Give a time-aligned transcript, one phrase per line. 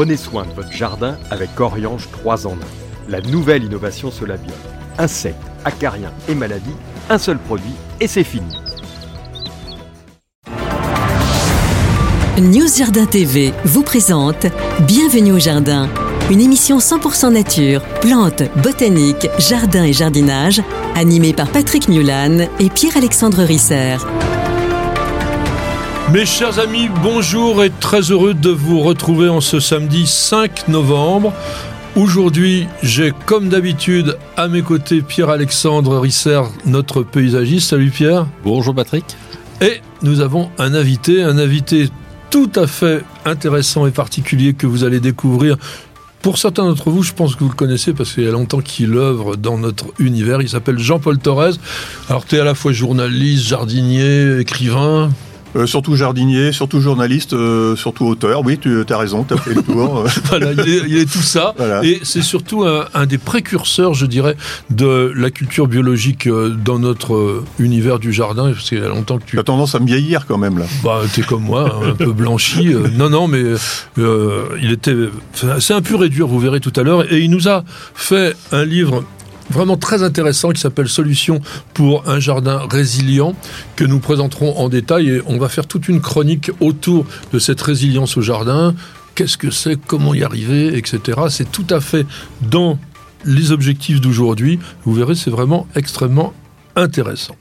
[0.00, 2.56] Prenez soin de votre jardin avec Oriange 3 en 1.
[3.10, 4.56] La nouvelle innovation Solabium.
[4.96, 6.74] Insectes, acariens et maladies,
[7.10, 8.48] un seul produit et c'est fini.
[12.38, 14.46] News Jardin TV vous présente
[14.86, 15.90] Bienvenue au jardin,
[16.30, 20.62] une émission 100% nature, plantes, botanique, jardin et jardinage,
[20.96, 23.98] animée par Patrick Mulan et Pierre-Alexandre Risser.
[26.12, 31.32] Mes chers amis, bonjour et très heureux de vous retrouver en ce samedi 5 novembre.
[31.94, 37.70] Aujourd'hui, j'ai comme d'habitude à mes côtés Pierre-Alexandre Risser, notre paysagiste.
[37.70, 38.26] Salut Pierre.
[38.42, 39.04] Bonjour Patrick.
[39.60, 41.88] Et nous avons un invité, un invité
[42.30, 45.58] tout à fait intéressant et particulier que vous allez découvrir.
[46.22, 48.60] Pour certains d'entre vous, je pense que vous le connaissez parce qu'il y a longtemps
[48.60, 50.42] qu'il œuvre dans notre univers.
[50.42, 51.52] Il s'appelle Jean-Paul Torres.
[52.08, 55.10] Alors, tu es à la fois journaliste, jardinier, écrivain.
[55.56, 58.42] Euh, surtout jardinier, surtout journaliste, euh, surtout auteur.
[58.44, 60.04] Oui, tu as raison, tu as fait le tour.
[60.24, 61.54] voilà, il est, tout ça.
[61.82, 64.36] Et c'est surtout un, des précurseurs, je dirais,
[64.70, 68.52] de la culture biologique euh, dans notre univers du jardin.
[68.52, 69.38] Parce qu'il y a longtemps que tu.
[69.38, 70.66] as tendance à me vieillir quand même, là.
[70.84, 72.74] Bah, t'es comme moi, un peu blanchi.
[72.96, 73.42] non, non, mais
[73.96, 74.94] il était.
[75.58, 77.12] C'est un pur dur, vous verrez tout à l'heure.
[77.12, 77.64] Et il nous a
[77.94, 79.04] fait un livre
[79.50, 81.40] vraiment très intéressant qui s'appelle Solutions
[81.74, 83.34] pour un jardin résilient
[83.76, 87.60] que nous présenterons en détail et on va faire toute une chronique autour de cette
[87.60, 88.74] résilience au jardin.
[89.14, 91.20] Qu'est-ce que c'est, comment y arriver, etc.
[91.28, 92.06] C'est tout à fait
[92.40, 92.78] dans
[93.24, 94.58] les objectifs d'aujourd'hui.
[94.84, 96.32] Vous verrez, c'est vraiment extrêmement
[96.76, 97.36] intéressant.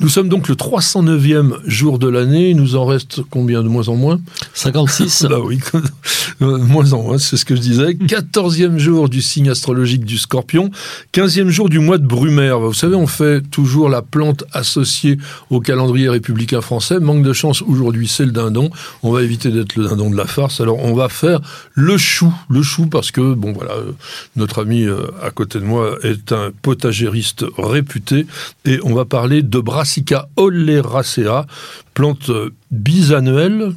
[0.00, 2.50] Nous sommes donc le 309e jour de l'année.
[2.50, 4.18] Il nous en reste combien de moins en moins?
[4.54, 5.58] 56 Bah oui,
[6.40, 7.92] moins en moins, c'est ce que je disais.
[7.92, 10.70] 14e jour du signe astrologique du scorpion.
[11.12, 12.60] 15e jour du mois de Brumaire.
[12.60, 15.18] Vous savez, on fait toujours la plante associée
[15.50, 16.98] au calendrier républicain français.
[16.98, 18.70] Manque de chance, aujourd'hui, c'est le dindon.
[19.02, 20.62] On va éviter d'être le dindon de la farce.
[20.62, 21.40] Alors, on va faire
[21.74, 22.32] le chou.
[22.48, 23.92] Le chou parce que, bon voilà, euh,
[24.34, 28.24] notre ami euh, à côté de moi est un potagériste réputé.
[28.64, 31.46] Et on va parler de brasse Brassica oleracea,
[31.94, 32.30] plante
[32.70, 33.72] bisannuelle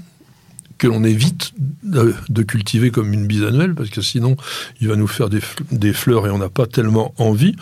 [0.77, 4.35] que l'on évite de cultiver comme une bisannuelle, parce que sinon
[4.79, 7.55] il va nous faire des, fleurs et on n'a pas tellement envie.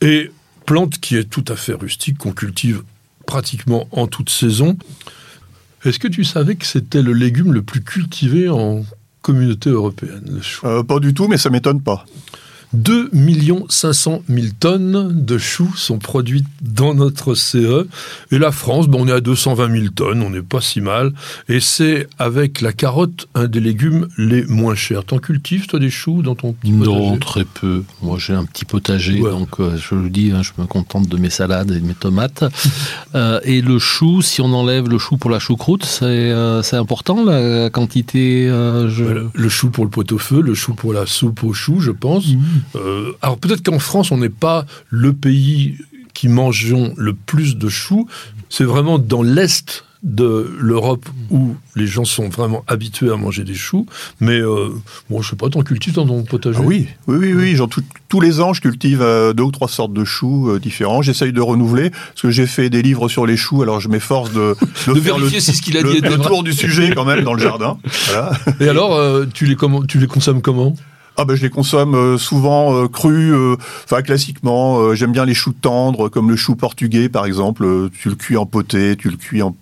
[0.00, 0.30] Et
[0.64, 2.84] plante qui est tout à fait rustique, qu'on cultive
[3.26, 4.76] pratiquement en toute saison.
[5.84, 8.84] Est-ce que tu savais que c'était le légume le plus cultivé en
[9.22, 12.06] communauté européenne, euh, Pas du tout, mais ça m'étonne pas.
[12.72, 13.10] 2
[13.68, 17.86] 500 000 tonnes de choux sont produites dans notre CE.
[18.30, 21.12] Et la France, bon, on est à 220 000 tonnes, on n'est pas si mal.
[21.48, 25.04] Et c'est avec la carotte un des légumes les moins chers.
[25.04, 27.10] T'en cultives, toi, des choux dans ton petit potager?
[27.10, 27.84] Non, très peu.
[28.02, 31.16] Moi, j'ai un petit potager, donc euh, je le dis, hein, je me contente de
[31.16, 32.44] mes salades et de mes tomates.
[33.14, 37.24] Euh, et le chou, si on enlève le chou pour la choucroute, c'est euh, important,
[37.24, 39.26] la quantité je...
[39.32, 42.26] Le chou pour le pot-au-feu, le chou pour la soupe au chou, je pense.
[42.28, 42.38] Mmh.
[42.76, 45.76] Euh, alors peut-être qu'en France, on n'est pas le pays
[46.14, 48.08] qui mangeons le plus de choux.
[48.48, 53.54] C'est vraiment dans l'Est de l'Europe où les gens sont vraiment habitués à manger des
[53.54, 53.84] choux.
[54.20, 54.68] Mais euh,
[55.10, 56.58] bon, je sais pas, t'en cultives dans ton potager?
[56.60, 57.56] Ah Oui, oui, oui, oui.
[57.56, 57.68] Genre,
[58.08, 61.02] tous les ans, je cultive euh, deux ou trois sortes de choux différents.
[61.02, 63.62] J'essaye de renouveler parce que j'ai fait des livres sur les choux.
[63.62, 66.92] Alors, je m'efforce de, de, faire le, ce qu'il a dit le, tour du sujet
[66.94, 67.78] quand même dans le jardin.
[68.60, 69.00] Et alors,
[69.34, 69.56] tu les
[69.88, 70.74] tu les consommes comment?
[71.20, 74.94] Ah ben je les consomme euh, souvent euh, crus, euh, enfin classiquement.
[74.94, 77.90] J'aime bien les choux tendres, comme le chou portugais par exemple.
[78.00, 79.56] tu le cuis en poté, tu le cuis en.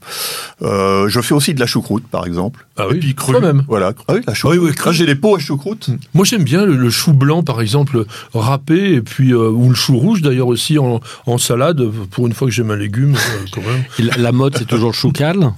[0.61, 2.67] je fais aussi de la choucroute par exemple.
[2.77, 3.33] Ah oui, et puis cru.
[3.33, 3.65] Quand même.
[3.69, 3.95] Voilà.
[4.07, 4.75] Ah oui, la choucroute.
[4.85, 5.89] Ah j'ai des pots à choucroute.
[5.89, 5.97] Hmm.
[6.13, 10.21] Moi j'aime bien le, chou blanc par exemple râpé et puis ou le chou rouge
[10.21, 11.83] d'ailleurs aussi en, en, salade.
[12.11, 13.17] Pour une fois que j'aime un légume
[13.53, 14.11] quand même.
[14.19, 15.53] la, mode c'est toujours le chou cal.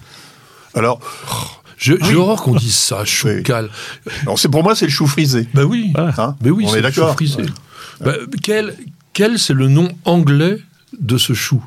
[0.75, 1.01] Alors.
[1.79, 3.71] J'ai horreur qu'on dise ça, chou cal.
[4.37, 5.49] c'est pour moi, c'est le chou frisé.
[5.55, 5.93] Ben oui.
[5.97, 7.45] Hein ben oui, c'est le chou frisé.
[8.01, 8.77] Ben, quel,
[9.13, 10.59] quel c'est le nom anglais
[10.99, 11.65] de ce chou?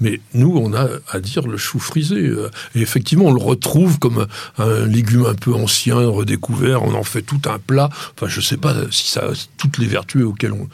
[0.00, 2.32] Mais nous, on a à dire le chou frisé.
[2.74, 4.26] Et effectivement, on le retrouve comme
[4.58, 6.82] un, légume un peu ancien, redécouvert.
[6.82, 7.90] On en fait tout un plat.
[8.16, 10.68] Enfin, je ne sais pas si ça a toutes les vertus auxquelles on,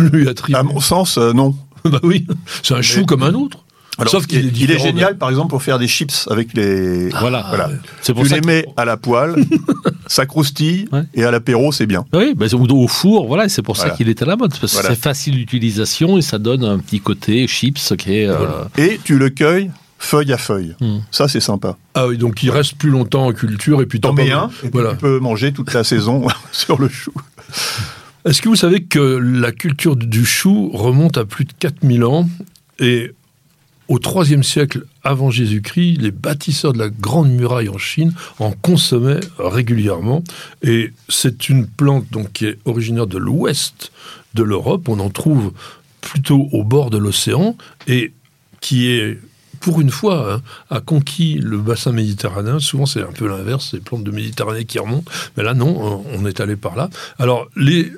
[0.00, 0.58] lui attribue.
[0.58, 1.54] À mon sens, euh, non.
[1.84, 2.26] bah oui,
[2.62, 3.63] c'est un chou comme un autre.
[4.06, 7.10] Sauf qu'il est, il est génial, par exemple, pour faire des chips avec les.
[7.12, 7.44] Ah, voilà.
[7.48, 7.70] voilà.
[8.14, 9.36] Pour tu les mets à la poêle,
[10.06, 12.04] ça croustille, et à l'apéro, c'est bien.
[12.12, 12.34] Oui,
[12.70, 14.50] au four, voilà, c'est pour ça qu'il est à la mode.
[14.58, 18.26] Parce que c'est facile d'utilisation et ça donne un petit côté chips qui est.
[18.26, 20.74] Euh, et tu le cueilles feuille à feuille.
[20.80, 20.98] Hmm.
[21.10, 21.76] Ça, c'est sympa.
[21.94, 24.68] Ah oui, donc il reste plus longtemps en culture et puis t'en mets un, et
[24.70, 24.90] voilà.
[24.90, 27.12] tu peux manger toute la saison sur le chou.
[28.24, 32.28] Est-ce que vous savez que la culture du chou remonte à plus de 4000 ans
[32.78, 33.12] et
[33.88, 39.20] au IIIe siècle avant Jésus-Christ, les bâtisseurs de la Grande Muraille en Chine en consommaient
[39.38, 40.24] régulièrement.
[40.62, 43.92] Et c'est une plante donc, qui est originaire de l'ouest
[44.34, 44.88] de l'Europe.
[44.88, 45.52] On en trouve
[46.00, 48.12] plutôt au bord de l'océan et
[48.60, 49.18] qui est
[49.64, 52.58] pour une fois, hein, a conquis le bassin méditerranéen.
[52.58, 55.10] Souvent, c'est un peu l'inverse, c'est les plantes de Méditerranée qui remontent.
[55.36, 56.90] Mais là, non, on est allé par là.
[57.18, 57.90] Alors, les...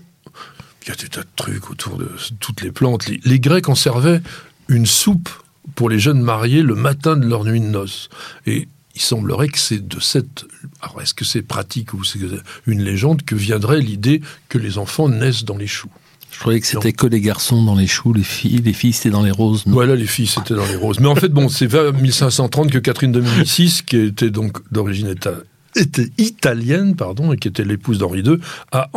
[0.82, 2.08] il y a des tas de trucs autour de
[2.38, 3.08] toutes les plantes.
[3.08, 4.20] Les, Grecs en servaient
[4.68, 5.28] une soupe
[5.74, 8.08] pour les jeunes mariés le matin de leur nuit de noces.
[8.46, 10.46] Et il semblerait que c'est de cette.
[10.80, 12.20] Alors, est-ce que c'est pratique ou c'est
[12.66, 15.90] une légende que viendrait l'idée que les enfants naissent dans les choux?
[16.32, 19.10] Je croyais que c'était que les garçons dans les choux, les filles, les filles c'était
[19.10, 19.62] dans les roses.
[19.66, 21.00] Voilà, les filles c'était dans les roses.
[21.00, 25.08] Mais en fait, bon, c'est vers 1530 que Catherine de Médicis, qui était donc d'origine
[25.08, 28.36] était italienne, pardon, et qui était l'épouse d'Henri II,
[28.72, 28.90] a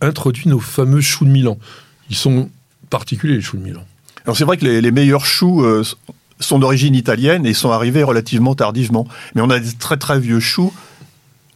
[0.00, 1.58] introduit nos fameux choux de Milan.
[2.10, 2.50] Ils sont
[2.90, 3.84] particuliers, les choux de Milan.
[4.28, 5.82] Alors c'est vrai que les, meilleurs choux euh,
[6.38, 9.08] sont d'origine italienne et sont arrivés relativement tardivement.
[9.34, 10.70] Mais on a des très très vieux choux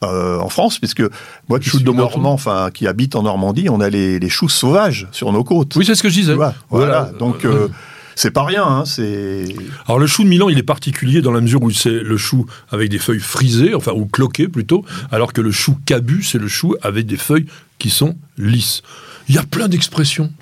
[0.02, 1.02] euh, en France, puisque
[1.50, 5.30] moi qui suis normand, enfin qui habite en Normandie, on a les, choux sauvages sur
[5.32, 5.76] nos côtes.
[5.76, 6.34] Oui, c'est ce que je disais.
[6.70, 7.44] Voilà, donc.
[7.44, 7.68] Euh,
[8.14, 9.44] c'est pas rien, hein, c'est.
[9.86, 12.46] Alors le chou de Milan, il est particulier dans la mesure où c'est le chou
[12.70, 16.48] avec des feuilles frisées, enfin ou cloquées plutôt, alors que le chou cabu, c'est le
[16.48, 17.46] chou avec des feuilles
[17.78, 18.80] qui sont lisses.
[19.28, 20.32] Il y a plein d'expressions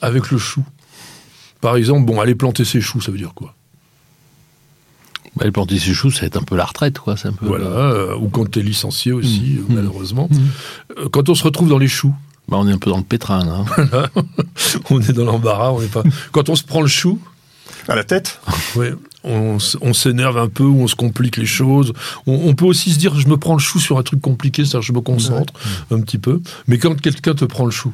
[0.00, 0.64] avec le chou.
[1.60, 3.54] Par exemple, bon, aller planter ses choux, ça veut dire quoi?
[5.36, 7.16] Bah, le planter ses choux, c'est un peu la retraite, quoi.
[7.16, 7.46] C'est un peu.
[7.46, 9.74] Voilà, euh, ou quand tu es licencié aussi, mmh.
[9.74, 10.28] malheureusement.
[10.30, 10.36] Mmh.
[10.98, 12.14] Euh, quand on se retrouve dans les choux.
[12.48, 14.10] Bah, on est un peu dans le pétrin, là.
[14.90, 16.02] on est dans l'embarras, on n'est pas.
[16.32, 17.20] Quand on se prend le chou.
[17.88, 18.40] À la tête
[18.76, 18.88] Oui,
[19.24, 19.58] on,
[19.92, 21.92] s'énerve un peu, on se complique les choses.
[22.26, 24.82] On, peut aussi se dire, je me prends le chou sur un truc compliqué, c'est-à-dire
[24.82, 25.52] je me concentre
[25.90, 26.40] un petit peu.
[26.66, 27.92] Mais quand quelqu'un te prend le chou,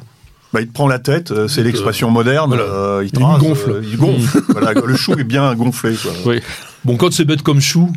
[0.53, 2.57] bah, il te prend la tête, euh, c'est l'expression moderne.
[3.03, 3.81] il, te gonfle.
[3.83, 4.41] il gonfle.
[4.49, 5.95] voilà, le chou est bien gonflé.
[5.95, 6.11] Quoi.
[6.25, 6.41] Oui.
[6.85, 7.91] Bon, quand c'est bête comme chou.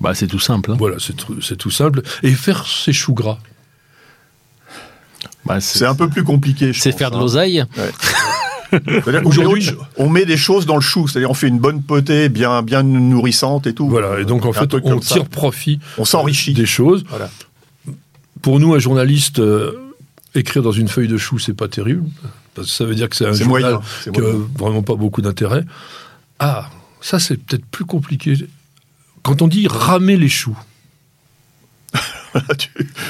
[0.00, 0.72] Bah, c'est tout simple.
[0.72, 0.76] Hein.
[0.78, 2.02] Voilà, c'est tout simple.
[2.22, 3.38] Et faire ses choux gras.
[5.44, 6.72] Bah, c'est un peu plus compliqué.
[6.72, 7.20] C'est faire de hein.
[7.20, 7.64] l'oseille.
[9.24, 12.62] Aujourd'hui, on met des choses dans le chou, c'est-à-dire on fait une bonne potée bien,
[12.62, 13.88] bien nourrissante et tout.
[13.88, 15.78] Voilà, et donc en fait, on tire profit.
[15.98, 17.04] On s'enrichit des choses.
[17.08, 17.30] Voilà.
[18.40, 19.81] Pour nous, un journaliste, euh,
[20.34, 22.04] écrire dans une feuille de chou, c'est pas terrible.
[22.54, 25.64] Parce que ça veut dire que c'est un journal qui n'a vraiment pas beaucoup d'intérêt.
[26.38, 26.70] Ah,
[27.00, 28.34] ça, c'est peut-être plus compliqué.
[29.22, 30.58] Quand on dit ramer les choux.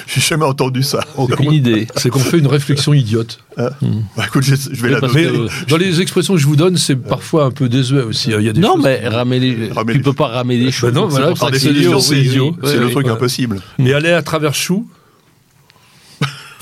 [0.07, 1.05] J'ai jamais entendu ça.
[1.29, 1.87] C'est une idée.
[1.97, 3.39] C'est qu'on fait une réflexion idiote.
[3.57, 3.71] Ah.
[3.81, 4.03] Hmm.
[4.17, 5.29] Bah, écoute, je, vais la donner.
[5.69, 8.33] Dans les expressions que je vous donne, c'est parfois un peu désuet aussi.
[8.33, 8.39] Hein.
[8.41, 9.71] Il y a des non, mais ramer les.
[9.71, 10.87] tu ne peux pas ramer les choux.
[10.87, 12.01] Ben non, voilà, c'est idiot.
[12.01, 13.61] C'est le truc impossible.
[13.79, 14.89] Mais aller à travers choux,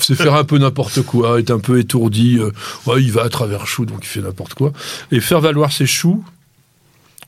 [0.01, 2.37] c'est faire un peu n'importe quoi, être un peu étourdi.
[2.39, 2.51] Euh,
[2.85, 4.73] ouais, il va à travers chou, donc il fait n'importe quoi.
[5.11, 6.23] Et faire valoir ses choux,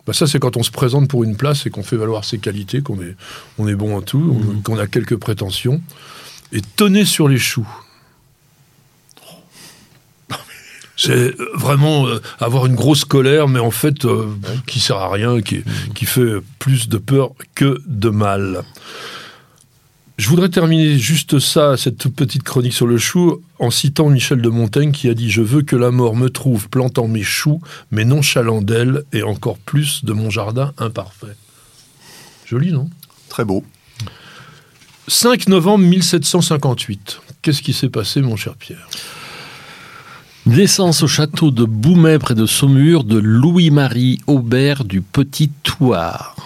[0.05, 2.37] bah ça, c'est quand on se présente pour une place et qu'on fait valoir ses
[2.37, 3.15] qualités, qu'on est,
[3.57, 4.63] on est bon en tout, mmh.
[4.63, 5.81] qu'on a quelques prétentions.
[6.51, 7.67] Et tenez sur les choux.
[10.95, 14.27] C'est vraiment euh, avoir une grosse colère, mais en fait, euh,
[14.67, 15.93] qui sert à rien, qui, mmh.
[15.95, 18.63] qui fait plus de peur que de mal.
[20.23, 24.41] Je voudrais terminer juste ça, cette toute petite chronique sur le chou, en citant Michel
[24.41, 27.59] de Montaigne qui a dit Je veux que la mort me trouve plantant mes choux,
[27.91, 31.35] mais nonchalant d'elle, et encore plus de mon jardin imparfait.
[32.45, 32.89] Joli, non?
[33.27, 33.65] Très beau.
[35.09, 37.19] 5 novembre 1758.
[37.41, 38.87] Qu'est-ce qui s'est passé, mon cher Pierre?
[40.45, 46.37] Naissance au château de Boumet, près de Saumur, de Louis-Marie Aubert du Petit Thouars.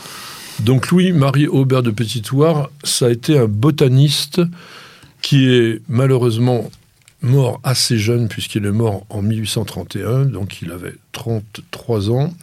[0.59, 4.41] Donc Louis-Marie Aubert de Petit-Thouars, ça a été un botaniste
[5.21, 6.69] qui est malheureusement
[7.21, 12.33] mort assez jeune puisqu'il est mort en 1831, donc il avait 33 ans.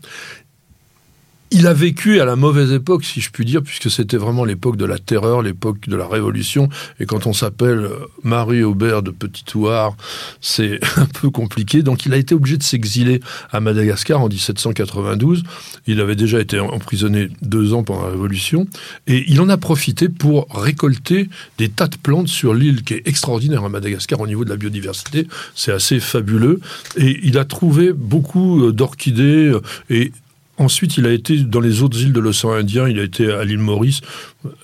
[1.50, 4.76] Il a vécu à la mauvaise époque, si je puis dire, puisque c'était vraiment l'époque
[4.76, 6.68] de la terreur, l'époque de la révolution.
[6.98, 9.96] Et quand on s'appelle euh, Marie Aubert de Petit Thouars,
[10.40, 11.82] c'est un peu compliqué.
[11.82, 13.20] Donc il a été obligé de s'exiler
[13.52, 15.44] à Madagascar en 1792.
[15.86, 18.66] Il avait déjà été emprisonné deux ans pendant la révolution.
[19.06, 23.06] Et il en a profité pour récolter des tas de plantes sur l'île qui est
[23.06, 25.28] extraordinaire à Madagascar au niveau de la biodiversité.
[25.54, 26.60] C'est assez fabuleux.
[26.96, 30.10] Et il a trouvé beaucoup euh, d'orchidées euh, et
[30.58, 33.44] Ensuite, il a été dans les autres îles de l'océan Indien, il a été à
[33.44, 34.00] l'île Maurice,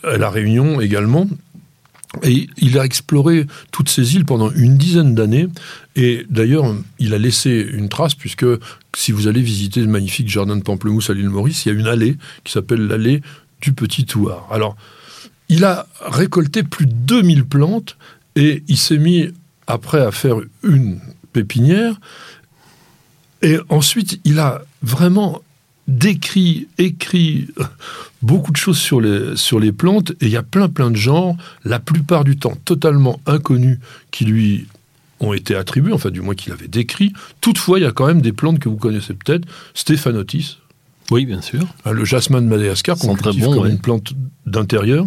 [0.05, 1.27] à la Réunion également.
[2.23, 5.47] Et il a exploré toutes ces îles pendant une dizaine d'années.
[5.95, 8.47] Et d'ailleurs, il a laissé une trace, puisque
[8.97, 11.79] si vous allez visiter le magnifique jardin de pamplemousse à l'île Maurice, il y a
[11.79, 13.21] une allée qui s'appelle l'allée
[13.61, 14.49] du Petit Touard.
[14.51, 14.77] Alors,
[15.49, 17.97] il a récolté plus de 2000 plantes
[18.35, 19.29] et il s'est mis
[19.67, 21.01] après à faire une
[21.33, 22.01] pépinière.
[23.43, 25.43] Et ensuite, il a vraiment
[25.91, 27.49] décrit, écrit
[28.23, 30.97] beaucoup de choses sur les, sur les plantes, et il y a plein plein de
[30.97, 33.79] genres, la plupart du temps totalement inconnus,
[34.11, 34.67] qui lui
[35.21, 37.13] ont été attribués, enfin du moins qu'il avait décrit.
[37.41, 40.59] Toutefois, il y a quand même des plantes que vous connaissez peut-être, Stéphanotis.
[41.11, 41.67] Oui, bien sûr.
[41.85, 44.13] Hein, le jasmin de Madagascar, qu'on cultive comme une plante
[44.47, 45.07] d'intérieur.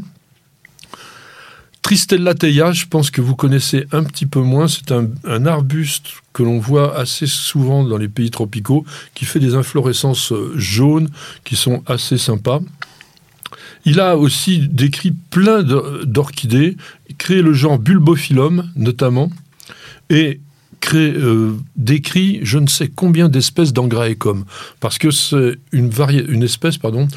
[1.83, 4.69] Tristella teia, je pense que vous connaissez un petit peu moins.
[4.69, 9.53] C'est un, arbuste que l'on voit assez souvent dans les pays tropicaux, qui fait des
[9.53, 11.09] inflorescences euh, jaunes,
[11.43, 12.61] qui sont assez sympas.
[13.83, 16.77] Il a aussi décrit plein d'orchidées,
[17.17, 19.29] créé le genre Bulbophyllum notamment,
[20.09, 20.39] et
[20.95, 24.45] euh, décrit je ne sais combien d'espèces d'angraecum,
[24.79, 25.91] parce que c'est une,
[26.27, 27.07] une espèce pardon,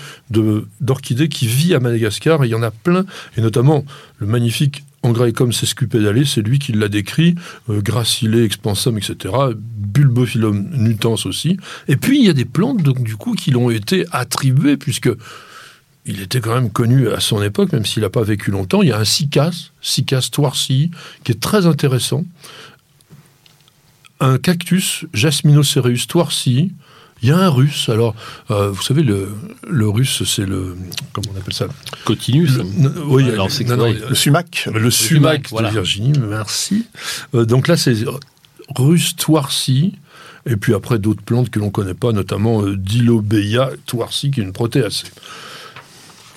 [0.81, 3.05] d'orchidée qui vit à Madagascar, et il y en a plein,
[3.37, 3.85] et notamment
[4.19, 7.37] le magnifique Angraecum sescupedale, c'est lui qui l'a décrit,
[7.71, 9.35] euh, gracilé, expansum, etc.
[9.55, 11.59] Bulbophyllum nutans aussi.
[11.87, 15.11] Et puis il y a des plantes donc, du coup qui l'ont été attribuées, puisque
[16.07, 18.83] il était quand même connu à son époque, même s'il n'a pas vécu longtemps.
[18.83, 20.91] Il y a un Cycas, Cycas toirci,
[21.25, 22.25] qui est très intéressant,
[24.21, 26.73] un cactus, Jasminocereus toirci.
[27.23, 27.89] Il y a un russe.
[27.89, 28.15] Alors,
[28.51, 29.31] euh, vous savez, le,
[29.69, 30.77] le russe, c'est le.
[31.13, 31.67] Comment on appelle ça?
[32.05, 32.59] Cotinus
[33.07, 33.49] Oui, le
[34.15, 34.69] sumac.
[34.73, 36.87] Le, sumac, de Virginie, merci.
[37.35, 37.95] Euh, donc là, c'est
[38.77, 39.95] russe toirci.
[40.49, 44.41] Et puis après, d'autres plantes que l'on ne connaît pas, notamment euh, Dilobeia toirci, qui
[44.41, 45.09] est une protéacée.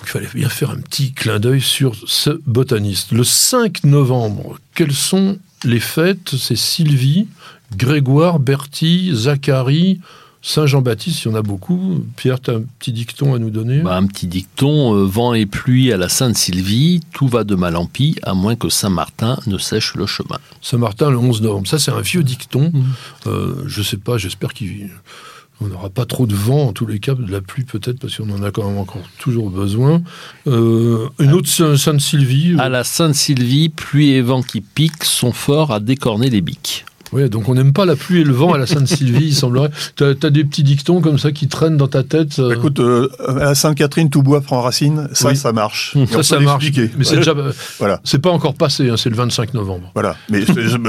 [0.02, 3.12] Il fallait bien faire un petit clin d'œil sur ce botaniste.
[3.12, 6.36] Le 5 novembre, quelles sont les fêtes?
[6.36, 7.28] C'est Sylvie,
[7.76, 10.00] Grégoire, Bertie, Zacharie,
[10.42, 12.02] Saint-Jean-Baptiste, il y en a beaucoup.
[12.16, 13.80] Pierre, tu as un petit dicton à nous donner?
[13.80, 17.76] Bah, Un petit dicton euh, vent et pluie à la Sainte-Sylvie, tout va de mal
[17.76, 20.38] en pis, à moins que Saint-Martin ne sèche le chemin.
[20.62, 21.68] Saint-Martin, le 11 novembre.
[21.68, 22.70] Ça, c'est un vieux dicton.
[22.72, 22.82] Mmh.
[23.26, 27.14] Euh, je sais pas, j'espère qu'on n'aura pas trop de vent, en tous les cas,
[27.14, 30.00] de la pluie peut-être, parce qu'on en a quand même encore toujours besoin.
[30.46, 35.80] Euh, une autre Sainte-Sylvie À la Sainte-Sylvie, pluie et vent qui piquent sont forts à
[35.80, 36.86] décorner les biques.
[37.12, 39.70] Oui, donc on n'aime pas la pluie et le vent à la Sainte-Sylvie, il semblerait.
[39.96, 43.08] Tu as, des petits dictons comme ça qui traînent dans ta tête euh Écoute, euh,
[43.26, 45.96] à la Sainte-Catherine, tout bois prend racine, ça, ça marche.
[46.10, 46.70] Ça, ça marche.
[46.96, 47.34] Mais c'est déjà.
[47.78, 48.00] voilà.
[48.04, 49.90] C'est pas encore passé, hein, c'est le 25 novembre.
[49.94, 50.44] Voilà, mais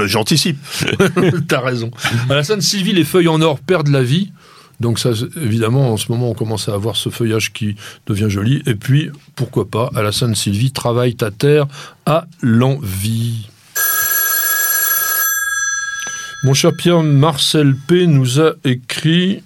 [0.06, 0.58] j'anticipe.
[1.48, 1.90] T'as raison.
[2.30, 4.32] À la Sainte-Sylvie, les feuilles en or perdent la vie.
[4.80, 5.10] Donc ça,
[5.40, 7.76] évidemment, en ce moment, on commence à avoir ce feuillage qui
[8.06, 8.62] devient joli.
[8.66, 11.66] Et puis, pourquoi pas, à la Sainte-Sylvie, travaille ta terre
[12.04, 13.48] à l'envie.
[16.44, 18.08] Mon cher Pierre, Marcel P.
[18.08, 19.44] nous a écrit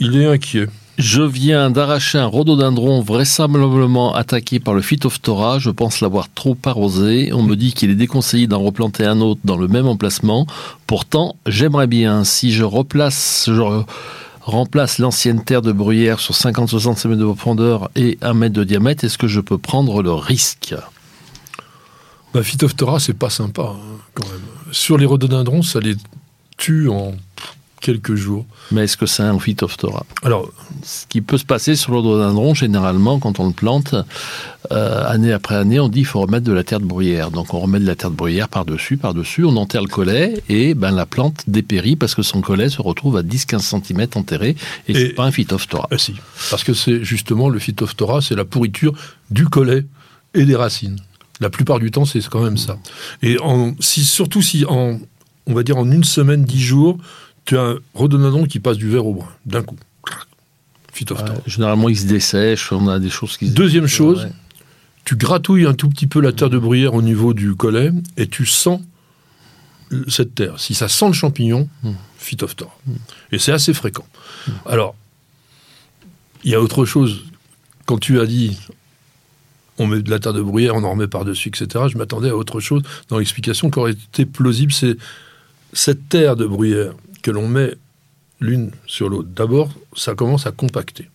[0.00, 0.66] Il est inquiet.
[0.98, 5.60] Je viens d'arracher un rhododendron vraisemblablement attaqué par le Phytophthora.
[5.60, 7.32] Je pense l'avoir trop arrosé.
[7.32, 10.44] On me dit qu'il est déconseillé d'en replanter un autre dans le même emplacement.
[10.88, 13.84] Pourtant, j'aimerais bien, si je replace, je
[14.40, 19.04] remplace l'ancienne terre de bruyère sur 50-60 cm de profondeur et 1 mètre de diamètre,
[19.04, 20.74] est-ce que je peux prendre le risque?
[22.34, 25.94] Bah, Phytophthora, c'est pas sympa, hein, quand même sur les rhododendrons, ça les
[26.56, 27.14] tue en
[27.82, 28.46] quelques jours.
[28.70, 30.48] Mais est-ce que c'est un phytophthora Alors,
[30.82, 33.94] ce qui peut se passer sur le rhododendron, généralement, quand on le plante,
[34.70, 37.30] euh, année après année, on dit qu'il faut remettre de la terre de bruyère.
[37.30, 40.74] Donc on remet de la terre de bruyère par-dessus, par-dessus, on enterre le collet et
[40.74, 44.56] ben, la plante dépérit parce que son collet se retrouve à 10-15 cm enterré
[44.88, 45.88] et, c'est pas un phytophthora.
[45.90, 46.14] Ah, si,
[46.50, 48.94] parce que c'est justement le phytophthora, c'est la pourriture
[49.30, 49.84] du collet
[50.34, 50.98] et des racines.
[51.40, 52.78] La plupart du temps, c'est quand même ça.
[53.22, 55.00] Et en, si, surtout si, en,
[55.46, 56.98] on va dire en une semaine, dix jours,
[57.44, 59.76] tu as un rhododendron qui passe du vert au brun, d'un coup.
[60.92, 61.34] Phytophthora.
[61.46, 64.28] généralement, il se dessèche, on a des choses qui Deuxième chose,
[65.04, 68.28] tu gratouilles un tout petit peu la terre de bruyère au niveau du collet et
[68.28, 68.80] tu sens
[70.08, 70.60] cette terre.
[70.60, 71.90] Si ça sent le champignon, mmh.
[72.18, 72.76] Phytophthora.
[72.86, 72.94] Hmm.
[73.32, 74.06] Et c'est assez fréquent.
[74.64, 74.94] Alors,
[76.44, 77.24] il y a autre chose.
[77.86, 78.58] Quand tu as dit
[79.78, 81.86] on met de la terre de bruyère, on en remet par-dessus, etc.
[81.90, 84.72] Je m'attendais à autre chose dans l'explication qui aurait été plausible.
[84.72, 84.96] C'est
[85.72, 87.74] cette terre de bruyère que l'on met
[88.40, 89.28] l'une sur l'autre.
[89.34, 91.08] D'abord, ça commence à compacter.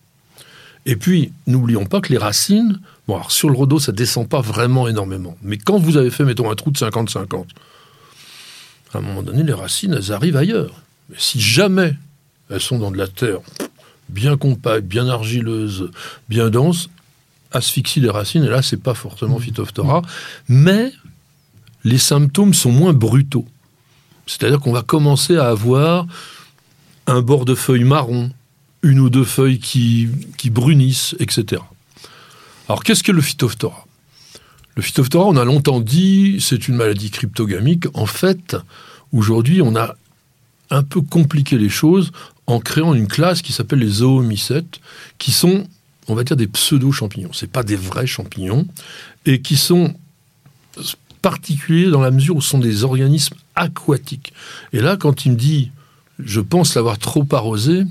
[0.86, 4.88] Et puis, n'oublions pas que les racines, bon, sur le rhodo, ça descend pas vraiment
[4.88, 5.36] énormément.
[5.42, 7.44] Mais quand vous avez fait, mettons, un trou de 50-50,
[8.94, 10.80] à un moment donné, les racines, elles arrivent ailleurs.
[11.10, 11.94] Mais si jamais
[12.50, 13.40] elles sont dans de la terre
[14.08, 15.90] bien compacte, bien argileuse,
[16.30, 16.88] bien dense,
[17.52, 20.02] asphyxie des racines, et là, c'est pas forcément Phytophthora,
[20.48, 20.92] mais
[21.84, 23.46] les symptômes sont moins brutaux.
[24.26, 26.06] C'est-à-dire qu'on va commencer à avoir
[27.06, 28.30] un bord de feuilles marron,
[28.82, 31.62] une ou deux feuilles qui, qui brunissent, etc.
[32.68, 33.86] Alors, qu'est-ce que le Phytophthora?
[34.76, 37.86] Le Phytophthora, on a longtemps dit, c'est une maladie cryptogamique.
[37.94, 38.56] En fait,
[39.12, 39.96] aujourd'hui, on a
[40.70, 42.12] un peu compliqué les choses
[42.46, 44.80] en créant une classe qui s'appelle les zoomycètes,
[45.18, 45.66] qui sont,
[46.08, 47.32] on va dire, des pseudo-champignons.
[47.32, 48.66] C'est pas des vrais champignons,
[49.26, 49.94] et qui sont
[51.22, 54.32] particuliers dans la mesure où ce sont des organismes aquatiques.
[54.72, 55.70] Et là, quand il me dit,
[56.18, 57.84] je pense l'avoir trop arrosé,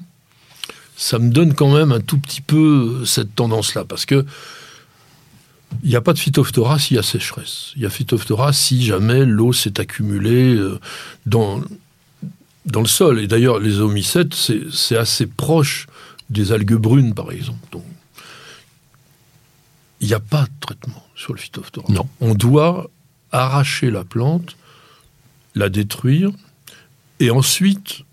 [0.95, 4.25] ça me donne quand même un tout petit peu cette tendance-là, parce que
[5.83, 7.73] il n'y a pas de phytophthora s'il y a sécheresse.
[7.75, 10.79] Il y a phytophthora si jamais l'eau s'est accumulée euh,
[11.25, 11.61] dans,
[12.65, 13.19] dans le sol.
[13.19, 15.87] Et d'ailleurs, les homicètes, c'est assez proche
[16.29, 17.59] des algues brunes, par exemple.
[17.71, 17.83] Donc,
[19.99, 21.91] il n'y a pas de traitement sur le phytophthora.
[21.91, 22.07] Non.
[22.21, 22.89] On doit
[23.31, 24.55] arracher la plante,
[25.55, 26.31] la détruire,
[27.19, 28.03] et ensuite,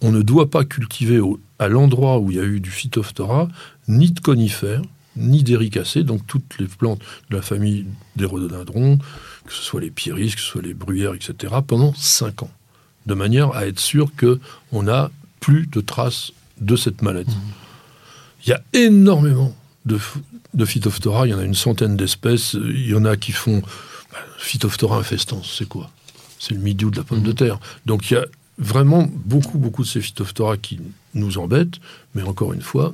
[0.00, 1.20] on ne doit pas cultiver
[1.58, 3.48] à l'endroit où il y a eu du phytophthora
[3.88, 4.82] ni de conifères,
[5.16, 8.98] ni d'éricacées, donc toutes les plantes de la famille des rhododendrons,
[9.44, 12.50] que ce soit les pyris, que ce soit les bruyères, etc., pendant 5 ans,
[13.06, 17.34] de manière à être sûr qu'on n'a plus de traces de cette maladie.
[17.34, 18.46] Mmh.
[18.46, 19.54] Il y a énormément
[19.86, 19.98] de,
[20.54, 23.62] de phytophthora, il y en a une centaine d'espèces, il y en a qui font...
[24.12, 25.90] Bah, phytophthora infestans, c'est quoi?
[26.38, 27.60] C'est le milieu de la pomme de terre.
[27.86, 28.26] Donc il y a
[28.58, 30.80] vraiment beaucoup, beaucoup de ces phytophthora qui
[31.14, 31.78] nous embêtent,
[32.14, 32.92] mais encore une fois,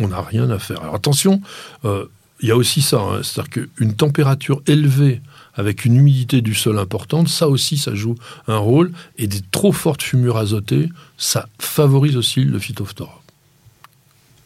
[0.00, 0.82] on n'a rien à faire.
[0.82, 1.40] Alors attention,
[1.84, 2.06] euh,
[2.40, 5.22] il y a aussi ça, hein, c'est-à-dire qu'une température élevée
[5.54, 8.14] avec une humidité du sol importante, ça aussi, ça joue
[8.46, 13.22] un rôle, et des trop fortes fumures azotées, ça favorise aussi le phytophthora.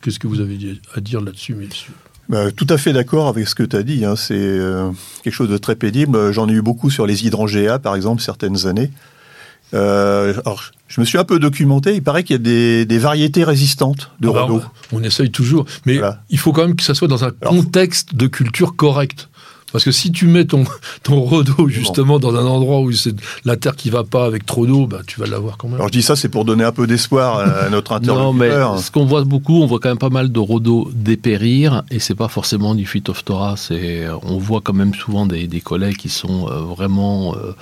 [0.03, 1.95] Qu'est-ce que vous avez à dire là-dessus, messieurs?
[2.31, 4.05] Bah, tout à fait d'accord avec ce que tu as dit.
[4.05, 4.15] Hein.
[4.15, 4.91] C'est euh,
[5.25, 6.31] quelque chose de très pénible.
[6.31, 8.93] J'en ai eu beaucoup sur les hydrangea, par exemple, certaines années.
[9.75, 11.97] Euh, alors, je me suis un peu documenté.
[11.97, 16.01] Il paraît qu'il y a des, variétés résistantes de ah bah, On, essaye toujours, mais
[16.29, 19.29] il faut quand même que ça soit dans un contexte de culture correct.
[19.73, 20.65] Parce que si tu mets ton,
[21.03, 21.29] ton
[21.69, 25.01] justement dans un endroit où c'est la terre qui va pas avec trop d'eau, bah,
[25.07, 25.77] tu vas l'avoir quand même.
[25.77, 28.33] Alors je dis ça, c'est pour donner un peu d'espoir à notre interlocuteur.
[28.33, 31.83] non, mais ce qu'on voit beaucoup, on voit quand même pas mal de rhodos dépérir,
[31.91, 33.57] et c'est pas forcément du phytophthora.
[33.57, 37.53] C'est, on voit quand même souvent des, des collègues qui sont euh, vraiment euh,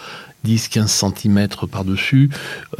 [0.47, 2.30] 10-15 cm par-dessus.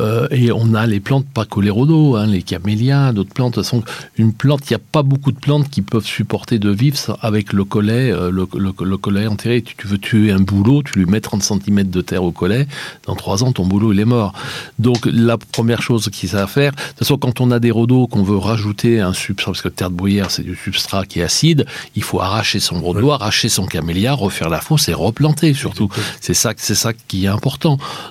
[0.01, 3.57] Euh, et on a les plantes, pas que les rhodos, hein, les camélias, d'autres plantes.
[3.59, 3.83] De façon,
[4.17, 7.53] une plante, il n'y a pas beaucoup de plantes qui peuvent supporter de vivre avec
[7.53, 9.63] le collet, euh, le, le, collet enterré.
[9.63, 12.67] Tu, tu, veux tuer un bouleau, tu lui mets 30 cm de terre au collet.
[13.07, 14.33] Dans 3 ans, ton boulot, il est mort.
[14.79, 17.71] Donc, la première chose qu'il a à faire, de toute façon, quand on a des
[17.71, 21.21] rhodos qu'on veut rajouter un substrat, parce que terre de bruyère, c'est du substrat qui
[21.21, 21.67] est acide,
[21.97, 25.89] il faut arracher son rhodo, arracher son camélia, refaire la fosse et replanter surtout.
[26.21, 27.48] C'est ça, c'est ça qui est important.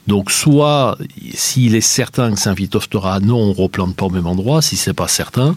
[0.08, 0.98] Donc soit,
[1.34, 4.62] s'il est certain que phytophthora, non, on replante pas au même endroit.
[4.62, 5.56] Si c'est pas certain,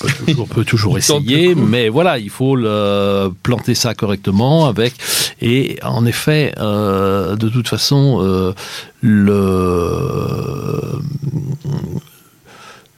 [0.38, 4.94] on peut toujours, essayer, mais voilà, il faut le, planter ça correctement avec.
[5.40, 8.52] Et en effet, euh, de toute façon, euh,
[9.00, 9.40] le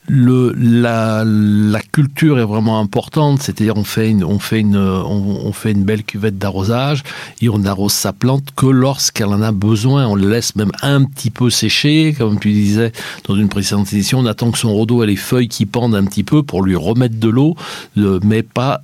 [0.09, 7.03] la, culture est vraiment importante, c'est-à-dire on fait une, belle cuvette d'arrosage
[7.41, 10.07] et on arrose sa plante que lorsqu'elle en a besoin.
[10.07, 12.93] On le laisse même un petit peu sécher, comme tu disais
[13.27, 14.21] dans une précédente édition.
[14.21, 16.77] On attend que son rhodo ait les feuilles qui pendent un petit peu pour lui
[16.77, 17.57] remettre de l'eau,
[17.97, 18.83] mais pas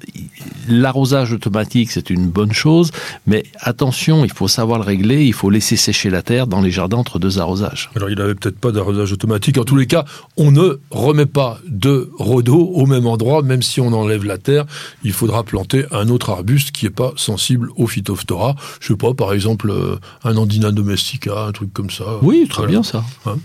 [0.68, 2.90] l'arrosage automatique, c'est une bonne chose,
[3.26, 5.24] mais attention, il faut savoir le régler.
[5.24, 7.90] Il faut laisser sécher la terre dans les jardins entre deux arrosages.
[7.96, 9.58] Alors il n'avait peut-être pas d'arrosage automatique.
[9.58, 10.04] En tous les cas,
[10.36, 10.80] on ne
[11.14, 14.66] met pas de rhodo au même endroit, même si on enlève la terre,
[15.02, 18.54] il faudra planter un autre arbuste qui n'est pas sensible au phytophthora.
[18.80, 22.18] Je sais pas, par exemple, euh, un andina domestica, un truc comme ça.
[22.22, 23.04] Oui, très bien ça.
[23.26, 23.36] Hein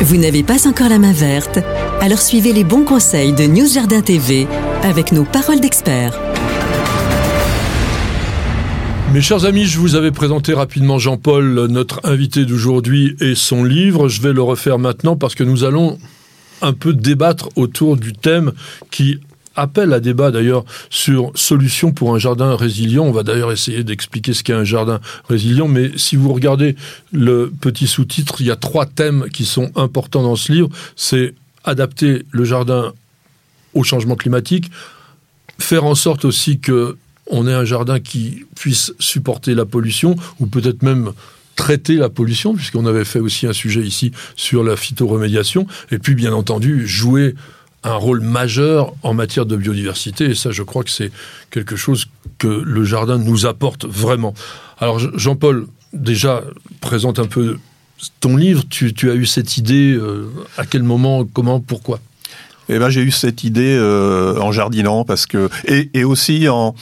[0.00, 1.58] Vous n'avez pas encore la main verte?
[2.00, 4.46] Alors suivez les bons conseils de News Jardin TV
[4.82, 6.31] avec nos paroles d'experts.
[9.12, 14.08] Mes chers amis, je vous avais présenté rapidement Jean-Paul, notre invité d'aujourd'hui, et son livre.
[14.08, 15.98] Je vais le refaire maintenant parce que nous allons
[16.62, 18.52] un peu débattre autour du thème
[18.90, 19.18] qui
[19.54, 23.04] appelle à débat d'ailleurs sur solution pour un jardin résilient.
[23.04, 24.98] On va d'ailleurs essayer d'expliquer ce qu'est un jardin
[25.28, 26.74] résilient, mais si vous regardez
[27.12, 30.70] le petit sous-titre, il y a trois thèmes qui sont importants dans ce livre.
[30.96, 32.94] C'est adapter le jardin
[33.74, 34.70] au changement climatique,
[35.58, 36.96] faire en sorte aussi que
[37.28, 41.12] on ait un jardin qui puisse supporter la pollution, ou peut-être même
[41.56, 46.14] traiter la pollution, puisqu'on avait fait aussi un sujet ici sur la phytoremédiation, et puis
[46.14, 47.34] bien entendu jouer
[47.84, 51.10] un rôle majeur en matière de biodiversité, et ça je crois que c'est
[51.50, 52.06] quelque chose
[52.38, 54.34] que le jardin nous apporte vraiment.
[54.78, 56.42] Alors Jean-Paul, déjà,
[56.80, 57.58] présente un peu
[58.20, 62.00] ton livre, tu, as eu cette idée, euh, à quel moment, comment, pourquoi?
[62.68, 66.74] Eh ben, j'ai eu cette idée euh, en jardinant parce que et aussi en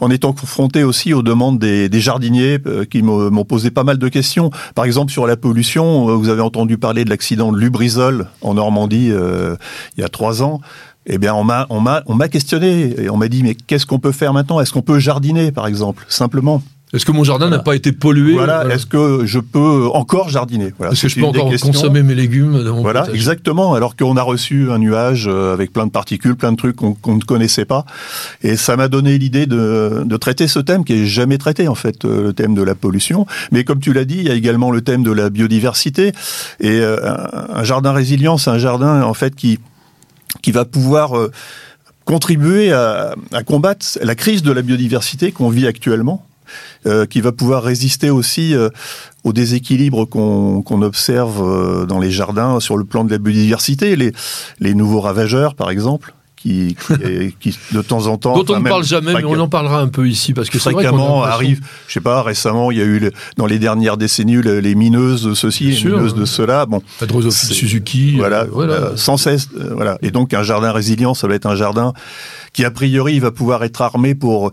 [0.00, 4.08] en étant confronté aussi aux demandes des, jardiniers euh, qui m'ont posé pas mal de
[4.08, 4.50] questions.
[4.74, 8.54] Par exemple, sur la pollution, euh, vous avez entendu parler de l'accident de Lubrizol en
[8.54, 9.56] Normandie euh,
[9.96, 10.60] il y a trois ans.
[11.06, 13.86] Eh bien, on m'a, on m'a, on m'a questionné et on m'a dit, mais qu'est-ce
[13.86, 14.60] qu'on peut faire maintenant?
[14.60, 16.62] Est-ce qu'on peut jardiner, par exemple, simplement?
[16.94, 18.66] Est-ce que mon jardin n'a pas été pollué Voilà.
[18.68, 20.92] Est-ce que je peux encore jardiner voilà.
[20.92, 23.74] Est-ce que je peux encore consommer mes légumes dans mon Voilà, exactement.
[23.74, 27.14] Alors qu'on a reçu un nuage euh, avec plein de particules, plein de trucs qu'on
[27.14, 27.84] ne connaissait pas,
[28.42, 31.74] et ça m'a donné l'idée de, de, traiter ce thème qui est jamais traité en
[31.74, 33.26] fait, euh, le thème de la pollution.
[33.52, 36.12] Mais comme tu l'as dit, il y a également le thème de la biodiversité.
[36.60, 36.98] Et euh,
[37.52, 39.58] un jardin résilient, c'est un jardin en fait qui
[40.40, 41.12] qui va pouvoir
[42.04, 46.27] contribuer à, à, combattre la crise de la biodiversité qu'on vit actuellement
[46.86, 48.68] euh, qui va pouvoir résister aussi euh,
[49.24, 54.12] aux déséquilibres qu'on observe euh, dans les jardins sur le plan de la biodiversité, les,
[54.60, 56.14] les nouveaux ravageurs par exemple.
[56.36, 56.76] Qui,
[57.40, 59.88] qui, de temps en temps dont on ne parle jamais mais on en parlera un
[59.88, 62.84] peu ici parce que c'est vrai qu'on arrive je sais pas récemment il y a
[62.84, 66.80] eu dans les dernières décennies les, mineuses de ceci les mineuses de cela bon
[67.30, 68.92] Suzuki voilà, voilà.
[68.94, 71.92] sans cesse voilà et donc un jardin résilient ça va être un jardin
[72.52, 74.52] qui a priori va pouvoir être armé pour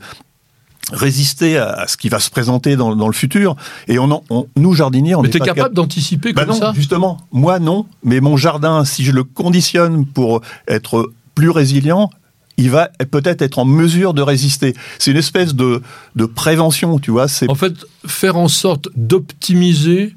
[0.91, 3.55] résister à, ce qui va se présenter dans, le futur.
[3.87, 7.59] Et on, on nous jardiniers, on mais t'es capable d'anticiper bah comme non, Justement, moi
[7.59, 12.09] non, mais mon jardin, si je le conditionne pour être plus résilient,
[12.57, 14.73] il va peut-être être en mesure de résister.
[14.99, 15.81] C'est une espèce de,
[16.15, 17.25] de prévention, tu vois.
[17.47, 17.73] En fait,
[18.05, 20.15] faire en sorte d'optimiser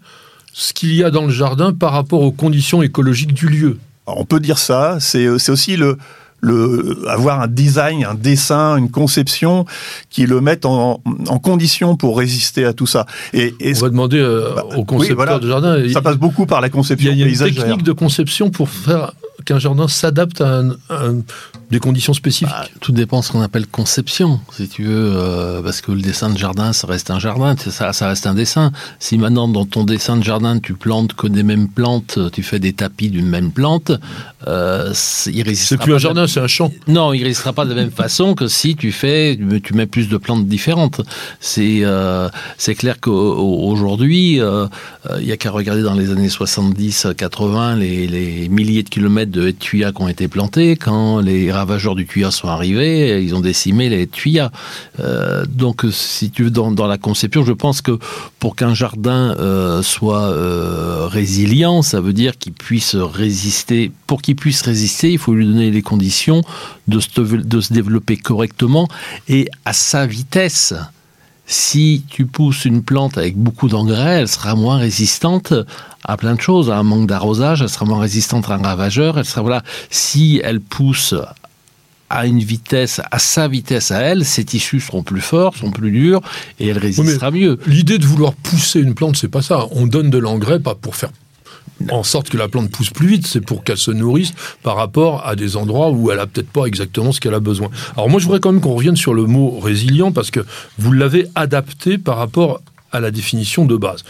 [0.53, 3.79] ce qu'il y a dans le jardin par rapport aux conditions écologiques du lieu.
[4.07, 4.99] on peut dire ça.
[5.01, 5.99] C'est aussi le,
[6.41, 9.65] le, avoir un design, un dessin, une conception
[10.11, 13.07] qui le mettent en, en condition pour résister à tout ça.
[13.33, 15.89] Et, et On va demander euh, bah, aux concepteurs de jardin.
[15.93, 19.13] Ça passe beaucoup par la conception Il y a, une technique de conception pour faire
[19.49, 20.63] qu'un jardin s'adapte à,
[21.71, 25.63] des conditions spécifiques bah, Tout dépend de ce qu'on appelle conception, si tu veux, euh,
[25.63, 28.73] parce que le dessin de jardin, ça reste un jardin, ça, ça reste un dessin.
[28.99, 32.59] Si maintenant, dans ton dessin de jardin, tu plantes que des mêmes plantes, tu fais
[32.59, 33.91] des tapis d'une même plante,
[34.47, 34.93] euh,
[35.27, 36.71] il C'est plus un jardin, c'est un champ.
[36.87, 39.87] Non, il ne restera pas de la même façon que si tu fais, tu mets
[39.87, 41.01] plus de plantes différentes.
[41.41, 48.07] C'est euh, c'est clair qu'aujourd'hui, il n'y a qu'à regarder dans les années 70-80 les,
[48.07, 52.31] les milliers de kilomètres de tuyas qui ont été plantés, quand les ravageurs du tuya
[52.31, 54.51] sont arrivés, ils ont décimé les tuyas.
[55.01, 57.99] Euh, donc, si tu veux, dans, dans, la conception, je pense que
[58.39, 63.91] pour qu'un jardin euh, soit euh, résilient, ça veut dire qu'il puisse résister.
[64.07, 66.43] Pour qu'il puisse résister, il faut lui donner les conditions
[66.87, 68.89] de se, de se développer correctement
[69.29, 70.75] et à sa vitesse.
[71.51, 75.55] Si tu pousses une plante avec beaucoup d'engrais, elle sera moins résistante
[76.05, 79.19] à plein de choses, à un manque d'arrosage, elle sera moins résistante à un ravageur,
[79.19, 79.63] elle sera voilà.
[79.89, 81.15] Si elle pousse
[82.11, 85.91] à une vitesse, à sa vitesse à elle, ses tissus seront plus forts, sont plus
[85.91, 86.21] durs,
[86.61, 87.59] et elle résistera mieux.
[87.67, 89.69] L'idée de vouloir pousser une plante, c'est pas ça.
[89.71, 91.11] On donne de l'engrais pas pour faire
[91.91, 95.27] en sorte que la plante pousse plus vite, c'est pour qu'elle se nourrisse par rapport
[95.27, 97.69] à des endroits où elle a peut-être pas exactement ce qu'elle a besoin.
[97.95, 100.41] Alors moi, je voudrais quand même qu'on revienne sur le mot résilient parce que
[100.79, 102.61] vous l'avez adapté par rapport
[102.93, 104.05] à la définition de base.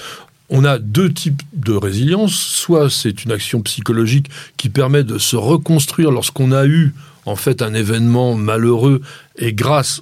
[0.50, 2.32] On a deux types de résilience.
[2.32, 6.94] Soit c'est une action psychologique qui permet de se reconstruire lorsqu'on a eu
[7.26, 9.02] en fait un événement malheureux
[9.36, 10.00] et grâce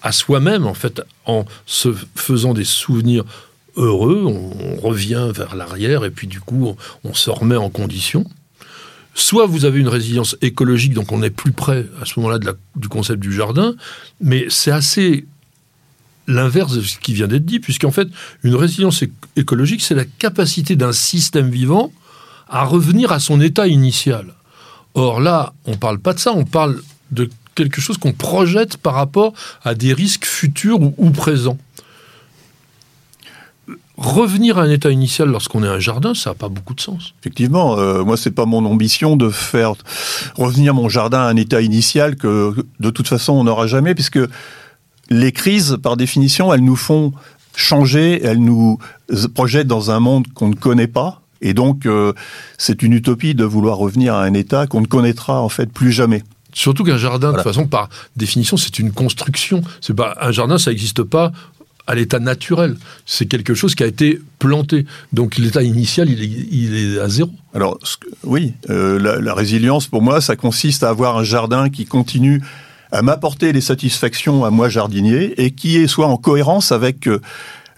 [0.00, 3.24] à soi-même, en fait, en se faisant des souvenirs
[3.78, 8.24] heureux, on, revient vers l'arrière et puis du coup, on, se remet en condition.
[9.14, 12.38] Soit vous avez une résilience écologique, donc on est plus près à ce moment-là
[12.76, 13.74] du concept du jardin,
[14.20, 15.26] mais c'est assez
[16.28, 18.06] l'inverse de ce qui vient d'être dit, puisqu'en fait,
[18.44, 19.02] une résilience
[19.34, 21.90] écologique, c'est la capacité d'un système vivant
[22.48, 24.34] à revenir à son état initial.
[24.94, 28.76] Or là, on ne parle pas de ça, on parle de quelque chose qu'on projette
[28.76, 29.32] par rapport
[29.64, 31.58] à des risques futurs ou présents
[33.98, 37.14] revenir à un état initial lorsqu'on est un jardin, ça n'a pas beaucoup de sens.
[37.20, 39.74] Effectivement, euh, moi c'est pas mon ambition de faire
[40.36, 44.20] revenir mon jardin à un état initial que de toute façon on n'aura jamais, puisque
[45.10, 47.12] les crises, par définition, elles nous font
[47.56, 48.78] changer, elles nous
[49.34, 52.12] projettent dans un monde qu'on ne connaît pas, et donc euh,
[52.56, 55.90] c'est une utopie de vouloir revenir à un état qu'on ne connaîtra en fait plus
[55.90, 56.22] jamais.
[56.54, 59.60] Surtout qu'un jardin, de toute façon, par définition, c'est une construction.
[59.80, 61.30] C'est pas un jardin, ça n'existe pas
[61.88, 62.76] à l'état naturel.
[63.06, 64.86] C'est quelque chose qui a été planté.
[65.12, 67.30] Donc l'état initial, il est, à zéro.
[67.54, 67.78] Alors
[68.22, 72.42] oui, euh, la, résilience, pour moi, ça consiste à avoir un jardin qui continue
[72.92, 77.20] à m'apporter les satisfactions à moi jardinier et qui soit en cohérence avec euh,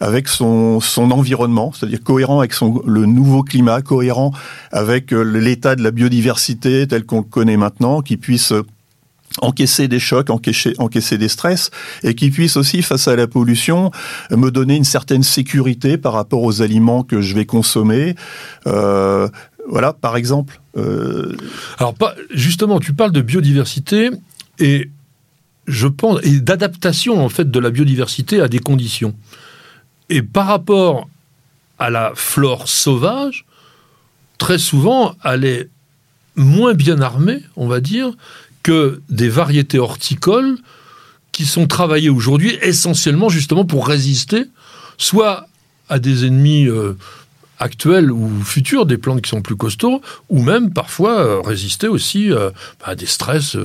[0.02, 4.32] avec son, son environnement, c'est-à-dire cohérent avec son, le nouveau climat, cohérent
[4.72, 8.54] avec euh, l'état de la biodiversité tel qu'on le connaît maintenant, qui puisse
[9.38, 11.70] encaisser des chocs, encaisser, des stress,
[12.02, 13.90] et qui puisse aussi, face à la pollution,
[14.30, 18.16] me donner une certaine sécurité par rapport aux aliments que je vais consommer.
[18.66, 19.28] Euh,
[19.68, 20.60] voilà, par exemple.
[20.76, 21.36] Euh...
[21.78, 21.94] Alors,
[22.30, 24.10] justement, tu parles de biodiversité
[24.58, 24.90] et
[25.66, 29.14] je pense et d'adaptation en fait de la biodiversité à des conditions.
[30.08, 31.08] Et par rapport
[31.78, 33.46] à la flore sauvage,
[34.38, 35.68] très souvent, elle est
[36.34, 38.12] moins bien armée, on va dire,
[38.62, 40.58] que des variétés horticoles
[41.32, 44.44] qui sont travaillées aujourd'hui essentiellement justement pour résister
[44.98, 45.46] soit
[45.88, 46.96] à des ennemis euh,
[47.60, 52.32] actuels ou futurs, des plantes qui sont plus costauds, ou même parfois euh, résister aussi
[52.32, 52.50] euh,
[52.82, 53.56] à des stress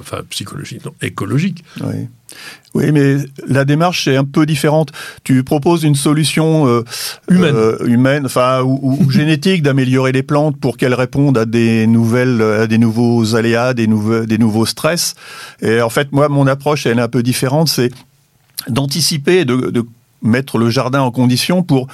[0.00, 1.64] enfin, psychologiques, non, écologiques.
[1.82, 2.08] Oui.
[2.74, 4.90] Oui, mais la démarche est un peu différente.
[5.22, 6.82] Tu proposes une solution euh,
[7.28, 12.42] humaine, euh, humaine, enfin ou, génétique d'améliorer les plantes pour qu'elles répondent à des nouvelles,
[12.42, 15.14] à des nouveaux aléas, des nouveaux, des nouveaux stress.
[15.62, 17.68] Et en fait, moi, mon approche, elle est un peu différente.
[17.68, 17.90] C'est
[18.68, 19.84] d'anticiper, de, de
[20.24, 21.86] mettre le jardin en condition pour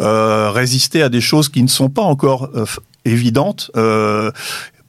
[0.00, 2.64] euh, résister à des choses qui ne sont pas encore euh,
[3.04, 3.70] évidentes.
[3.76, 4.30] Euh,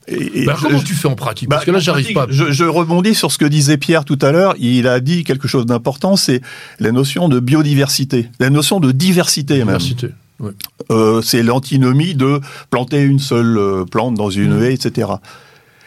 [0.08, 1.50] et, bah, comment tu fais en pratique?
[1.50, 2.28] Parce bah, que là, j'arrive pas.
[2.30, 4.56] Je, je, rebondis sur ce que disait Pierre tout à l'heure.
[4.60, 6.42] Il a dit quelque chose d'important, c'est
[6.80, 10.54] la notion de biodiversité, la notion de diversité, diversité même.
[10.90, 11.22] Ouais.
[11.24, 14.64] C'est l'antinomie de planter une seule plante dans une mmh.
[14.64, 15.08] haie, etc.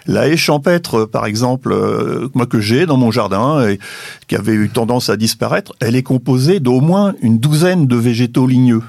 [0.07, 3.79] La haie champêtre, par exemple, euh, moi que j'ai dans mon jardin et
[4.29, 8.47] qui avait eu tendance à disparaître, elle est composée d'au moins une douzaine de végétaux
[8.47, 8.83] ligneux.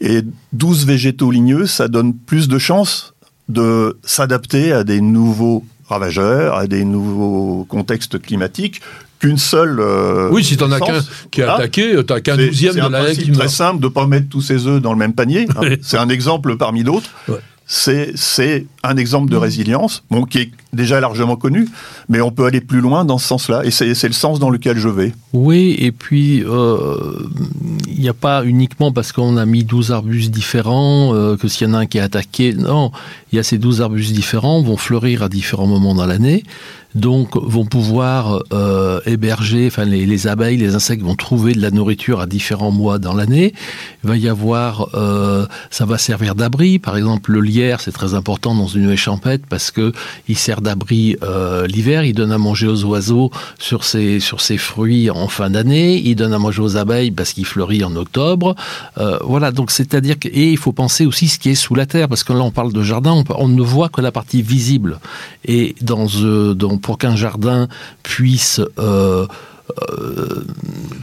[0.00, 3.14] Et 12 végétaux ligneux, ça donne plus de chances
[3.48, 8.80] de s'adapter à des nouveaux ravageurs, à des nouveaux contextes climatiques
[9.18, 9.80] qu'une seule.
[9.80, 13.14] Euh, oui, si t'en as qu'un qui est attaqué, euh, t'as qu'un douzième de la
[13.14, 15.46] C'est très simple de pas mettre tous ses œufs dans le même panier.
[15.56, 15.76] Hein.
[15.82, 17.10] c'est un exemple parmi d'autres.
[17.28, 17.40] Ouais
[17.72, 19.40] c'est un exemple de mmh.
[19.40, 21.68] résilience, bon, qui est déjà largement connu,
[22.08, 24.76] mais on peut aller plus loin dans ce sens-là, et c'est le sens dans lequel
[24.76, 25.12] je vais.
[25.32, 26.96] Oui, et puis euh,
[27.86, 31.68] il n'y a pas uniquement parce qu'on a mis 12 arbustes différents euh, que s'il
[31.68, 32.90] y en a un qui est attaqué, non,
[33.32, 36.42] il y a ces 12 arbustes différents, vont fleurir à différents moments dans l'année,
[36.94, 41.70] donc vont pouvoir euh, héberger, enfin les, les, abeilles, les insectes vont trouver de la
[41.70, 43.54] nourriture à différents mois dans l'année.
[44.02, 46.78] Il va y avoir, euh, ça va servir d'abri.
[46.78, 49.92] Par exemple, le lierre, c'est très important dans une haie champêtre parce que
[50.28, 52.04] il sert d'abri euh, l'hiver.
[52.04, 56.00] Il donne à manger aux oiseaux sur ses sur ses fruits en fin d'année.
[56.04, 58.54] Il donne à manger aux abeilles parce qu'il fleurit en octobre.
[58.98, 59.52] Euh, voilà.
[59.52, 62.24] Donc c'est-à-dire que et il faut penser aussi ce qui est sous la terre parce
[62.24, 64.98] que là on parle de jardin, on, ne voit que la partie visible.
[65.44, 67.68] Et dans euh, dans pour qu'un jardin
[68.02, 69.26] puisse euh,
[69.92, 70.44] euh,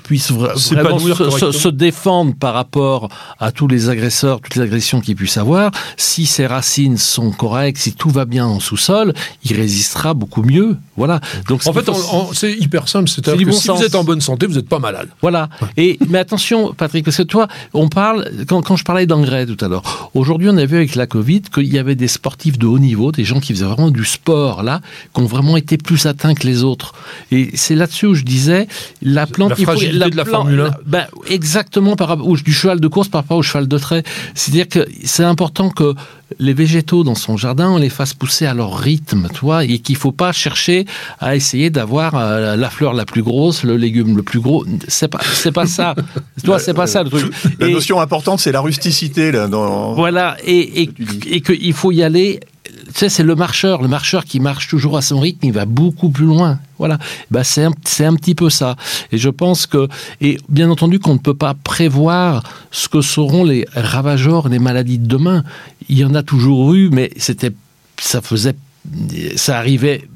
[0.04, 3.10] puisse vraiment se, se, défendre par rapport
[3.40, 7.78] à tous les agresseurs, toutes les agressions qu'il puisse avoir, si ses racines sont correctes,
[7.78, 9.13] si tout va bien en sous-sol,
[9.44, 10.78] il résistera beaucoup mieux.
[10.98, 11.22] Voilà.
[11.48, 11.90] Donc en fait,
[12.34, 13.08] c'est hyper simple.
[13.08, 15.10] C'est-à-dire que si vous êtes en bonne santé, vous n'êtes pas malade.
[15.22, 15.50] Voilà.
[15.78, 19.64] Et mais attention, Patrick, parce que toi, on parle quand, quand je parlais d'engrais tout
[19.64, 20.10] à l'heure.
[20.14, 23.12] Aujourd'hui, on a vu avec la Covid qu'il y avait des sportifs de haut niveau,
[23.12, 24.82] des gens qui faisaient vraiment du sport là,
[25.14, 26.94] qui ont vraiment été plus atteints que les autres.
[27.32, 28.68] Et c'est là-dessus où je disais
[29.02, 30.72] la plante, la fragilité il faut, la de la Formule 1.
[30.86, 34.04] Ben, exactement par rapport du cheval de course par rapport au cheval de trait.
[34.34, 35.94] C'est-à-dire que c'est important que
[36.40, 39.96] les végétaux dans son jardin, on les fasse pousser à leur rythme, toi, et qu'il
[39.96, 40.86] faut pas chercher
[41.19, 44.65] à essayer d'avoir euh, la fleur la plus grosse, le légume le plus gros.
[44.88, 45.95] C'est pas, c'est pas ça.
[46.43, 47.34] toi, c'est pas ça le truc.
[47.60, 49.47] La notion importante, c'est la rusticité là.
[49.47, 49.93] Dans...
[49.93, 50.89] Voilà, et, et,
[51.28, 52.39] et qu'il faut y aller
[52.88, 55.65] tu sais, c'est le marcheur, le marcheur qui marche toujours à son rythme, il va
[55.65, 56.60] beaucoup plus loin.
[56.78, 56.97] Voilà,
[57.32, 58.76] bah c'est un, un, petit peu ça.
[59.12, 59.88] Et je pense que,
[60.21, 65.00] et bien entendu qu'on ne peut pas prévoir ce que seront les ravageurs, les maladies
[65.00, 65.43] de demain.
[65.89, 67.52] Il y en a toujours eu, mais c'était,
[68.00, 68.56] ça faisait,
[69.36, 70.08] ça arrivait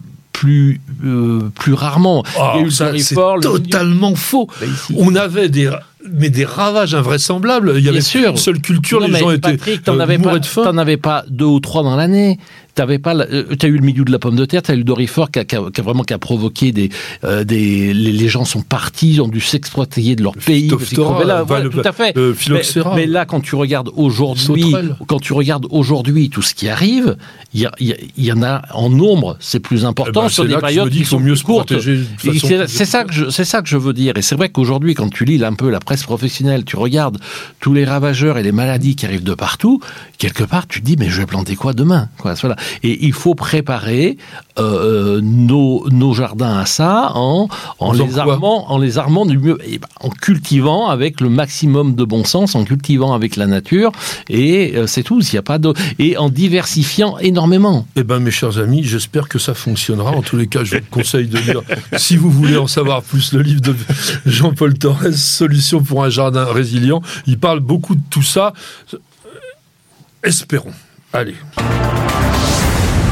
[0.41, 2.23] plus, euh, plus rarement.
[2.36, 4.47] Oh, c'est totalement faux.
[4.60, 4.65] Bah,
[4.97, 5.69] On avait des
[6.12, 7.73] mais des ravages invraisemblables.
[7.77, 8.32] Il y avait sûr.
[8.32, 10.63] une seule culture, les gens étaient t'en avais pas, de faim.
[10.63, 12.39] T'en avais pas deux ou trois dans l'année.
[12.75, 14.84] T'avais pas, euh, t'as eu le milieu de la pomme de terre, t'as eu le
[14.84, 16.89] dorifort qui a, qui, a, qui a, vraiment qui a provoqué des,
[17.23, 20.69] euh, des, les, les, gens sont partis, ont dû s'exploiter de leur le pays.
[21.25, 22.15] Là, voilà, tout à fait.
[22.15, 22.62] Mais,
[22.95, 24.73] mais, là, quand tu regardes aujourd'hui,
[25.07, 27.17] quand tu regardes aujourd'hui tout ce qui arrive,
[27.53, 30.55] il y, y, y, en a en nombre, c'est plus important eh ben, sur des
[30.57, 31.73] périodes qui sont mieux courtes.
[31.77, 34.17] C'est ça que je, c'est ça que je veux dire.
[34.17, 37.17] Et c'est vrai qu'aujourd'hui, quand tu lis un peu la presse professionnelle, tu regardes
[37.60, 39.81] tous les ravageurs et les maladies qui arrivent de partout,
[40.17, 42.10] quelque part, tu te dis, mais je vais planter quoi demain?
[42.17, 42.55] Quoi, voilà.
[42.84, 44.17] Et il faut préparer
[44.60, 47.47] euh, nos, nos, jardins à ça en,
[47.80, 51.95] en, les, armant, en les armant du mieux, et ben, en cultivant avec le maximum
[51.95, 53.91] de bon sens, en cultivant avec la nature,
[54.30, 55.21] et euh, c'est tout.
[55.21, 57.86] S'il y a pas de et en diversifiant énormément.
[57.95, 60.12] Eh ben, mes chers amis, j'espère que ça fonctionnera.
[60.12, 61.62] En tous les cas, je vous conseille de lire,
[61.97, 63.76] si vous voulez en savoir plus, le livre de
[64.26, 67.02] Jean-Paul Torres, Solutions pour un jardin résilient.
[67.26, 68.54] Il parle beaucoup de tout ça.
[70.24, 70.74] Espérons.
[71.13, 71.36] Allez.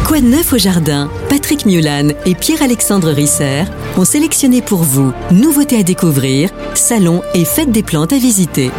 [0.10, 1.08] Quoi de neuf au jardin?
[1.30, 7.72] Patrick Mulan et Pierre-Alexandre Risser ont sélectionné pour vous nouveautés à découvrir, salons et fêtes
[7.72, 8.72] des plantes à visiter.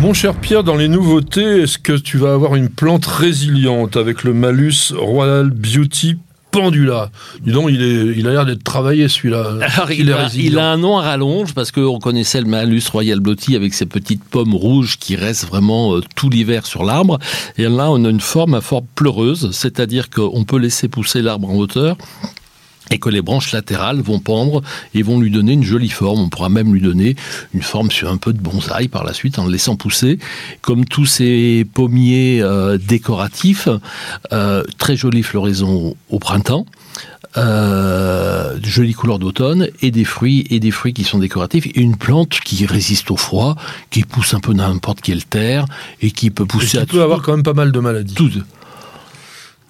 [0.00, 4.22] Mon cher Pierre, dans les nouveautés, est-ce que tu vas avoir une plante résiliente avec
[4.22, 6.18] le Malus Royal Beauty
[6.50, 7.10] Pendula.
[7.40, 9.54] Dis donc, il, est, il a l'air d'être travaillé celui-là.
[9.90, 13.56] il, a, il, a, un nom à rallonge parce qu'on connaissait le Malus Royal Beauty
[13.56, 17.18] avec ses petites pommes rouges qui restent vraiment euh, tout l'hiver sur l'arbre.
[17.56, 21.50] Et là, on a une forme à forme pleureuse, c'est-à-dire qu'on peut laisser pousser l'arbre
[21.50, 21.96] en hauteur
[22.90, 24.62] et que les branches latérales vont pendre
[24.94, 26.20] et vont lui donner une jolie forme.
[26.20, 27.16] On pourra même lui donner
[27.54, 30.18] une forme sur un peu de bonsaï par la suite en le laissant pousser.
[30.60, 33.68] Comme tous ces pommiers euh, décoratifs,
[34.32, 36.66] euh, très jolie floraison au, printemps.
[37.36, 41.96] Euh, jolies couleurs d'automne et des fruits et des fruits qui sont décoratifs et une
[41.96, 43.54] plante qui résiste au froid,
[43.90, 45.64] qui pousse un peu n'importe quelle terre
[46.02, 46.78] et qui peut pousser.
[46.78, 48.14] Et qui peut avoir quand même pas mal de maladies.
[48.14, 48.30] Tout,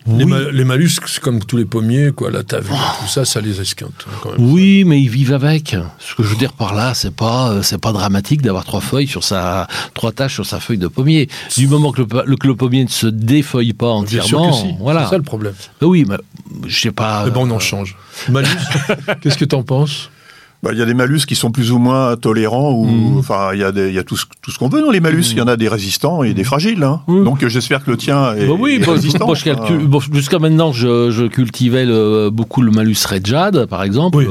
[0.07, 4.07] les, malus, c'est comme tous les pommiers, quoi, la tave, tout ça, ça les esquinte.
[4.25, 5.77] Hein, oui, mais ils vivent avec.
[5.99, 8.81] Ce que je veux dire par là, c'est pas, euh, c'est pas dramatique d'avoir trois
[8.81, 11.29] feuilles sur sa, trois taches sur sa feuille de pommier.
[11.57, 15.05] Du moment que le, le, pommier ne se défeuille pas entièrement, sûr voilà.
[15.05, 15.55] C'est ça le problème.
[15.83, 16.17] Euh, oui, mais
[16.67, 17.25] je sais pas.
[17.25, 17.97] Mais bon, on en euh, change.
[18.29, 18.49] Malus,
[19.21, 20.11] qu'est-ce que t'en penses?
[20.63, 23.19] Bah, il y a des malus qui sont plus ou moins tolérants, ou mmh.
[23.19, 24.91] enfin il y a, des, il y a tout ce, tout ce qu'on veut dans
[24.91, 25.21] les malus.
[25.21, 25.33] Mmh.
[25.33, 26.83] Il y en a des résistants et des fragiles.
[26.83, 27.01] Hein.
[27.07, 27.25] Mmh.
[27.25, 29.27] Donc j'espère que le tien est, bah oui, bah, résistant.
[29.27, 34.19] Moi, jusqu'à maintenant, je, je cultivais le, beaucoup le malus red jade, par exemple.
[34.19, 34.27] Oui.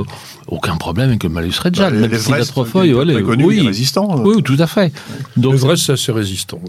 [0.47, 2.93] Aucun problème avec le malus red jade, bah, même s'il a trois feuilles.
[2.93, 4.21] Ouais, connu, oui, résistant.
[4.23, 4.93] Oui, tout à fait.
[5.37, 6.59] Donc, le vrai, c'est assez résistant.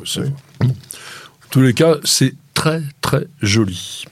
[0.62, 0.66] En
[1.50, 4.04] tous les cas, c'est très très joli.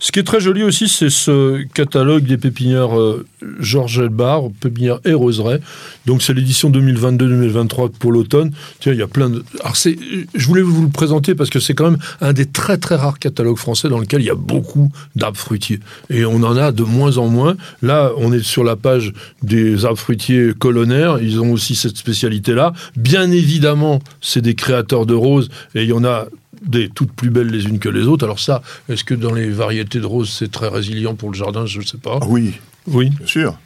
[0.00, 3.26] Ce qui est très joli aussi, c'est ce catalogue des pépinières euh,
[3.58, 5.60] Georges Elbar, pépinières et roseraie.
[6.06, 8.52] Donc c'est l'édition 2022-2023 pour l'automne.
[8.78, 9.44] Tiens, il y a plein de.
[9.60, 12.94] Alors je voulais vous le présenter parce que c'est quand même un des très très
[12.94, 15.80] rares catalogues français dans lequel il y a beaucoup d'arbres fruitiers.
[16.10, 17.56] Et on en a de moins en moins.
[17.82, 21.18] Là, on est sur la page des arbres fruitiers colonnaires.
[21.20, 22.72] Ils ont aussi cette spécialité-là.
[22.96, 26.26] Bien évidemment, c'est des créateurs de roses et il y en a
[26.62, 28.24] des toutes plus belles les unes que les autres.
[28.24, 31.66] Alors ça, est-ce que dans les variétés de roses, c'est très résilient pour le jardin?
[31.66, 32.20] Je ne sais pas.
[32.28, 32.54] Oui,
[32.86, 33.58] oui, bien sûr.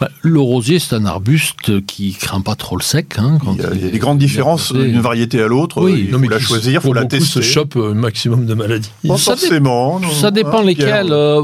[0.00, 3.14] Bah, le rosier, c'est un arbuste qui craint pas trop le sec.
[3.18, 5.82] Hein, il, y a, des grandes différences d'une variété à l'autre.
[5.82, 7.26] Oui, il faut la choisir, il faut la tester.
[7.26, 8.90] se chope un maximum de maladies.
[9.06, 10.00] Pas ça forcément.
[10.12, 11.12] ça dépend lesquels.
[11.12, 11.42] Euh,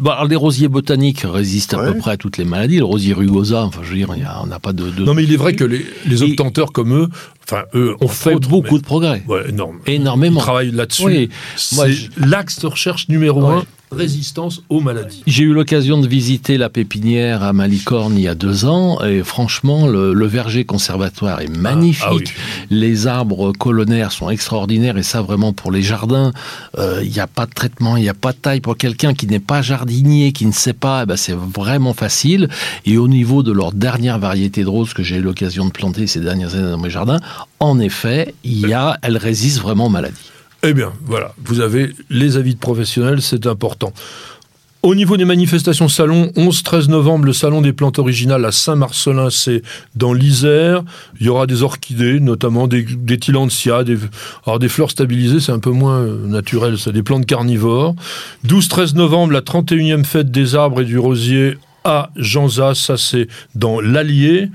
[0.00, 2.78] bah, les rosiers botaniques résistent à peu près à toutes les maladies.
[2.78, 5.36] Le rosier rugosa, enfin, je veux dire, on n'a pas de, Non, mais il est
[5.36, 7.08] vrai que les, les obtenteurs comme eux,
[7.50, 9.22] enfin, eux, ont fait beaucoup de progrès.
[9.26, 9.78] Ouais, énorme.
[9.86, 10.40] Énormément.
[10.40, 11.30] Ils travaillent là-dessus.
[11.56, 15.22] C'est l'axe de recherche numéro un résistance aux maladies.
[15.26, 19.22] J'ai eu l'occasion de visiter la pépinière à Malicorne il y a deux ans et
[19.22, 22.04] franchement le, verger conservatoire est magnifique.
[22.06, 26.32] Ah, ah les arbres colonnaires sont extraordinaires et ça vraiment pour les jardins,
[26.78, 29.14] euh, il n'y a pas de traitement, il n'y a pas de taille pour quelqu'un
[29.14, 32.48] qui n'est pas jardinier, qui ne sait pas, eh ben c'est vraiment facile.
[32.84, 36.06] Et au niveau de leur dernière variété de roses que j'ai eu l'occasion de planter
[36.06, 37.20] ces dernières années dans mes jardins,
[37.60, 40.30] en effet, il y a, elles résistent vraiment aux maladies.
[40.62, 43.92] Eh bien, voilà, vous avez les avis de professionnels, c'est important.
[44.82, 49.62] Au niveau des manifestations salon, 11-13 novembre, le salon des plantes originales à Saint-Marcelin, c'est
[49.96, 50.84] dans l'Isère.
[51.18, 53.98] Il y aura des orchidées, notamment des, des des,
[54.46, 57.96] alors des fleurs stabilisées, c'est un peu moins euh, naturel, c'est des plantes carnivores.
[58.46, 63.80] 12-13 novembre, la 31e fête des arbres et du rosier à Janzas, ça c'est dans
[63.80, 64.48] l'Allier.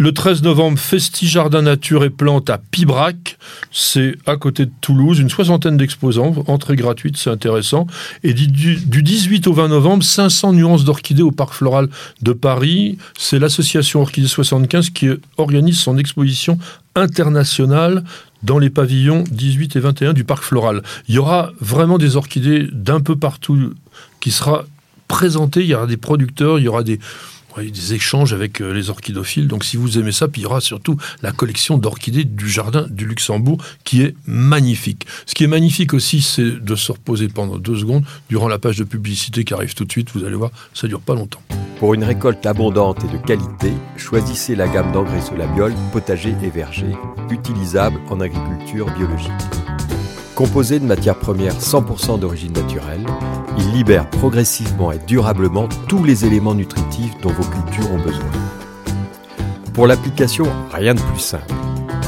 [0.00, 3.36] Le 13 novembre, Festi Jardin Nature et Plantes à Pibrac.
[3.70, 5.18] C'est à côté de Toulouse.
[5.18, 6.34] Une soixantaine d'exposants.
[6.46, 7.86] Entrée gratuite, c'est intéressant.
[8.22, 11.90] Et du, 18 au 20 novembre, 500 nuances d'orchidées au Parc Floral
[12.22, 12.96] de Paris.
[13.18, 16.56] C'est l'association Orchidée 75 qui organise son exposition
[16.94, 18.02] internationale
[18.42, 20.82] dans les pavillons 18 et 21 du Parc Floral.
[21.08, 23.74] Il y aura vraiment des orchidées d'un peu partout
[24.20, 24.64] qui sera
[25.08, 25.60] présentées.
[25.60, 27.00] Il y aura des producteurs, il y aura des
[27.58, 29.48] des échanges avec euh, les orchidophiles.
[29.48, 32.86] Donc si vous aimez ça, puis il y aura surtout la collection d'orchidées du jardin
[32.90, 35.06] du Luxembourg qui est magnifique.
[35.26, 38.76] Ce qui est magnifique aussi, c'est de se reposer pendant deux secondes durant la page
[38.76, 40.10] de publicité qui arrive tout de suite.
[40.14, 41.42] Vous allez voir, ça dure pas longtemps.
[41.78, 46.94] Pour une récolte abondante et de qualité, choisissez la gamme d'engrais Solabiol, potager et verger,
[47.30, 49.59] utilisable en agriculture biologique.
[50.40, 53.04] Composé de matières premières 100% d'origine naturelle,
[53.58, 58.24] il libère progressivement et durablement tous les éléments nutritifs dont vos cultures ont besoin.
[59.74, 61.52] Pour l'application, rien de plus simple.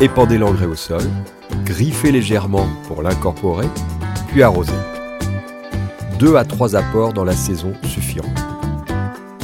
[0.00, 1.02] Épandez l'engrais au sol,
[1.66, 3.68] griffez légèrement pour l'incorporer,
[4.28, 4.72] puis arrosez.
[6.18, 8.32] Deux à trois apports dans la saison suffiront.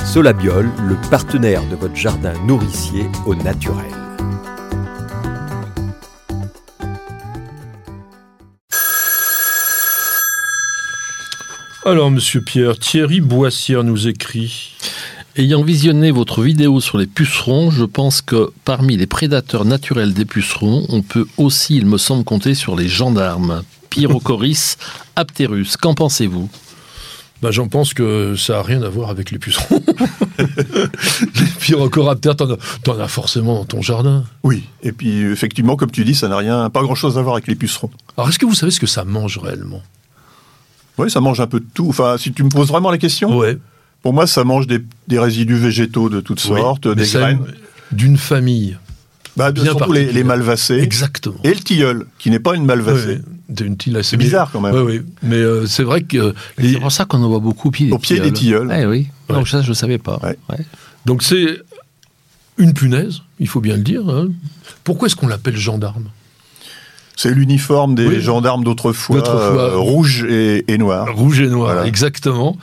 [0.02, 3.97] Solabiol, le partenaire de votre jardin nourricier au naturel.
[11.84, 14.74] Alors, monsieur Pierre, Thierry Boissière nous écrit.
[15.36, 20.24] Ayant visionné votre vidéo sur les pucerons, je pense que parmi les prédateurs naturels des
[20.24, 23.62] pucerons, on peut aussi, il me semble, compter sur les gendarmes.
[23.90, 24.76] Pyrocoris
[25.16, 25.76] apterus.
[25.76, 26.50] Qu'en pensez-vous?
[27.40, 29.80] Ben, J'en pense que ça n'a rien à voir avec les pucerons.
[30.38, 34.24] les pyrocoraptères, t'en as, en as forcément dans ton jardin.
[34.42, 37.46] Oui, et puis effectivement, comme tu dis, ça n'a rien, pas grand-chose à voir avec
[37.46, 37.90] les pucerons.
[38.16, 39.82] Alors, est-ce que vous savez ce que ça mange réellement?
[40.98, 41.86] Oui, ça mange un peu de tout.
[41.88, 43.36] Enfin, si tu me poses vraiment la question.
[43.36, 43.58] Ouais.
[44.02, 44.82] Pour moi, ça mange des,
[45.18, 47.40] résidus végétaux de toutes sortes, des graines.
[47.90, 48.76] D'une famille.
[49.36, 50.80] Bah, Bien surtout les, les, malvacées.
[50.80, 51.38] Exactement.
[51.44, 53.20] Et le tilleul, qui n'est pas une malvacée.
[54.02, 54.74] c'est bizarre quand même.
[54.74, 55.02] Oui, oui.
[55.22, 56.34] Mais euh, c'est vrai que.
[56.58, 58.70] C'est pour ça qu'on en voit beaucoup au pied des Au pied des tilleuls.
[58.76, 59.06] Eh oui.
[59.28, 60.20] Donc ça, je ne savais pas.
[61.06, 61.58] Donc c'est
[62.58, 64.08] une punaise, il faut bien le dire.
[64.08, 64.28] Hein.
[64.82, 66.08] Pourquoi est-ce qu'on l'appelle gendarme?
[67.18, 71.12] C'est l'uniforme des gendarmes d'autrefois, euh, rouge et, noir.
[71.16, 72.56] Rouge et noir, exactement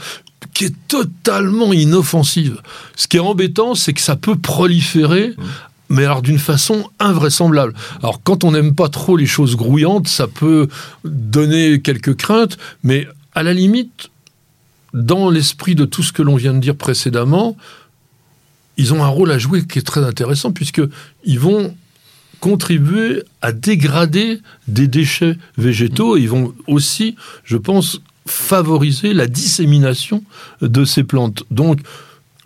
[0.54, 2.62] qui est totalement inoffensive.
[2.96, 5.44] Ce qui est embêtant, c'est que ça peut proliférer mmh
[5.90, 7.76] mais alors d'une façon invraisemblable.
[8.02, 10.68] Alors quand on n'aime pas trop les choses grouillantes, ça peut
[11.04, 14.10] donner quelques craintes, mais à la limite,
[14.94, 17.56] dans l'esprit de tout ce que l'on vient de dire précédemment,
[18.78, 21.76] ils ont un rôle à jouer qui est très intéressant, puisqu'ils vont
[22.40, 30.24] contribuer à dégrader des déchets végétaux, ils vont aussi, je pense, favoriser la dissémination
[30.62, 31.44] de ces plantes.
[31.52, 31.80] Donc,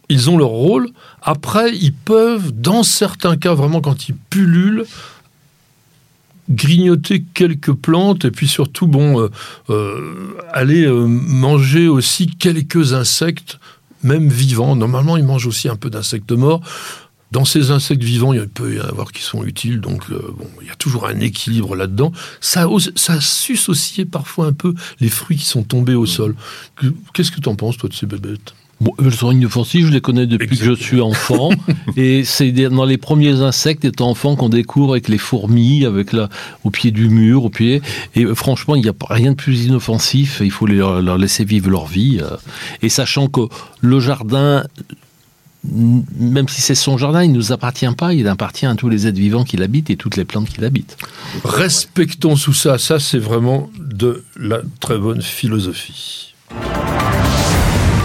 [0.10, 0.90] ils ont leur rôle.
[1.22, 4.86] Après, ils peuvent, dans certains cas, vraiment quand ils pullulent,
[6.50, 9.30] grignoter quelques plantes et puis surtout, bon, euh,
[9.70, 13.60] euh, aller euh, manger aussi quelques insectes,
[14.04, 14.76] même vivants.
[14.76, 16.62] Normalement, ils mangent aussi un peu d'insectes morts.
[17.32, 20.68] Dans ces insectes vivants, il peut y en avoir qui sont utiles, donc bon, il
[20.68, 22.12] y a toujours un équilibre là-dedans.
[22.42, 26.36] Ça, ça suce aussi parfois un peu les fruits qui sont tombés au sol.
[27.14, 28.54] Qu'est-ce que tu en penses, toi, de ces bébêtes?
[28.82, 31.50] Bon, le sont offensive, je les connais depuis que je suis enfant.
[31.98, 36.30] et c'est dans les premiers insectes étant enfant qu'on découvre avec les fourmis, avec la,
[36.64, 37.82] au pied du mur, au pied.
[38.16, 40.40] Et euh, franchement, il n'y a rien de plus inoffensif.
[40.42, 42.20] Il faut leur, leur laisser vivre leur vie.
[42.22, 42.38] Euh.
[42.82, 43.42] et sachant que
[43.82, 44.64] le jardin,
[45.64, 49.08] même si c'est son jardin, il ne nous appartient pas, il appartient à tous les
[49.08, 50.98] êtres vivants qui l'habitent et toutes les plantes qui l'habitent.
[51.44, 56.34] Respectons tout ça, ça c'est vraiment de la très bonne philosophie.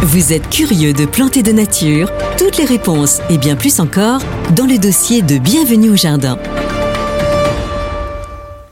[0.03, 2.11] Vous êtes curieux de planter de nature?
[2.37, 4.21] Toutes les réponses et bien plus encore
[4.55, 6.39] dans le dossier de Bienvenue au Jardin.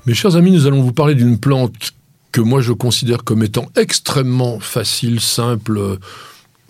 [0.04, 1.92] Mes chers amis, nous allons vous parler d'une plante
[2.32, 5.98] que moi je considère comme étant extrêmement facile, simple,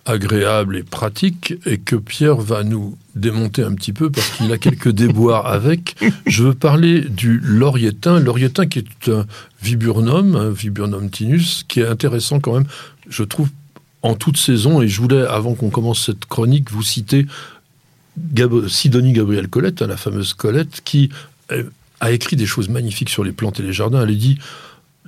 [0.05, 4.59] agréable et pratique, et que Pierre va nous démonter un petit peu parce qu'il a
[4.59, 5.96] quelques déboires avec.
[6.26, 9.26] Je veux parler du lauriétain, lauriétain qui est un
[9.62, 12.66] viburnum, un viburnum tinus, qui est intéressant quand même,
[13.09, 13.48] je trouve,
[14.03, 17.26] en toute saison, et je voulais, avant qu'on commence cette chronique, vous citer
[18.68, 21.11] Sidonie Gabrielle Colette, hein, la fameuse Colette, qui
[21.53, 21.64] euh,
[22.00, 24.03] a écrit des choses magnifiques sur les plantes et les jardins.
[24.03, 24.38] Elle dit,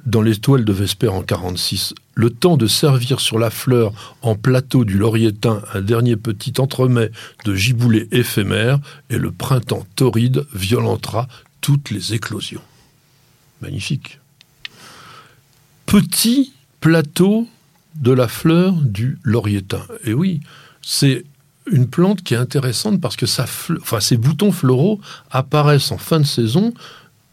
[0.06, 3.92] dans l'étoile de Vesper en 46, le temps de servir sur la fleur
[4.22, 7.10] en plateau du lauriétain un dernier petit entremets
[7.44, 8.78] de giboulée éphémère,
[9.10, 11.28] et le printemps torride violentera
[11.60, 12.62] toutes les éclosions.
[13.62, 14.20] Magnifique.
[15.86, 17.48] Petit plateau
[17.94, 19.82] de la fleur du lauriétain.
[20.04, 20.40] Et oui,
[20.82, 21.24] c'est
[21.70, 25.00] une plante qui est intéressante parce que ses boutons floraux
[25.30, 26.74] apparaissent en fin de saison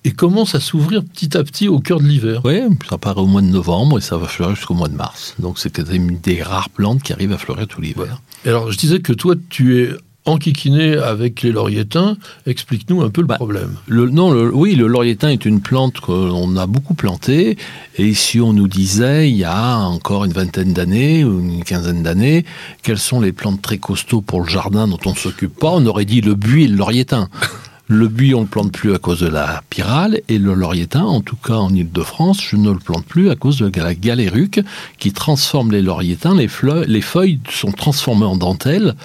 [0.03, 2.41] et commencent à s'ouvrir petit à petit au cœur de l'hiver.
[2.43, 5.35] Oui, ça apparaît au mois de novembre et ça va fleurir jusqu'au mois de mars.
[5.39, 8.21] Donc c'est une des rares plantes qui arrivent à fleurir tout l'hiver.
[8.45, 9.91] Alors je disais que toi, tu es
[10.25, 12.17] enquiquiné avec les lauriétains.
[12.45, 13.77] Explique-nous un peu le bah, problème.
[13.87, 17.57] Le, non, oui, le lauriétain est une plante qu'on a beaucoup plantée.
[17.97, 22.03] Et si on nous disait, il y a encore une vingtaine d'années ou une quinzaine
[22.03, 22.45] d'années,
[22.83, 25.85] quelles sont les plantes très costauds pour le jardin dont on ne s'occupe pas, on
[25.85, 27.29] aurait dit le buis et le lauriétain.
[27.91, 31.03] Le buis, on ne le plante plus à cause de la pyrale, et le lauriétain,
[31.03, 34.61] en tout cas en Ile-de-France, je ne le plante plus à cause de la galéruque
[34.97, 36.33] qui transforme les lauriétains.
[36.33, 38.95] Les, feuilles sont transformées en dentelle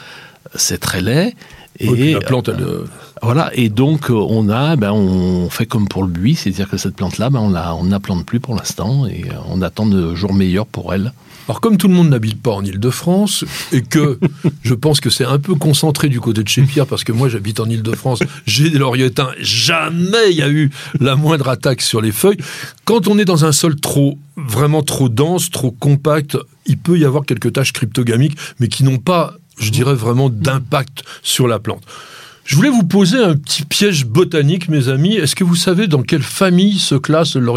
[0.55, 1.34] c'est très laid.
[1.80, 2.64] Et la plante, elle,
[3.22, 6.95] Voilà, et donc on a, ben, on fait comme pour le buis, c'est-à-dire que cette
[6.95, 10.32] plante-là, ben, on la, on la plante plus pour l'instant et on attend de jours
[10.32, 11.12] meilleurs pour elle.
[11.49, 14.18] Alors comme tout le monde n'habite pas en Ile-de-France et que
[14.62, 17.28] je pense que c'est un peu concentré du côté de chez Pierre parce que moi
[17.28, 20.70] j'habite en Ile-de-France, j'ai des laurietins, jamais il y a eu
[21.01, 22.38] la moindre attaque sur les feuilles.
[22.84, 26.36] Quand on est dans un sol trop vraiment trop dense, trop compact,
[26.66, 31.05] il peut y avoir quelques taches cryptogamiques mais qui n'ont pas, je dirais vraiment d'impact
[31.22, 31.84] sur la plante.
[32.44, 35.16] Je voulais vous poser un petit piège botanique, mes amis.
[35.16, 37.51] Est-ce que vous savez dans quelle famille se classe le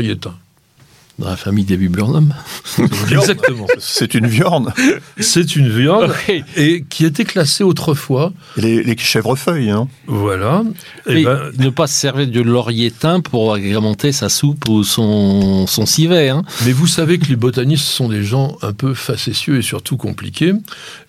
[1.20, 2.34] dans la famille des viburnums.
[3.12, 3.68] Exactement.
[3.78, 4.74] C'est une viande.
[5.20, 6.14] C'est une viande
[6.56, 8.32] et qui était classée autrefois.
[8.56, 9.70] Les, les chèvrefeuilles.
[9.70, 9.88] Hein.
[10.08, 10.64] Voilà.
[11.08, 15.86] Et ben, ne pas se servir de laurier-thym pour agrémenter sa soupe ou son, son
[15.86, 16.30] civet.
[16.30, 16.44] Hein.
[16.66, 20.54] Mais vous savez que les botanistes sont des gens un peu facétieux et surtout compliqués.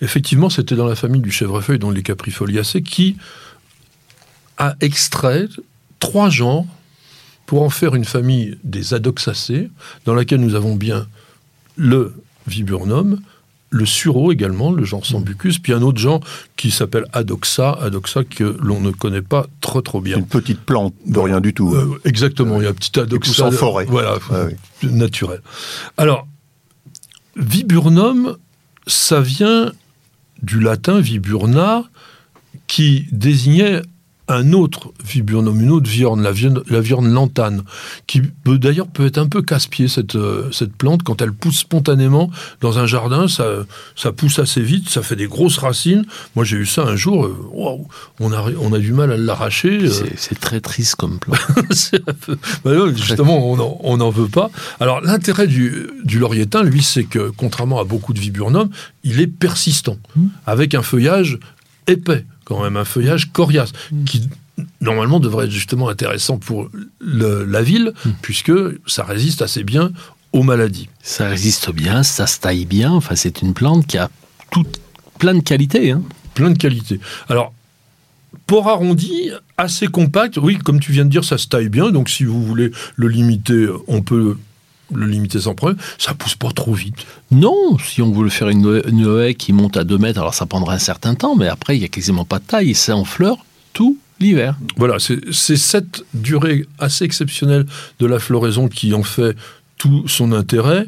[0.03, 3.17] Effectivement, c'était dans la famille du chèvrefeuille, dont les caprifoliacées, qui
[4.59, 5.47] a extrait
[6.01, 6.67] trois genres
[7.51, 9.71] pour en faire une famille des adoxacées,
[10.05, 11.09] dans laquelle nous avons bien
[11.75, 12.15] le
[12.47, 13.19] viburnum,
[13.71, 16.21] le sureau également, le genre sambucus, puis un autre genre
[16.57, 20.19] qui s'appelle Adoxa, Adoxa que l'on ne connaît pas trop trop bien.
[20.19, 21.75] Une petite plante de rien du tout.
[21.75, 23.47] Euh, exactement, il y a un petit Adoxa.
[23.47, 23.85] en forêt.
[23.87, 24.45] Voilà, ah
[24.85, 25.41] naturel.
[25.97, 26.29] Alors,
[27.35, 28.37] viburnum,
[28.87, 29.73] ça vient
[30.41, 31.83] du latin viburna,
[32.69, 33.83] qui désignait
[34.31, 37.63] un autre viburnum, une autre viorne, la viorne, la viorne lantane,
[38.07, 41.59] qui peut d'ailleurs peut être un peu casse-pied cette, euh, cette plante quand elle pousse
[41.59, 43.45] spontanément dans un jardin, ça,
[43.97, 46.05] ça pousse assez vite, ça fait des grosses racines.
[46.37, 47.37] Moi j'ai eu ça un jour, euh,
[48.21, 49.81] on a on a du mal à l'arracher.
[49.83, 50.07] Euh.
[50.17, 51.39] C'est très triste comme plante.
[52.65, 54.51] Bah justement on n'en veut pas.
[54.79, 58.71] Alors l'intérêt du, du lauriétain, lui, c'est que contrairement à beaucoup de viburnums,
[59.03, 60.27] il est persistant, mmh.
[60.47, 61.39] avec un feuillage
[61.87, 63.71] épais quand même un feuillage coriace,
[64.07, 64.29] qui
[64.81, 66.69] normalement devrait être justement intéressant pour
[67.01, 68.11] la ville, mm.
[68.23, 68.53] puisque
[68.89, 69.93] ça résiste assez bien
[70.33, 70.89] aux maladies.
[71.01, 74.11] Ça résiste bien, ça se taille bien, enfin c'est une plante qui a
[74.51, 74.67] tout,
[75.21, 75.93] plein de qualités.
[75.93, 76.03] Hein.
[76.35, 76.99] Plein de qualités.
[77.29, 77.53] Alors,
[78.49, 82.11] port arrondi, assez compact, oui, comme tu viens de dire, ça se taille bien, donc
[82.11, 84.37] si vous voulez le limiter, on peut
[84.95, 87.07] le limiter sans problème, ça pousse pas trop vite.
[87.31, 90.75] Non, si on voulait faire une, haie qui monte à 2 mètres, alors ça prendra
[90.75, 93.39] un certain temps, mais après, il n'y a quasiment pas de taille, c'est en fleurs
[93.73, 94.59] tout l'hiver.
[94.77, 97.67] Voilà, c'est cette durée assez exceptionnelle
[97.99, 99.37] de la floraison qui en fait
[99.79, 100.87] tout son intérêt.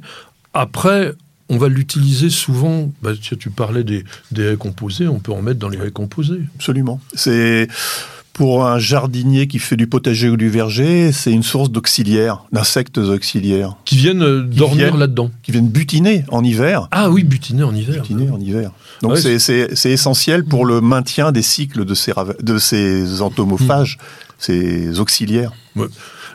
[0.52, 1.14] Après,
[1.48, 2.92] on va l'utiliser souvent.
[3.02, 6.42] Bah, tu parlais des, des haies composées, on peut en mettre dans les haies composées.
[6.56, 7.00] Absolument.
[7.14, 7.68] C'est
[8.32, 12.98] pour un jardinier qui fait du potager ou du verger, c'est une source d'auxiliaires, d'insectes
[12.98, 13.76] auxiliaires.
[13.84, 15.30] Qui viennent euh, dormir là-dedans.
[15.42, 16.88] Qui viennent butiner en hiver.
[16.90, 18.02] Ah oui, butiner en hiver.
[18.02, 18.70] Butiner en hiver.
[19.02, 22.12] Donc c'est essentiel pour le maintien des cycles de ces,
[22.42, 24.34] de ces entomophages, hmm.
[24.38, 25.52] ces auxiliaires.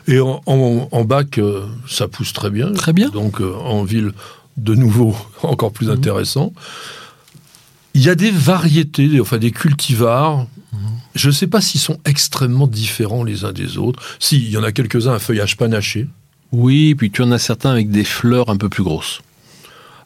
[0.06, 2.72] Et en, bac, euh, ça pousse très bien.
[2.72, 3.08] Très bien.
[3.08, 4.12] Donc euh, en ville,
[4.56, 5.92] de nouveau, encore plus hmm.
[5.92, 6.52] intéressant.
[7.94, 10.46] Il y a des variétés, enfin des cultivars
[11.14, 14.02] je ne sais pas s'ils sont extrêmement différents les uns des autres.
[14.18, 16.06] Si, il y en a quelques-uns à feuillage panaché.
[16.52, 19.20] Oui, puis tu en as certains avec des fleurs un peu plus grosses.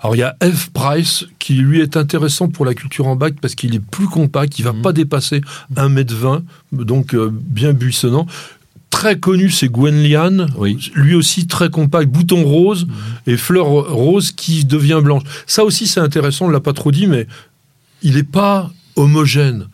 [0.03, 0.71] Alors il y a F.
[0.71, 4.59] Price qui lui est intéressant pour la culture en bac parce qu'il est plus compact,
[4.59, 4.83] il va mhm.
[4.83, 5.43] pas dépasser
[5.77, 6.43] 1m20,
[6.73, 8.27] donc euh, bien buissonnant.
[8.91, 10.47] Très connu, c'est Gwen Lian,
[10.95, 12.95] lui aussi très compact, bouton rose mhm.
[13.29, 15.23] et fleur rose qui devient blanche.
[15.47, 17.29] Ça aussi c'est intéressant, on l'a pas trop dit, mais
[18.03, 19.69] il n'est pas homogène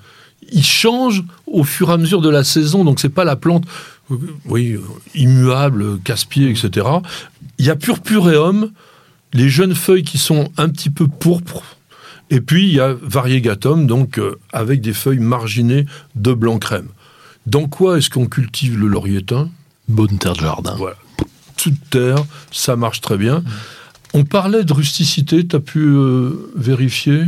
[0.52, 2.84] il change au fur et à mesure de la saison.
[2.84, 3.64] Donc c'est pas la plante,
[4.10, 4.80] euh, oui, euh,
[5.14, 6.86] immuable, casse-pied, etc.
[7.58, 8.70] Il y a purpureum,
[9.32, 11.76] les jeunes feuilles qui sont un petit peu pourpres.
[12.30, 16.88] Et puis il y a variegatum, donc euh, avec des feuilles marginées de blanc crème.
[17.46, 19.48] Dans quoi est-ce qu'on cultive le lauriétain
[19.88, 20.74] Bonne terre de jardin.
[20.76, 20.96] Voilà.
[21.56, 23.42] Toute terre, ça marche très bien.
[24.12, 25.96] On parlait de rusticité, tu as pu
[26.54, 27.24] vérifier?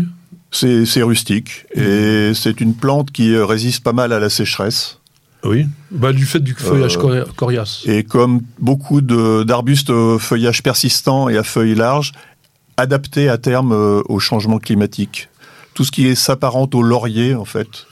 [0.50, 4.98] C'est rustique et c'est une plante qui résiste pas mal à la sécheresse.
[5.42, 7.82] Oui, bah, du fait du feuillage euh, coriace.
[7.86, 12.12] Et comme beaucoup d'arbustes feuillage persistant et à feuilles larges,
[12.76, 15.28] adaptés à terme euh, au changement climatique.
[15.74, 17.86] Tout ce qui s'apparente au laurier, en fait,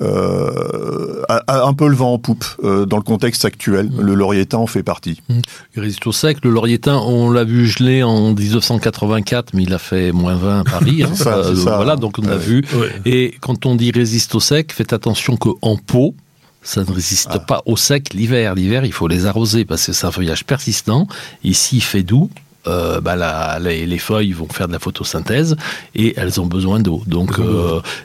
[0.00, 3.90] euh, a, un peu le vent en poupe euh, dans le contexte actuel.
[3.90, 4.00] Mmh.
[4.00, 5.20] Le lauriétain en fait partie.
[5.28, 5.38] Mmh.
[5.76, 6.38] Il résiste au sec.
[6.42, 10.64] Le lauriétain, on l'a vu geler en 1984, mais il a fait moins 20 à
[10.64, 11.02] Paris.
[11.02, 11.12] Hein.
[11.24, 12.64] Euh, voilà, donc on a vu.
[13.06, 16.14] Et quand on dit résiste au sec, faites attention qu'en pot,
[16.62, 17.38] ça ne résiste ah.
[17.38, 18.54] pas au sec l'hiver.
[18.54, 21.08] L'hiver, il faut les arroser parce que c'est un feuillage persistant.
[21.42, 22.30] Ici, il fait doux.
[22.66, 25.56] bah les, feuilles vont faire de la photosynthèse
[25.94, 27.02] et elles ont besoin d'eau.
[27.06, 27.40] Donc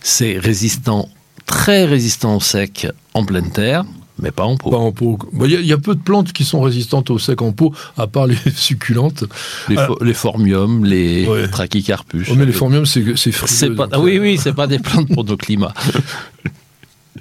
[0.02, 1.10] c'est résistant
[1.50, 3.84] très résistant au sec en pleine terre,
[4.22, 4.70] mais pas en pot.
[4.70, 5.18] Pas en pot.
[5.46, 8.28] Il y, a peu de plantes qui sont résistantes au sec en pot, à part
[8.28, 9.24] les succulentes.
[9.68, 12.28] Les, les formiums, les trachycarpus.
[12.32, 13.76] Oh, mais les formiums, c'est frileux.
[13.76, 15.74] Pas, oui, oui, c'est pas des plantes pour nos climats.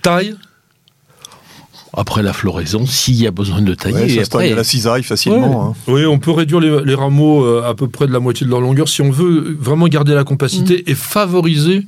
[0.03, 0.35] Taille?
[1.97, 4.23] Après la floraison, s'il y a besoin de tailler.
[4.23, 4.55] ça après...
[4.55, 5.71] la cisaille facilement.
[5.71, 5.75] Hein.
[5.87, 8.61] Oui, on peut réduire les, rameaux euh, à peu près de la moitié de leur
[8.61, 10.91] longueur si on veut vraiment garder la compacité mm.
[10.91, 11.87] et favoriser.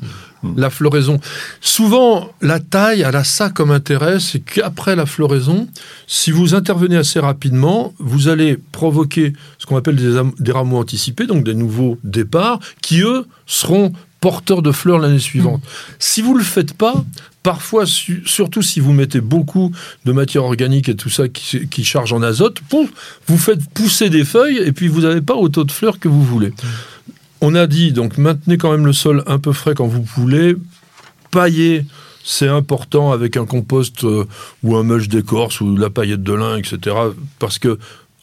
[0.57, 1.21] La floraison.
[1.61, 5.69] Souvent, la taille, elle a ça comme intérêt, c'est qu'après la floraison,
[6.07, 11.27] si vous intervenez assez rapidement, vous allez provoquer ce qu'on appelle des, des rameaux anticipés,
[11.27, 15.63] donc des nouveaux départs, qui eux seront porteurs de fleurs l'année suivante.
[15.63, 15.95] Mm.
[15.99, 17.05] Si vous ne le faites pas,
[17.43, 19.73] parfois, surtout si vous mettez beaucoup
[20.05, 22.59] de matière organique et tout ça qui, charge en azote,
[23.27, 26.23] vous faites pousser des feuilles et puis vous n'avez pas autant de fleurs que vous
[26.23, 26.53] voulez.
[27.41, 30.57] On a dit, donc maintenez quand même le sol un peu frais quand vous voulez,
[31.31, 31.85] paillez
[32.23, 34.25] c'est important avec un compost euh,
[34.63, 36.97] ou un mulch d'écorce ou de la paillette de lin, etc.
[37.39, 37.79] Parce que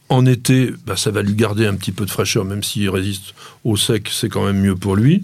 [0.09, 3.33] en été, bah, ça va lui garder un petit peu de fraîcheur, même s'il résiste
[3.65, 5.23] au sec, c'est quand même mieux pour lui.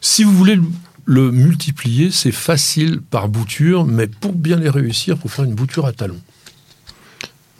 [0.00, 0.58] Si vous voulez
[1.04, 5.54] le multiplier, c'est facile par bouture, mais pour bien les réussir, il faut faire une
[5.54, 6.20] bouture à talons.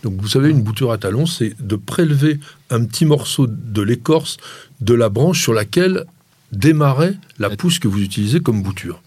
[0.03, 2.41] Donc vous savez, une bouture à talons, c'est de prélever
[2.71, 4.37] un petit morceau de l'écorce
[4.81, 6.05] de la branche sur laquelle
[6.51, 9.01] démarrait la pousse que vous utilisez comme bouture.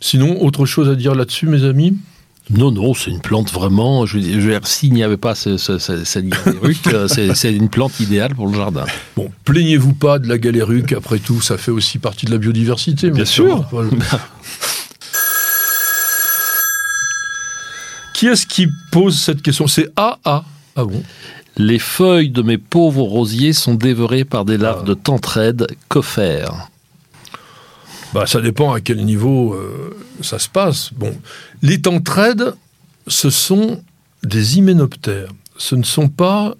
[0.00, 1.96] Sinon, autre chose à dire là-dessus, mes amis?
[2.50, 4.06] Non, non, c'est une plante vraiment.
[4.06, 7.98] Je, veux dire, s'il n'y avait pas ce, ce, cette galéruque, euh, c'est une plante
[7.98, 8.84] idéale pour le jardin.
[9.16, 13.10] Bon, plaignez-vous pas de la galéruque, après tout, ça fait aussi partie de la biodiversité.
[13.10, 13.68] Bien sûr.
[18.16, 19.66] qui est-ce qui pose cette question?
[19.66, 20.42] C'est AA.
[20.74, 21.02] Ah bon?
[21.58, 24.88] Les feuilles de mes pauvres rosiers sont dévorées par des larves ah.
[24.88, 26.70] de tentraide coffère.
[28.14, 30.94] Bah, ça dépend à quel niveau euh, ça se passe.
[30.94, 31.14] Bon,
[31.60, 32.54] les tentraides,
[33.06, 33.82] ce sont
[34.22, 35.28] des hyménoptères.
[35.58, 36.54] Ce ne sont pas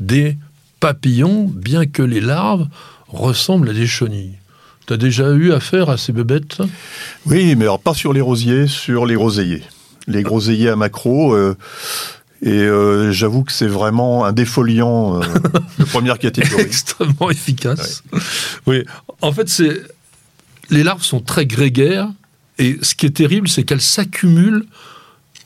[0.00, 0.36] des
[0.80, 2.66] papillons, bien que les larves
[3.06, 4.38] ressemblent à des chenilles.
[4.88, 6.58] Tu as déjà eu affaire à ces bébêtes?
[7.26, 9.62] Oui, mais alors pas sur les rosiers, sur les roséiers.
[10.06, 11.34] Les groseilliers à macro.
[11.34, 11.56] Euh,
[12.42, 15.20] et euh, j'avoue que c'est vraiment un défoliant
[15.78, 16.62] de première catégorie.
[16.66, 18.02] Extrêmement efficace.
[18.66, 18.84] Oui,
[19.22, 19.82] en fait, c'est
[20.70, 22.08] les larves sont très grégaires,
[22.58, 24.66] et ce qui est terrible, c'est qu'elles s'accumulent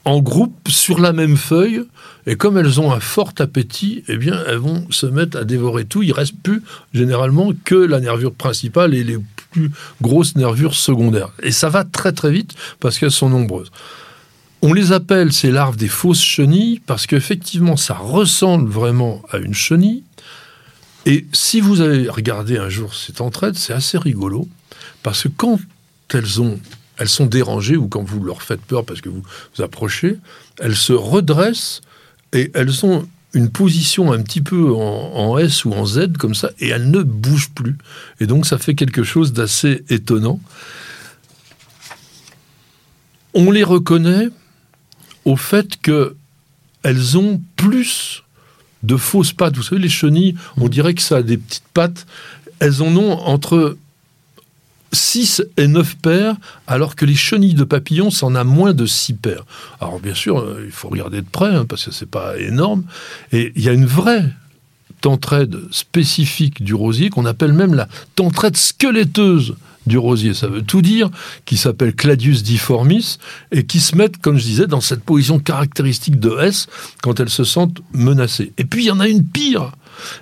[0.04, 1.82] en groupe sur la même feuille,
[2.26, 5.84] et comme elles ont un fort appétit, eh bien, elles vont se mettre à dévorer
[5.84, 6.02] tout.
[6.02, 6.62] Il reste plus
[6.94, 9.18] généralement que la nervure principale et les
[9.50, 11.30] plus grosses nervures secondaires.
[11.42, 13.70] Et ça va très très vite parce qu'elles sont nombreuses.
[14.62, 19.54] On les appelle ces larves des fausses chenilles parce qu'effectivement, ça ressemble vraiment à une
[19.54, 20.02] chenille.
[21.06, 24.48] Et si vous avez regardé un jour cette entraide, c'est assez rigolo.
[25.02, 25.58] Parce que quand
[26.12, 26.60] elles, ont,
[26.98, 29.22] elles sont dérangées ou quand vous leur faites peur parce que vous
[29.56, 30.18] vous approchez,
[30.58, 31.80] elles se redressent
[32.32, 36.50] et elles ont une position un petit peu en, S ou en Z comme ça
[36.58, 37.78] et elles ne bougent plus.
[38.18, 40.40] Et donc ça fait quelque chose d'assez étonnant.
[43.32, 44.28] On les reconnaît
[45.24, 46.16] au fait que
[46.82, 48.22] elles ont plus
[48.82, 49.56] de fausses pattes.
[49.56, 52.06] Vous savez, les chenilles, on dirait que ça a des petites pattes.
[52.58, 53.76] Elles en ont entre
[54.92, 59.14] 6 et 9 paires, alors que les chenilles de papillons, s'en a moins de 6
[59.14, 59.44] paires.
[59.80, 62.84] Alors bien sûr, euh, il faut regarder de près, hein, parce que c'est pas énorme.
[63.32, 64.24] Et il y a une vraie
[65.00, 69.54] tentraide spécifique du rosier, qu'on appelle même la tentraide squeletteuse
[69.86, 70.34] du rosier.
[70.34, 71.10] Ça veut tout dire,
[71.44, 73.18] qui s'appelle Cladius difformis,
[73.52, 76.66] et qui se mettent, comme je disais, dans cette position caractéristique de S
[77.02, 78.52] quand elles se sentent menacées.
[78.58, 79.72] Et puis il y en a une pire,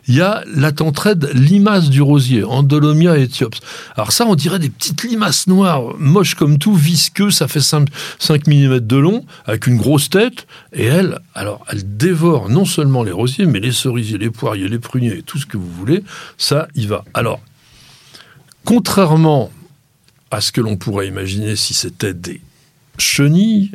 [0.06, 3.60] il y a la tentraide limace du rosier, Andolomia éthiops.
[3.96, 7.88] Alors ça, on dirait des petites limaces noires, moches comme tout, visqueux, ça fait 5,
[8.18, 13.02] 5 mm de long, avec une grosse tête, et elle, alors, elle dévore non seulement
[13.02, 16.02] les rosiers, mais les cerisiers, les poiriers, les pruniers, tout ce que vous voulez,
[16.36, 17.04] ça y va.
[17.14, 17.40] Alors,
[18.68, 19.50] contrairement
[20.30, 22.42] à ce que l'on pourrait imaginer si c'était des
[22.98, 23.72] chenilles,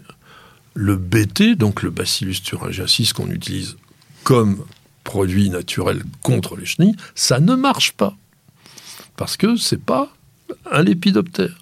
[0.76, 3.76] le BT, donc le Bacillus thuringiensis qu'on utilise
[4.24, 4.64] comme
[5.04, 8.16] produit naturel contre les chenilles, ça ne marche pas.
[9.18, 10.14] Parce que c'est pas
[10.72, 11.58] un lépidoptère.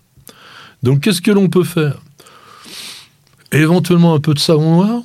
[0.84, 2.02] Donc qu'est-ce que l'on peut faire?
[3.54, 5.04] Éventuellement un peu de savon noir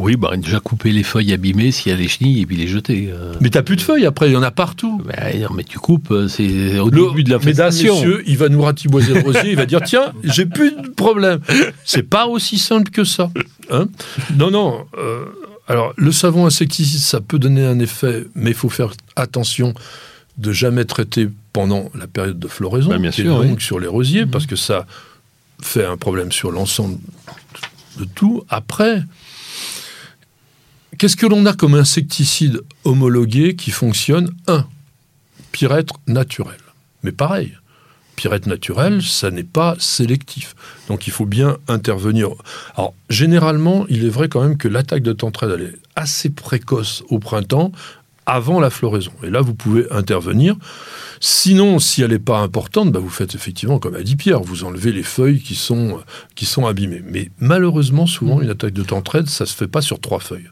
[0.00, 2.68] oui, bah, déjà couper les feuilles abîmées s'il y a les chenilles et puis les
[2.68, 3.10] jeter.
[3.12, 3.34] Euh.
[3.40, 5.02] Mais t'as plus de feuilles après, il y en a partout.
[5.04, 7.94] Bah, non, mais tu coupes, euh, c'est au début de la fédération.
[7.94, 11.40] Monsieur, il va nous ratiboiser le rosier, il va dire tiens, j'ai plus de problème.
[11.84, 13.30] C'est pas aussi simple que ça.
[13.70, 13.88] Hein
[14.36, 14.86] non, non.
[14.98, 15.24] Euh,
[15.66, 19.74] alors, le savon insecticide, ça peut donner un effet, mais il faut faire attention
[20.38, 24.26] de jamais traiter pendant la période de floraison, bah, bien sûr, donc sur les rosiers,
[24.26, 24.86] parce que ça
[25.60, 26.98] fait un problème sur l'ensemble
[27.98, 28.44] de tout.
[28.48, 29.02] Après,
[30.98, 34.66] qu'est-ce que l'on a comme insecticide homologué qui fonctionne Un,
[35.52, 36.58] pyrètre naturel.
[37.02, 37.54] Mais pareil,
[38.16, 40.54] pyrètre naturel, ça n'est pas sélectif.
[40.88, 42.30] Donc il faut bien intervenir.
[42.76, 47.04] Alors, généralement, il est vrai quand même que l'attaque de tentraide, elle est assez précoce
[47.08, 47.72] au printemps,
[48.26, 49.12] avant la floraison.
[49.22, 50.54] Et là, vous pouvez intervenir.
[51.18, 54.64] Sinon, si elle n'est pas importante, bah, vous faites effectivement comme a dit Pierre, vous
[54.64, 56.00] enlevez les feuilles qui sont,
[56.34, 57.02] qui sont abîmées.
[57.06, 60.50] Mais malheureusement, souvent, une attaque de tentraide, ça ne se fait pas sur trois feuilles.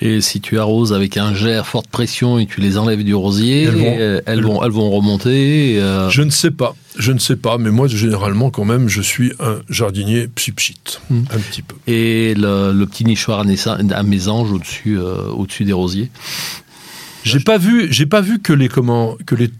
[0.00, 3.64] Et si tu arroses avec un à forte pression et tu les enlèves du rosier,
[3.64, 5.80] elles vont, euh, elles, vont, elles vont remonter.
[5.80, 9.02] Euh, je ne sais pas, je ne sais pas, mais moi généralement quand même, je
[9.02, 11.22] suis un jardinier pchit hmm.
[11.32, 11.74] un petit peu.
[11.88, 16.10] Et le, petit nichoir à mésange au-dessus, euh, au-dessus des rosiers.
[17.24, 19.50] J'ai pas vu, j'ai pas vu que les comment, que les,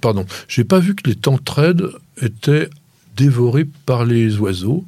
[0.00, 1.84] pardon, j'ai pas vu que les tentraides
[2.22, 2.70] étaient
[3.16, 4.84] dévorés par les oiseaux.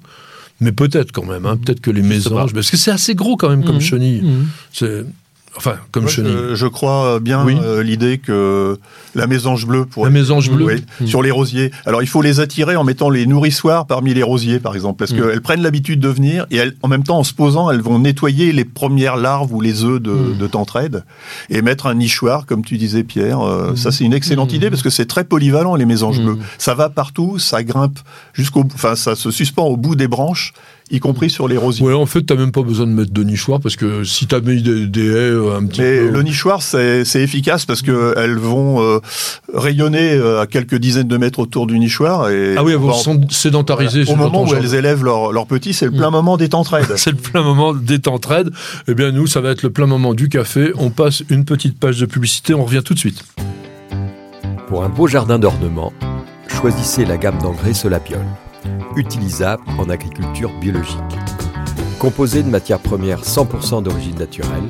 [0.61, 3.49] Mais peut-être quand même, hein, peut-être que les mésanges, parce que c'est assez gros quand
[3.49, 3.81] même comme mmh.
[3.81, 4.23] chenille.
[4.23, 5.07] Mmh.
[5.59, 6.37] Enfin, comme chenille.
[6.55, 8.79] Je, crois bien euh, l'idée que
[9.15, 11.07] la mésange bleue pour la mésange bleue mmh.
[11.07, 11.73] sur les rosiers.
[11.85, 15.13] Alors il faut les attirer en mettant les nourrissoirs parmi les rosiers par exemple parce
[15.13, 17.99] qu'elles prennent l'habitude de venir et elles, en même temps en se posant elles vont
[17.99, 21.03] nettoyer les premières larves ou les œufs de, de tentraide
[21.51, 23.41] et mettre un nichoir comme tu disais Pierre.
[23.41, 26.39] Euh, ça c'est une excellente idée parce que c'est très polyvalent les mésanges bleues.
[26.57, 27.99] Ça va partout, ça grimpe
[28.33, 30.53] jusqu'au, enfin ça se suspend au bout des branches
[30.91, 31.85] y compris sur les rosiers.
[31.85, 34.27] Ouais, en fait, tu n'as même pas besoin de mettre de nichoir parce que si
[34.27, 38.39] tu as mis des, haies euh, un petit Mais Le nichoir, c'est efficace parce qu'elles
[38.39, 39.01] vont euh,
[39.53, 42.31] rayonner euh, à quelques dizaines de mètres autour du nichoir.
[42.31, 44.05] Et ah oui, elles vont se sédentariser.
[44.11, 46.15] Au moment où elles élèvent leurs petits, c'est le plein mm.
[46.15, 46.87] moment des tentraides.
[46.97, 48.51] c'est le plein moment des tentraides.
[48.87, 50.73] Eh bien, nous, ça va être le plein moment du café.
[50.77, 53.25] On passe une petite page de publicité, on revient tout de suite.
[54.69, 55.93] Pour un beau jardin d'ornement,
[56.49, 58.25] choisissez la gamme d'engrais Solapiol
[58.99, 60.99] utilisable en agriculture biologique.
[61.99, 64.69] Composé de matières premières 100% d'origine naturelle,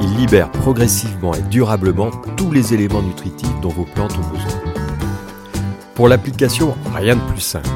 [0.00, 4.60] il libère progressivement et durablement tous les éléments nutritifs dont vos plantes ont besoin.
[5.94, 7.68] Pour l'application, rien de plus simple.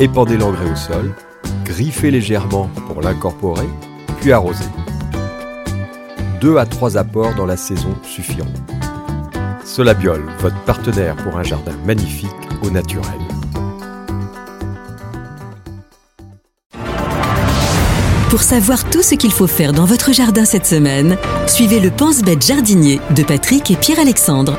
[0.00, 1.14] Épandez l'engrais au sol,
[1.64, 3.68] griffez légèrement pour l'incorporer,
[4.20, 4.64] puis arrosez.
[6.40, 8.52] Deux à trois apports dans la saison suffiront.
[9.64, 12.30] Solabiol, votre partenaire pour un jardin magnifique
[12.62, 13.27] au naturel.
[18.30, 21.16] Pour savoir tout ce qu'il faut faire dans votre jardin cette semaine,
[21.46, 24.58] suivez le Pense-Bête jardinier de Patrick et Pierre-Alexandre.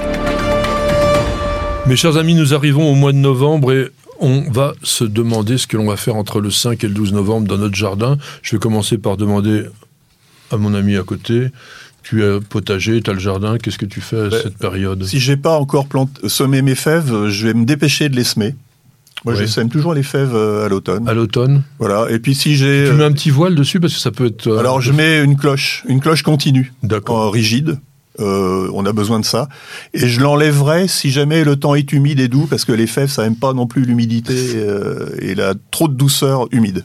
[1.85, 3.89] Mes chers amis, nous arrivons au mois de novembre et
[4.19, 7.13] on va se demander ce que l'on va faire entre le 5 et le 12
[7.13, 8.17] novembre dans notre jardin.
[8.41, 9.65] Je vais commencer par demander
[10.49, 11.49] à mon ami à côté.
[12.01, 15.03] Tu es potager, tu as le jardin, qu'est-ce que tu fais à ben, cette période?
[15.03, 15.85] Si j'ai pas encore
[16.27, 18.55] semé mes fèves, je vais me dépêcher de les semer.
[19.25, 21.07] Moi, je sème toujours les fèves euh, à l'automne.
[21.07, 21.63] À l'automne.
[21.77, 22.07] Voilà.
[22.09, 22.85] Et puis si j'ai.
[22.87, 24.47] Tu mets un petit voile dessus parce que ça peut être.
[24.47, 26.73] Euh, Alors, je mets une cloche, une cloche continue.
[26.83, 27.33] D'accord.
[27.33, 27.79] rigide.
[28.19, 29.47] Euh, on a besoin de ça.
[29.93, 33.09] Et je l'enlèverai si jamais le temps est humide et doux, parce que les fèves,
[33.09, 34.33] ça n'aime pas non plus l'humidité
[35.19, 36.83] et la trop de douceur humide.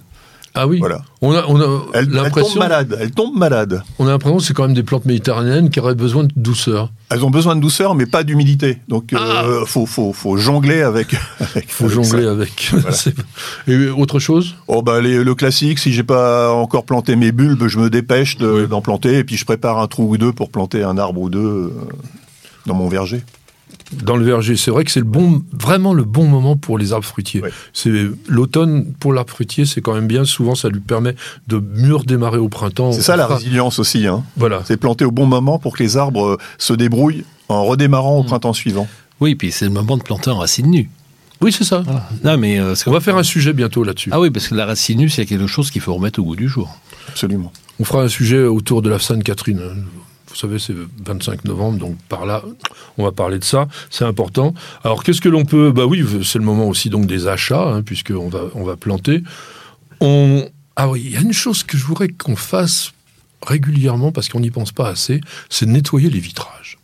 [0.57, 0.79] Ah oui.
[0.79, 1.03] Voilà.
[1.21, 2.97] On a, on a elle, tombe malade.
[3.01, 3.83] Elle tombe malade.
[3.99, 6.93] On a l'impression que c'est quand même des plantes méditerranéennes qui auraient besoin de douceur.
[7.11, 8.79] Elles ont besoin de douceur, mais pas d'humidité.
[8.87, 9.45] Donc, il ah.
[9.45, 11.13] euh, faut, faut, faut, jongler avec.
[11.57, 12.73] Il faut jongler avec.
[13.67, 14.55] Et autre chose?
[14.69, 15.81] Oh bah le classique.
[15.81, 19.45] Si j'ai pas encore planté mes bulbes, je me dépêche d'en planter et puis je
[19.45, 21.71] prépare un trou ou deux pour planter un arbre ou deux euh,
[22.67, 23.23] dans mon verger
[23.93, 24.57] dans le verger.
[24.57, 27.43] C'est vrai que c'est le bon, vraiment le bon moment pour les arbres fruitiers.
[27.73, 27.93] C'est
[28.29, 30.25] l'automne pour l'arbre fruitier, c'est quand même bien.
[30.25, 31.15] Souvent, ça lui permet
[31.49, 32.93] de mieux redémarrer au printemps.
[32.93, 34.07] C'est ça la résilience aussi.
[34.07, 34.25] Hein.
[34.37, 34.63] Voilà.
[34.65, 38.23] C'est planter au bon moment pour que les arbres euh, se débrouillent en redémarrant au
[38.23, 38.27] mm.
[38.27, 38.89] printemps suivant.
[39.21, 40.91] Oui, puis c'est le moment de planter en racine nue.
[41.41, 41.83] Oui, c'est ça.
[42.23, 44.11] Non, mais euh, on va faire un sujet bientôt là-dessus.
[44.13, 46.37] Ah oui, parce que la racine nue, c'est quelque chose qu'il faut remettre au goût
[46.37, 46.75] du jour.
[47.09, 47.53] Absolument.
[47.81, 49.61] On fera un sujet autour de la Sainte-Catherine.
[50.35, 50.75] Vous savez, c'est
[51.07, 52.43] 25 novembre, donc par là,
[52.99, 53.69] on va parler de ça.
[53.89, 54.53] C'est important.
[54.83, 57.83] Alors, qu'est-ce que l'on peut Bah oui, c'est le moment aussi donc des achats, hein,
[57.83, 59.23] puisqu'on va on va planter.
[60.01, 60.45] On
[60.77, 62.93] ah oui, il y a une chose que je voudrais qu'on fasse
[63.47, 65.21] régulièrement parce qu'on n'y pense pas assez,
[65.51, 66.79] c'est de nettoyer les vitrages.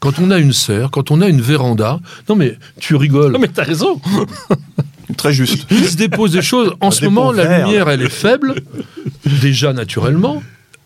[0.00, 3.32] Quand on a une serre, quand on a une véranda, non mais tu rigoles.
[3.32, 4.00] Non mais t'as raison.
[5.16, 5.66] Très juste.
[5.70, 6.74] Il se dépose des choses.
[6.80, 8.62] En ce moment, la lumière, elle est faible,
[9.40, 10.42] déjà naturellement.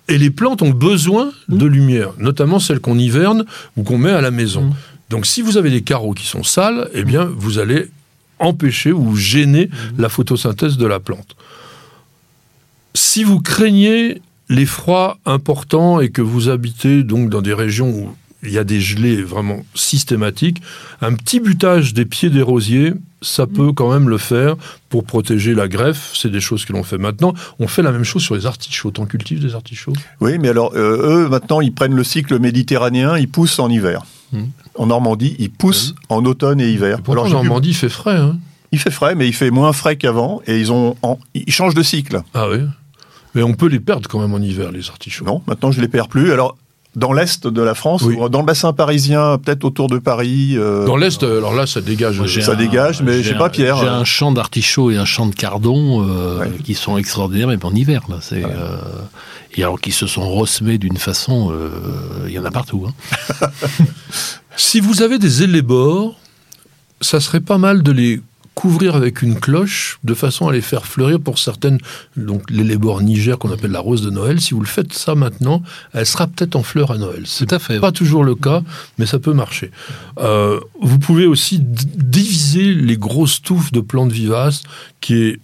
[0.08, 1.56] Et les plantes ont besoin mmh.
[1.56, 3.44] de lumière, notamment celles qu'on hiverne
[3.76, 4.64] ou qu'on met à la maison.
[4.64, 4.74] Mmh.
[5.10, 7.90] Donc si vous avez des carreaux qui sont sales, eh bien vous allez
[8.38, 10.00] empêcher ou gêner mmh.
[10.00, 11.36] la photosynthèse de la plante.
[12.94, 18.14] Si vous craignez les froids importants et que vous habitez donc dans des régions où
[18.44, 20.62] il y a des gelées vraiment systématiques.
[21.00, 22.92] Un petit butage des pieds des rosiers,
[23.22, 24.56] ça peut quand même le faire
[24.88, 26.12] pour protéger la greffe.
[26.14, 27.34] C'est des choses que l'on fait maintenant.
[27.58, 28.92] On fait la même chose sur les artichauts.
[28.98, 29.92] On cultive des artichauts?
[30.20, 34.04] Oui, mais alors euh, eux, maintenant, ils prennent le cycle méditerranéen, ils poussent en hiver.
[34.32, 34.44] Hmm.
[34.76, 36.98] En Normandie, ils poussent en automne et hiver.
[37.08, 38.16] alors, en Normandie, il fait frais.
[38.16, 38.38] Hein
[38.74, 40.96] il fait frais, mais il fait moins frais qu'avant, et ils ont,
[41.34, 42.22] ils changent de cycle.
[42.34, 42.58] Ah oui.
[43.34, 45.24] Mais on peut les perdre quand même en hiver, les artichauts.
[45.24, 46.32] Non, maintenant je les perds plus.
[46.32, 46.56] Alors
[46.96, 50.54] dans l'est de la France, dans le bassin parisien, peut-être autour de Paris.
[50.56, 52.24] Euh, dans l'est, alors là, ça dégage.
[52.40, 53.76] ça dégage, mais j'ai pas Pierre.
[53.76, 57.74] J'ai un champ d'artichauts et un champ de cardon euh, qui sont extraordinaires, même en
[57.74, 58.02] hiver.
[58.08, 58.76] Là, c'est, euh,
[59.56, 61.52] et alors qu'ils se sont ressemés d'une façon,
[62.26, 62.86] il y en a partout.
[62.88, 63.48] Hein.
[64.56, 66.16] si vous avez des élébores,
[67.00, 68.20] ça serait pas mal de les
[68.54, 71.78] couvrir avec une cloche de façon à les faire fleurir pour certaines,
[72.16, 74.40] donc l'élébore Niger qu'on appelle la rose de Noël.
[74.40, 77.22] Si vous le faites ça maintenant, elle sera peut-être en fleur à Noël.
[77.26, 77.80] C'est à fait.
[77.80, 78.62] Pas toujours le cas,
[78.98, 79.70] mais ça peut marcher.
[80.18, 84.62] Euh, vous pouvez aussi diviser les grosses touffes de plantes vivaces
[85.00, 85.38] qui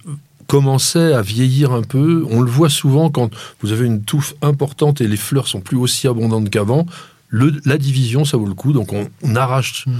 [0.47, 2.27] commençaient à vieillir un peu.
[2.31, 3.31] On le voit souvent quand
[3.61, 6.87] vous avez une touffe importante et les fleurs sont plus aussi abondantes qu'avant.
[7.31, 8.73] la division, ça vaut le coup.
[8.73, 9.93] Donc on, arrache mm.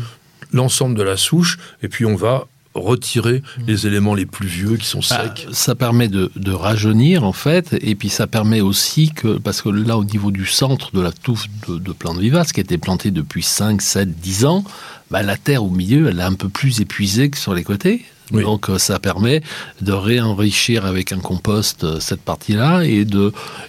[0.53, 3.63] l'ensemble de la souche et puis on va retirer mmh.
[3.67, 5.49] les éléments les plus vieux qui sont bah, secs.
[5.53, 9.97] ça permet de, rajeunir en fait, et puis ça permet aussi que, parce que là
[9.97, 13.43] au niveau du centre de la touffe de, plantes vivaces qui a été plantée depuis
[13.43, 14.65] 5, 7, 10 ans,
[15.11, 18.05] bah, la terre au milieu elle est un peu plus épuisée que sur les côtés.
[18.31, 19.43] Donc euh, ça permet
[19.81, 23.05] de réenrichir avec un compost euh, cette partie-là et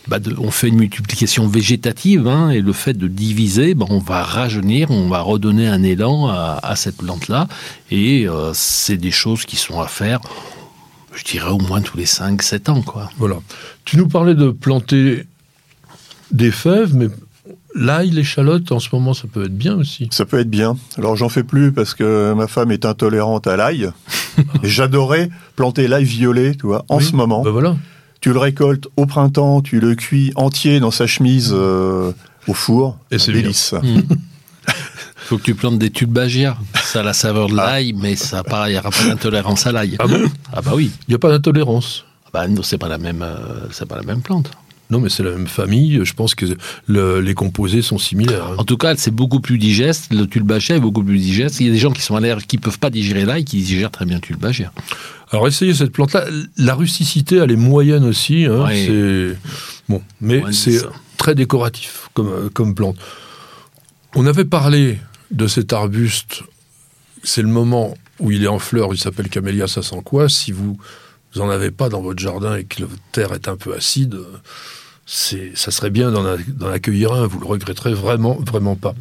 [0.07, 3.99] bah, de, on fait une multiplication végétative hein, et le fait de diviser, bah, on
[3.99, 7.47] va rajeunir, on va redonner un élan à, cette plante-là
[7.89, 10.20] et euh, c'est des choses qui sont à faire
[11.14, 12.82] je dirais au moins tous les 5-7 ans.
[12.82, 13.09] Quoi.
[13.18, 13.36] Voilà.
[13.84, 15.26] Tu nous parlais de planter
[16.32, 17.09] des fèves, mais
[17.74, 20.09] L'ail, l'échalote, en ce moment, ça peut être bien aussi.
[20.12, 20.76] Ça peut être bien.
[20.97, 23.89] Alors, j'en fais plus parce que ma femme est intolérante à l'ail.
[24.63, 27.41] J'adorais planter l'ail violet, tu vois, en ce moment.
[27.41, 27.75] Ben voilà.
[28.19, 32.11] Tu le récoltes au printemps, tu le cuis entier dans sa chemise euh,
[32.47, 32.97] au four.
[33.09, 33.73] Et c'est délice.
[33.84, 34.03] Il
[35.15, 36.57] Faut que tu plantes des tubagias.
[36.84, 37.65] Ça a la saveur de ah.
[37.65, 39.95] l'ail, mais ça il n'y aura pas d'intolérance à l'ail.
[39.97, 40.91] Ah bon Ah bah oui.
[41.07, 42.05] Il n'y a pas d'intolérance.
[42.25, 44.51] Ah bah non, c'est pas la même, euh, c'est pas la même plante.
[44.92, 46.02] Non, mais c'est la même famille.
[46.04, 46.46] Je pense que
[46.88, 48.48] les composés sont similaires.
[48.48, 48.56] Hein.
[48.58, 50.14] En tout cas, c'est beaucoup plus digeste.
[50.14, 51.60] Le tulbachet est beaucoup plus digeste.
[51.62, 53.89] Il y a des gens qui sont allergiques, qui peuvent pas digérer l'ail, qui digèrent
[53.89, 54.68] très bien le tulbachet.
[55.32, 56.26] Alors, essayez cette plante-là.
[56.58, 58.46] La rusticité, elle est moyenne aussi.
[58.46, 58.68] Hein.
[58.70, 59.38] C'est
[59.88, 60.82] bon, mais c'est
[61.18, 62.98] très décoratif comme, euh, comme plante.
[64.16, 65.00] On avait parlé
[65.32, 66.44] de cet arbuste.
[67.24, 68.89] C'est le moment où il est en fleur.
[68.92, 70.78] Il s'appelle sent quoi Si vous
[71.34, 74.20] vous en avez pas dans votre jardin et que la terre est un peu acide,
[75.06, 78.93] ça serait bien d'en accueillir un, vous le regretterez vraiment, vraiment pas.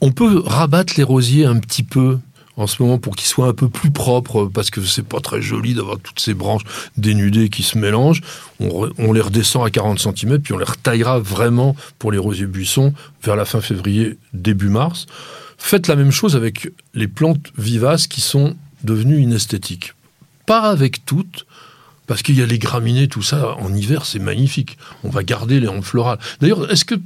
[0.00, 2.18] On peut rabattre les rosiers un petit peu
[2.56, 5.42] en ce moment pour qu'ils soient un peu plus propres, parce que c'est pas très
[5.42, 6.62] joli d'avoir toutes ces branches
[6.96, 8.20] dénudées qui se mélangent.
[8.60, 12.94] On, les redescend à 40 cm, puis on les retaillera vraiment pour les rosiers buissons
[13.22, 15.06] vers la fin février, début mars.
[15.58, 19.94] Faites la même chose avec les plantes vivaces qui sont devenues inesthétiques.
[20.46, 21.46] Pas avec toutes,
[22.06, 24.76] parce qu'il y a les graminées, tout ça, en hiver, c'est magnifique.
[25.02, 26.18] On va garder les hampes florales.
[26.40, 26.96] D'ailleurs, est-ce que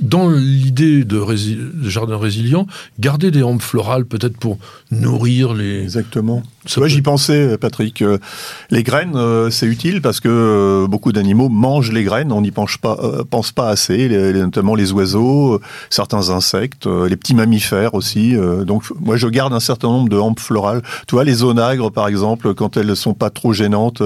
[0.00, 1.20] dans l'idée de,
[1.82, 2.66] jardin résilient,
[2.98, 4.58] garder des hampes florales peut-être pour
[4.90, 5.82] nourrir les...
[5.82, 6.42] Exactement.
[6.76, 8.02] Moi, j'y pensais, Patrick.
[8.02, 8.18] Euh,
[8.70, 12.32] les graines, euh, c'est utile parce que euh, beaucoup d'animaux mangent les graines.
[12.32, 12.98] On n'y pense pas,
[13.30, 18.34] pense pas assez, notamment les oiseaux, certains insectes, les petits mammifères aussi.
[18.66, 20.82] donc, moi, je garde un certain nombre de hampes florales.
[21.06, 24.02] Tu vois, les onagres, par exemple, quand elles ne sont pas trop gênantes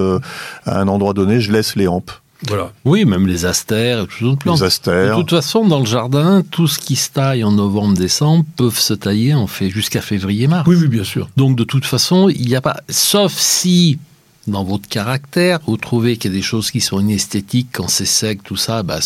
[0.64, 1.88] à un endroit donné, je laisse les
[2.84, 4.60] Oui, même les astères, toutes plantes.
[4.60, 5.16] Les astères.
[5.16, 8.94] De toute façon, dans le jardin, tout ce qui se taille en novembre-décembre peuvent se
[8.94, 10.66] tailler en fait jusqu'à février-mars.
[10.66, 11.28] Oui, oui, bien sûr.
[11.36, 13.98] Donc de toute façon, il n'y a pas, sauf si
[14.46, 18.04] dans votre caractère, vous trouvez qu'il y a des choses qui sont inesthétiques quand c'est
[18.04, 19.00] sec, tout ça, bah,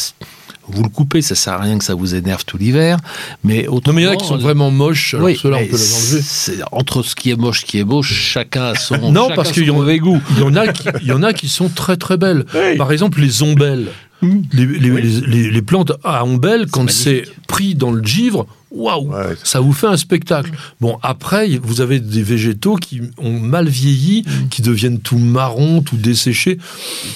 [0.70, 2.98] vous le coupez, ça sert à rien que ça vous énerve tout l'hiver.
[3.42, 5.76] Mais non, mais il y en a qui sont vraiment moches, alors ceux-là, on peut
[5.76, 6.62] les enlever.
[6.72, 9.66] Entre ce qui est moche, ce qui est beau, chacun a son, non, parce qu'il
[9.66, 10.20] y, mauvais goût.
[10.32, 12.44] Il y, en a qui, il y en a qui sont très très belles.
[12.76, 13.88] Par exemple, les ombelles.
[14.22, 19.12] Les, les, les, plantes à ombelles, quand c'est pris dans le givre, waouh,
[19.44, 20.50] ça vous fait un spectacle.
[20.80, 24.48] Bon, après, vous avez des végétaux qui ont mal vieilli, mm.
[24.48, 26.58] qui deviennent tout marron, tout desséchés.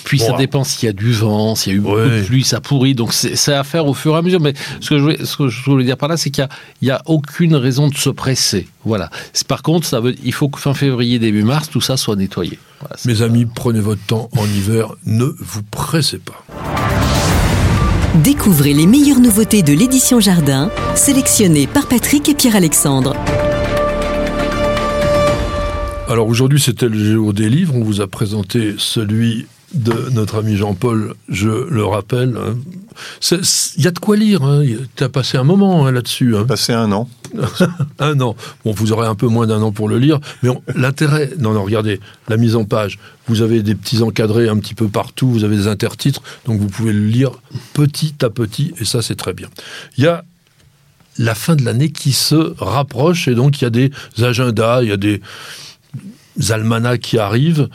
[0.04, 2.44] Puis ça dépend s'il y a du vent, s'il y a eu beaucoup de pluie,
[2.44, 2.94] ça pourrit.
[2.94, 4.40] Donc c'est à faire au fur et à mesure.
[4.40, 6.46] Mais ce que je voulais, ce que je voulais dire par là, c'est qu'il
[6.82, 8.68] n'y a, a, aucune raison de se presser.
[8.84, 9.10] Voilà.
[9.48, 12.58] Par contre, ça veut, il faut que fin février, début mars, tout ça soit nettoyé.
[13.04, 16.44] Mes amis, prenez votre temps en hiver, ne vous pressez pas.
[18.16, 23.16] Découvrez les meilleures nouveautés de l'édition Jardin, sélectionnées par Patrick et Pierre-Alexandre.
[26.10, 27.74] Alors aujourd'hui, c'était le jour des livres.
[27.74, 32.36] On vous a présenté celui de notre ami Jean-Paul, je le rappelle.
[32.36, 32.56] Hein.
[33.76, 34.42] Il y a de quoi lire.
[34.42, 34.64] Hein.
[34.96, 36.36] Tu as passé un moment hein, là-dessus.
[36.36, 36.44] Hein.
[36.44, 37.08] Passé un an.
[37.98, 38.36] un an.
[38.64, 40.20] Bon, vous aurez un peu moins d'un an pour le lire.
[40.42, 41.30] Mais l'intérêt.
[41.38, 42.98] Non, non, regardez, la mise en page.
[43.28, 45.30] Vous avez des petits encadrés un petit peu partout.
[45.30, 46.22] Vous avez des intertitres.
[46.44, 47.32] Donc vous pouvez le lire
[47.72, 48.74] petit à petit.
[48.78, 49.48] Et ça, c'est très bien.
[49.96, 50.24] Il y a
[51.18, 53.28] la fin de l'année qui se rapproche.
[53.28, 55.22] Et donc, il y a des agendas, il y a des
[56.50, 57.68] almanachs qui arrivent.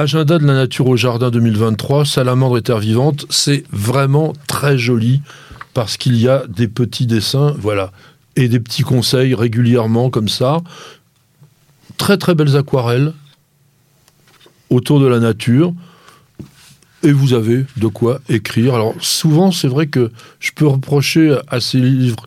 [0.00, 5.22] Agenda de la nature au jardin 2023, Salamandre et Terre vivante, c'est vraiment très joli
[5.74, 7.90] parce qu'il y a des petits dessins, voilà,
[8.36, 10.58] et des petits conseils régulièrement comme ça.
[11.96, 13.12] Très très belles aquarelles
[14.70, 15.74] autour de la nature.
[17.02, 18.76] Et vous avez de quoi écrire.
[18.76, 22.24] Alors souvent, c'est vrai que je peux reprocher à ces livres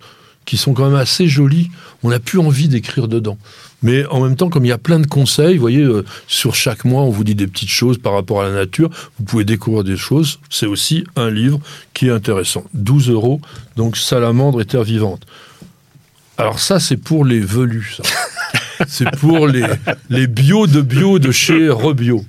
[0.52, 1.72] qui sont quand même assez jolis,
[2.04, 3.38] on n'a plus envie d'écrire dedans.
[3.84, 6.56] Mais en même temps, comme il y a plein de conseils, vous voyez, euh, sur
[6.56, 8.90] chaque mois, on vous dit des petites choses par rapport à la nature.
[9.18, 10.42] Vous pouvez découvrir des choses.
[10.50, 11.62] C'est aussi un livre
[11.94, 12.66] qui est intéressant.
[12.74, 13.40] 12 euros,
[13.78, 15.26] donc Salamandre et Terre vivante.
[16.38, 18.02] Alors ça, c'est pour les velus.
[18.88, 19.66] C'est pour les,
[20.10, 22.26] les bio de bio de chez Rebio.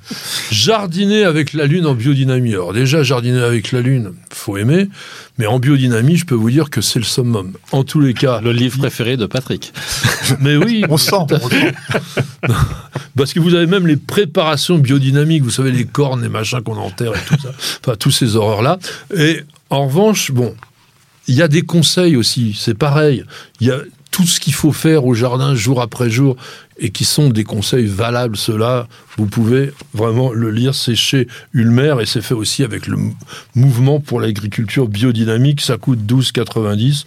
[0.51, 2.53] Jardiner avec la Lune en biodynamie.
[2.53, 4.89] Alors déjà, jardiner avec la Lune, faut aimer.
[5.39, 7.53] Mais en biodynamie, je peux vous dire que c'est le summum.
[7.73, 8.41] En tous les cas.
[8.41, 9.73] Le livre préféré de Patrick.
[10.41, 10.85] Mais oui.
[10.89, 11.15] on sent.
[13.17, 15.43] Parce que vous avez même les préparations biodynamiques.
[15.43, 17.51] Vous savez, les cornes, les machins qu'on enterre et tout ça.
[17.81, 18.79] Enfin, tous ces horreurs-là.
[19.17, 19.41] Et
[19.71, 20.55] en revanche, bon,
[21.29, 22.57] il y a des conseils aussi.
[22.59, 23.25] C'est pareil.
[23.61, 23.79] Il y a
[24.13, 26.37] tout ce qu'il faut faire au jardin jour après jour
[26.79, 28.87] et qui sont des conseils valables, ceux-là,
[29.17, 30.75] vous pouvez vraiment le lire.
[30.75, 32.99] C'est chez Ulmer et c'est fait aussi avec le
[33.57, 35.61] mouvement pour l'agriculture biodynamique.
[35.61, 37.07] Ça coûte 12,90.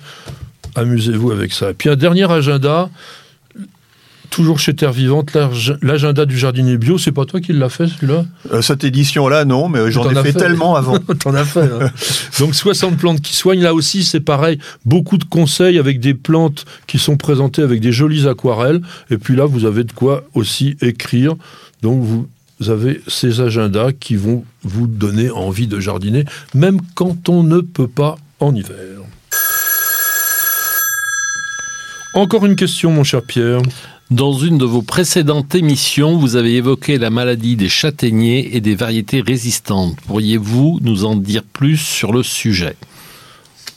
[0.76, 1.70] Amusez-vous avec ça.
[1.70, 2.90] Et puis un dernier agenda,
[4.36, 5.32] toujours chez Terre Vivante,
[5.82, 8.26] l'agenda du jardinier bio, c'est pas toi qui l'as fait celui-là?
[8.52, 10.98] Euh, Cette édition-là, non, mais j'en ai fait, tellement avant.
[10.98, 11.62] T'en as fait.
[11.62, 11.90] Hein.
[12.40, 16.66] Donc 60 plantes qui soignent, là aussi c'est pareil, beaucoup de conseils avec des plantes
[16.86, 20.76] qui sont présentées avec des jolies aquarelles, et puis là vous avez de quoi aussi
[20.82, 21.36] écrire.
[21.82, 22.28] Donc vous
[22.70, 27.88] avez ces agendas qui vont vous donner envie de jardiner, même quand on ne peut
[27.88, 28.76] pas en hiver.
[32.14, 33.62] Encore une question, mon cher Pierre.
[34.16, 38.74] Dans une de vos précédentes émissions, vous avez évoqué la maladie des châtaigniers et des
[38.74, 40.00] variétés résistantes.
[40.08, 42.78] Pourriez-vous nous en dire plus sur le sujet?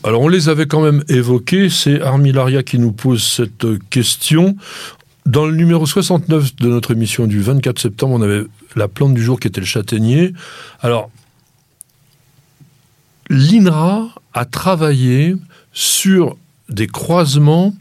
[0.05, 4.55] Alors on les avait quand même évoqués, c'est Armilaria qui nous pose cette question.
[5.27, 8.45] Dans le numéro 69 de notre émission du 24 septembre, on avait
[8.77, 10.35] la plante du jour qui était le châtaignier.
[10.83, 11.11] Alors,
[13.29, 15.35] l'INRA a travaillé
[15.73, 16.37] sur
[16.69, 17.75] des croisements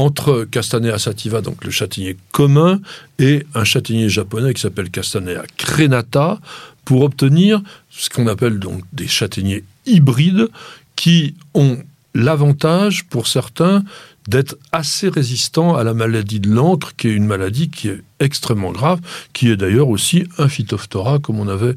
[0.00, 2.80] entre Castanea sativa, donc le châtaignier commun,
[3.18, 6.40] et un châtaignier japonais qui s'appelle Castanea crenata,
[6.84, 10.48] pour obtenir ce qu'on appelle donc des châtaigniers hybrides
[10.96, 11.78] qui ont
[12.14, 13.84] l'avantage, pour certains,
[14.26, 18.72] d'être assez résistants à la maladie de l'encre, qui est une maladie qui est extrêmement
[18.72, 19.00] grave,
[19.32, 21.76] qui est d'ailleurs aussi un phytophthora, comme on avait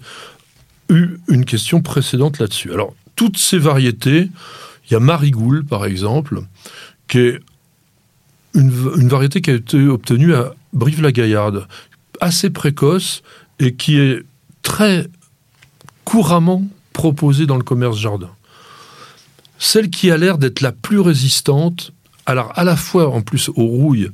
[0.90, 2.72] eu une question précédente là-dessus.
[2.72, 4.30] Alors, toutes ces variétés,
[4.88, 6.42] il y a Marigoule, par exemple,
[7.08, 7.40] qui est
[8.54, 11.68] une, variété qui a été obtenue à Brive-la-Gaillarde,
[12.22, 13.24] assez précoce
[13.60, 14.24] et qui est
[14.62, 15.08] très
[16.04, 18.30] couramment proposée dans le commerce jardin.
[19.58, 21.92] Celle qui a l'air d'être la plus résistante,
[22.26, 24.10] alors à la fois en plus aux rouilles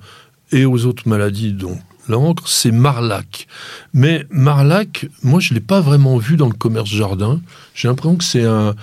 [0.52, 1.78] et aux autres maladies dont
[2.08, 3.48] l'encre, c'est Marlac.
[3.94, 7.42] Mais Marlac, moi je ne l'ai pas vraiment vu dans le commerce jardin.
[7.76, 8.76] J'ai l'impression que c'est un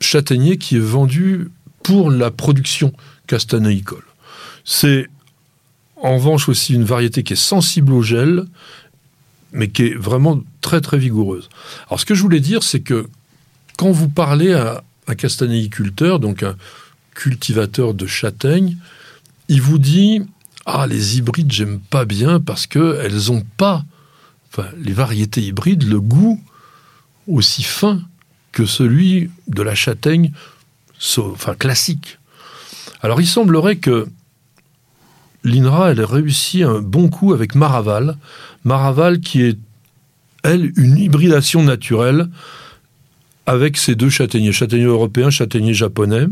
[0.00, 1.48] châtaignier qui est vendu
[1.82, 2.92] pour la production
[3.26, 4.04] castanéicole.
[4.64, 5.08] C'est
[5.96, 8.44] en revanche aussi une variété qui est sensible au gel,
[9.52, 11.48] mais qui est vraiment très très vigoureuse.
[11.86, 13.08] Alors ce que je voulais dire, c'est que
[13.76, 16.56] quand vous parlez à un castanéiculteur, donc un
[17.14, 18.76] cultivateur de châtaignes,
[19.48, 20.22] il vous dit
[20.66, 23.84] ah les hybrides j'aime pas bien parce que elles ont pas,
[24.50, 26.42] enfin les variétés hybrides, le goût
[27.28, 28.02] aussi fin
[28.52, 30.32] que celui de la châtaigne,
[31.58, 32.18] classique.
[33.02, 34.06] Alors il semblerait que
[35.44, 38.16] l'INRA, elle a réussi un bon coup avec Maraval.
[38.64, 39.58] Maraval qui est,
[40.42, 42.28] elle, une hybridation naturelle
[43.46, 46.26] avec ces deux châtaigniers, châtaignier européen, châtaignier japonais,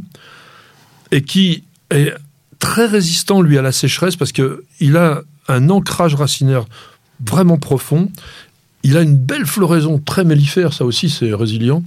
[1.10, 2.14] et qui est
[2.58, 6.64] très résistant, lui, à la sécheresse parce qu'il a un ancrage racinaire
[7.24, 8.10] vraiment profond.
[8.82, 11.84] Il a une belle floraison très mellifère, ça aussi c'est résilient.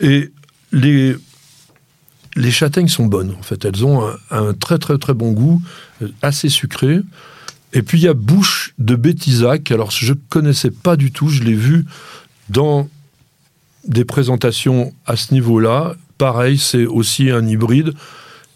[0.00, 0.30] Et
[0.72, 1.16] les
[2.36, 3.64] les châtaignes sont bonnes, en fait.
[3.64, 5.62] Elles ont un, très très très bon goût,
[6.02, 7.00] euh, assez sucré.
[7.72, 9.70] Et puis il y a Bouche de Bétisac.
[9.70, 11.84] Alors je ne connaissais pas du tout, je l'ai vu
[12.48, 12.88] dans
[13.86, 15.94] des présentations à ce niveau-là.
[16.18, 17.92] Pareil, c'est aussi un hybride.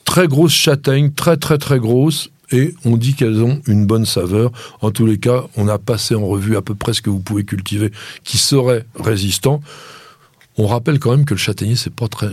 [0.05, 4.53] Très grosse châtaigne, très très très grosse, et on dit qu'elles ont une bonne saveur.
[4.81, 7.21] En tous les cas, on a passé en revue à peu près ce que vous
[7.21, 7.91] pouvez cultiver
[8.23, 9.63] qui serait résistant.
[10.57, 12.31] On rappelle quand même que le châtaignier, c'est pas très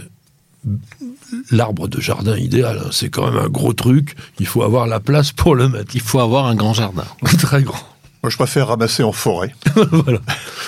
[1.49, 2.79] l'arbre de jardin idéal.
[2.83, 2.89] Hein.
[2.91, 4.15] C'est quand même un gros truc.
[4.39, 5.95] Il faut avoir la place pour le mettre.
[5.95, 7.05] Il faut avoir un grand jardin.
[7.39, 7.79] Très grand.
[8.23, 9.55] Moi, je préfère ramasser en forêt.
[9.91, 10.19] voilà.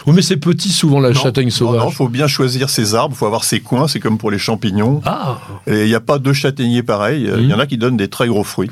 [0.08, 1.84] Oui, mais c'est petit souvent la châtaigne sauvage.
[1.84, 3.14] Non, il faut bien choisir ses arbres.
[3.16, 3.88] Il faut avoir ses coins.
[3.88, 5.02] C'est comme pour les champignons.
[5.06, 5.38] Ah.
[5.68, 7.30] Et il n'y a pas deux châtaigniers pareils.
[7.38, 8.72] Il y en a qui donnent des très gros fruits.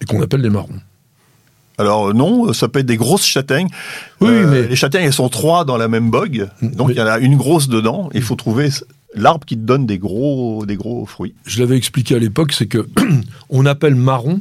[0.00, 0.80] Et qu'on appelle des marrons.
[1.78, 3.68] Alors euh, non, ça peut être des grosses châtaignes.
[4.20, 7.00] Oui, euh, mais les châtaignes elles sont trois dans la même bogue, donc il y
[7.00, 8.10] en a une grosse dedans.
[8.14, 8.68] Il faut trouver
[9.14, 11.34] l'arbre qui te donne des gros, des gros fruits.
[11.44, 12.86] Je l'avais expliqué à l'époque, c'est que
[13.50, 14.40] on appelle marron.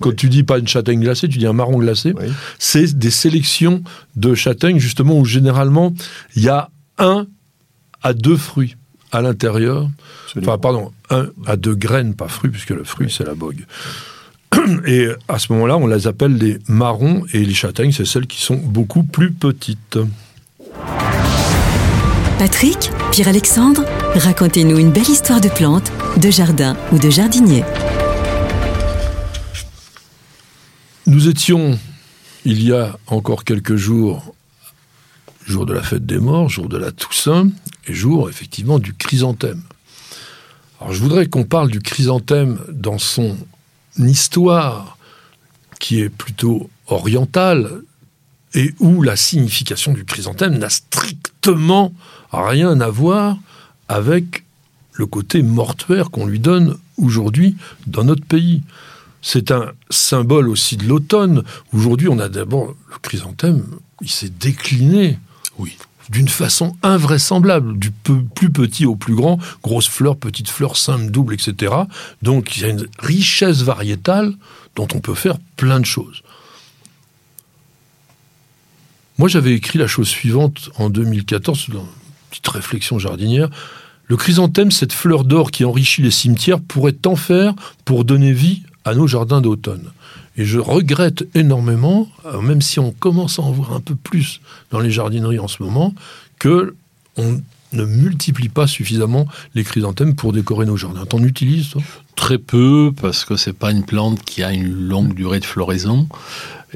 [0.00, 2.12] Quand tu dis pas une châtaigne glacée, tu dis un marron glacé.
[2.58, 3.84] C'est des sélections
[4.16, 5.94] de châtaignes justement où généralement
[6.34, 7.26] il y a un
[8.02, 8.76] à deux fruits
[9.12, 9.88] à l'intérieur.
[10.36, 13.64] Enfin, pardon, un à deux graines, pas fruits, puisque le fruit c'est la bogue.
[14.86, 18.40] Et à ce moment-là, on les appelle les marrons et les châtaignes, c'est celles qui
[18.40, 19.98] sont beaucoup plus petites.
[22.42, 23.84] Patrick, Pierre-Alexandre,
[24.16, 27.62] racontez-nous une belle histoire de plantes, de jardin ou de jardinier.
[31.06, 31.78] Nous étions,
[32.44, 34.34] il y a encore quelques jours,
[35.46, 37.48] jour de la fête des morts, jour de la Toussaint,
[37.86, 39.62] et jour effectivement du chrysanthème.
[40.80, 43.36] Alors je voudrais qu'on parle du chrysanthème dans son
[43.98, 44.98] histoire
[45.78, 47.82] qui est plutôt orientale
[48.54, 51.92] et où la signification du chrysanthème n'a strictement
[52.32, 53.38] rien à voir
[53.88, 54.44] avec
[54.92, 58.62] le côté mortuaire qu'on lui donne aujourd'hui dans notre pays.
[59.22, 61.44] C'est un symbole aussi de l'automne.
[61.72, 63.64] Aujourd'hui, on a d'abord le chrysanthème,
[64.00, 65.18] il s'est décliné.
[65.58, 65.76] Oui
[66.10, 71.34] d'une façon invraisemblable, du plus petit au plus grand, grosses fleurs, petites fleurs, simples, doubles,
[71.34, 71.72] etc.
[72.20, 74.34] Donc il y a une richesse variétale
[74.76, 76.22] dont on peut faire plein de choses.
[79.22, 81.86] Moi j'avais écrit la chose suivante en 2014, dans une
[82.28, 83.50] petite réflexion jardinière.
[84.08, 87.54] Le chrysanthème, cette fleur d'or qui enrichit les cimetières, pourrait tant faire
[87.84, 89.92] pour donner vie à nos jardins d'automne.
[90.36, 94.40] Et je regrette énormément, euh, même si on commence à en voir un peu plus
[94.72, 95.94] dans les jardineries en ce moment,
[96.40, 96.74] que
[97.16, 97.40] on
[97.72, 101.06] ne multiplie pas suffisamment les chrysanthèmes pour décorer nos jardins.
[101.06, 101.82] T'en utilises, toi?
[102.16, 106.08] Très peu, parce que c'est pas une plante qui a une longue durée de floraison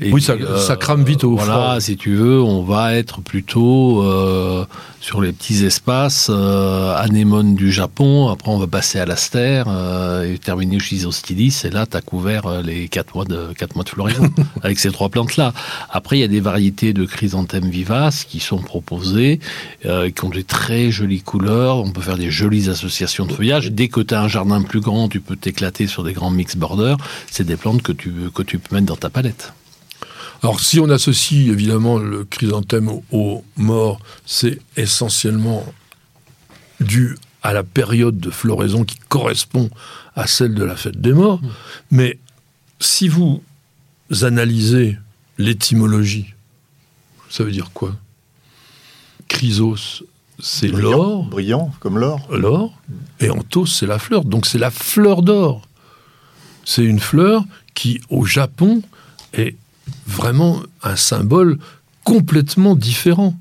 [0.03, 4.64] oui, ça, ça, crame vite au Voilà, si tu veux, on va être plutôt euh,
[5.01, 8.28] sur les petits espaces euh, anémones du Japon.
[8.28, 11.62] Après, on va passer à l'aster euh, et terminer chez Isostilis.
[11.64, 14.28] Et là, tu as couvert euh, les 4 mois de, 4 mois de floraison
[14.62, 15.55] avec ces trois plantes-là.
[15.90, 19.38] Après, il y a des variétés de chrysanthèmes vivaces qui sont proposées,
[19.84, 21.78] euh, qui ont des très jolies couleurs.
[21.78, 23.70] On peut faire des jolies associations de feuillage.
[23.70, 26.57] Dès que tu as un jardin plus grand, tu peux t'éclater sur des grands mix
[26.57, 26.97] borders.
[27.30, 29.53] C'est des plantes que tu, que tu peux mettre dans ta palette.
[30.42, 35.64] Alors si on associe évidemment le chrysanthème aux morts, c'est essentiellement
[36.80, 39.70] dû à la période de floraison qui correspond
[40.14, 41.40] à celle de la fête des morts.
[41.42, 41.49] Mmh.
[41.92, 42.18] Mais
[42.80, 43.42] si vous
[44.22, 44.99] analysez
[45.38, 46.34] l'étymologie,
[47.30, 47.94] ça veut dire quoi?
[49.28, 50.05] Chrysos,
[50.38, 51.24] c'est l'or.
[51.24, 52.28] Brillant, comme l'or.
[52.30, 52.78] L'or.
[53.20, 54.24] Et anthos, c'est la fleur.
[54.24, 55.62] Donc c'est la fleur d'or.
[56.64, 57.44] C'est une fleur
[57.74, 58.82] qui, au Japon,
[59.32, 59.57] est
[60.07, 61.59] vraiment un symbole
[62.04, 63.38] complètement différent.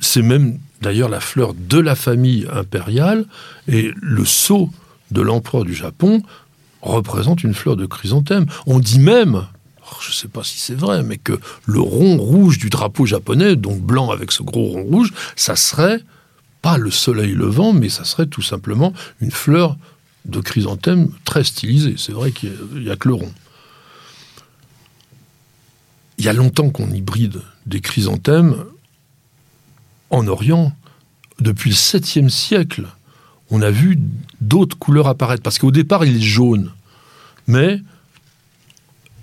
[0.00, 3.24] C'est même d'ailleurs la fleur de la famille impériale
[3.68, 4.70] et le sceau
[5.10, 6.22] de l'empereur du Japon
[6.80, 8.46] représente une fleur de chrysanthème.
[8.66, 9.46] On dit même,
[10.00, 13.56] je ne sais pas si c'est vrai, mais que le rond rouge du drapeau japonais,
[13.56, 16.00] donc blanc avec ce gros rond rouge, ça serait
[16.60, 19.76] pas le soleil levant, mais ça serait tout simplement une fleur
[20.24, 21.94] de chrysanthème très stylisée.
[21.98, 23.32] C'est vrai qu'il n'y a, que le rond
[26.22, 28.64] il y a longtemps qu'on hybride des chrysanthèmes
[30.10, 30.72] en Orient.
[31.40, 32.86] Depuis le 7e siècle,
[33.50, 33.98] on a vu
[34.40, 35.42] d'autres couleurs apparaître.
[35.42, 36.70] Parce qu'au départ, il est jaune.
[37.48, 37.80] Mais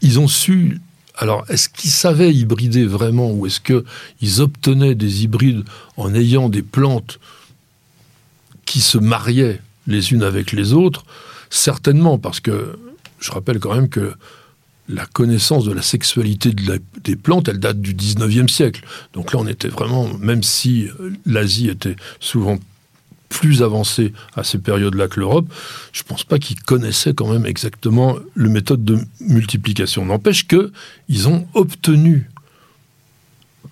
[0.02, 0.82] ils ont su.
[1.16, 5.64] Alors, est-ce qu'ils savaient hybrider vraiment ou est-ce qu'ils obtenaient des hybrides
[5.96, 7.22] en ayant des plantes
[8.66, 11.06] qui se mariaient les unes avec les autres?
[11.50, 12.78] Certainement, parce que
[13.22, 14.14] je rappelle quand même que
[14.90, 16.52] la connaissance de la sexualité
[17.04, 18.84] des plantes, elle date du 19e siècle.
[19.14, 22.58] Donc là, on était vraiment, même si euh, l'Asie était souvent
[23.30, 25.48] plus avancé à ces périodes-là que l'Europe,
[25.94, 30.04] je ne pense pas qu'ils connaissaient quand même exactement le méthode de multiplication.
[30.04, 32.30] N'empêche qu'ils ont obtenu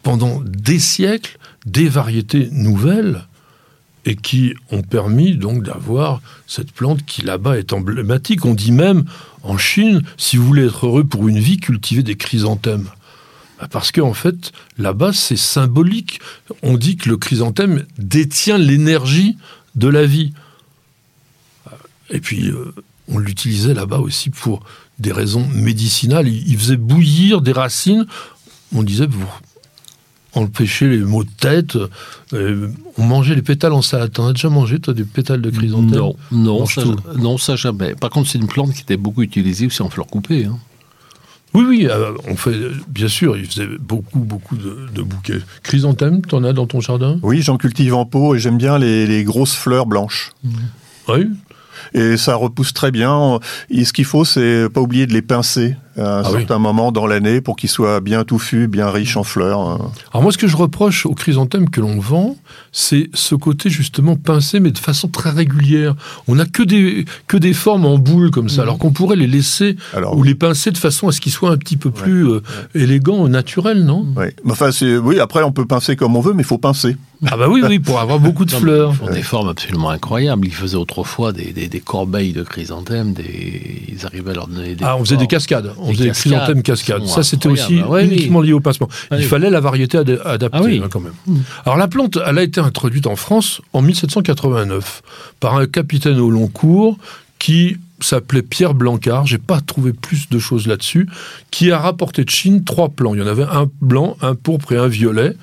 [0.04, 3.26] pendant des siècles des variétés nouvelles
[4.06, 8.46] et qui ont permis donc d'avoir cette plante qui là-bas est emblématique.
[8.46, 9.04] On dit même
[9.50, 12.88] en Chine, si vous voulez être heureux pour une vie, cultivez des chrysanthèmes.
[13.60, 16.20] Bah, parce qu'en en fait, là-bas, c'est symbolique.
[16.64, 19.38] On dit que le chrysanthème détient l'énergie
[19.76, 20.34] de la vie.
[22.10, 22.74] Et puis, euh,
[23.08, 24.64] on l'utilisait là-bas aussi pour
[25.00, 26.28] des raisons médicinales.
[26.28, 28.06] Il, faisait bouillir des racines.
[28.74, 29.08] On disait,
[30.38, 31.78] empêcher les maux de tête.
[32.34, 34.12] Euh, on mangeait les pétales en salade.
[34.12, 36.00] T'en as déjà mangé, toi, des pétales de chrysanthème?
[36.00, 36.84] Non, non, ça,
[37.18, 37.96] non, ça jamais.
[37.96, 40.46] Par contre, c'est une plante qui était beaucoup utilisée aussi en fleurs coupées.
[40.46, 40.58] Hein.
[41.54, 42.56] Oui, oui, euh, on fait,
[42.88, 45.40] bien sûr, il faisait beaucoup, beaucoup de, bouquets.
[45.64, 47.20] Chrysanthème, t'en as dans ton jardin?
[47.24, 50.32] Oui, j'en cultive en pot et j'aime bien les, grosses fleurs blanches.
[51.08, 51.30] Oui,
[51.94, 53.40] et ça repousse très bien.
[53.70, 56.92] Et ce qu'il faut, c'est pas oublier de les pincer à un ah certain moment
[56.92, 59.60] dans l'année pour qu'ils soient bien touffus, bien riches en fleurs.
[60.12, 62.36] Alors moi, ce que je reproche aux chrysanthèmes que l'on vend,
[62.72, 65.96] c'est ce côté justement pincé, mais de façon très régulière.
[66.28, 68.64] On n'a que des, que des formes en boule comme ça, mmh.
[68.64, 69.78] alors qu'on pourrait les laisser
[70.14, 72.42] ou les pincer de façon à ce qu'ils soient un petit peu plus euh,
[72.76, 74.06] élégants, naturels, non?
[74.16, 74.28] Oui.
[74.50, 74.70] Enfin,
[75.04, 76.96] oui, après on peut pincer comme on veut, mais il faut pincer.
[77.26, 78.92] Ah bah oui, oui, pour avoir beaucoup de fleurs.
[78.92, 80.46] Ils font des formes absolument incroyables.
[80.46, 83.84] Ils faisaient autrefois des, des, corbeilles de chrysanthèmes, des...
[83.88, 84.84] ils arrivaient à leur donner des...
[84.84, 87.06] Ah, on faisait des cascades on faisait des chrysanthèmes cascades.
[87.08, 88.90] Ça, c'était aussi uniquement lié au pincement.
[89.12, 91.14] Il fallait la variété adaptée, ah hein, quand même.
[91.26, 91.40] Hmm.
[91.66, 95.02] Alors, la plante, elle a été introduite en France en 1789
[95.40, 96.98] par un capitaine au long cours
[97.40, 101.08] qui s'appelait Pierre Blancard, j'ai pas trouvé plus de choses là-dessus,
[101.52, 103.14] qui a rapporté de Chine trois plants.
[103.16, 105.34] Il y en avait un blanc, un pourpre et un violet.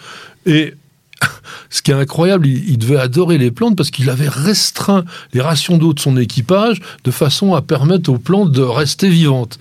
[0.46, 0.74] Et
[1.70, 5.78] ce qui est incroyable, il, devait adorer les plantes parce qu'il avait restreint les rations
[5.78, 9.58] d'eau de son équipage de façon à permettre aux plantes de rester vivantes.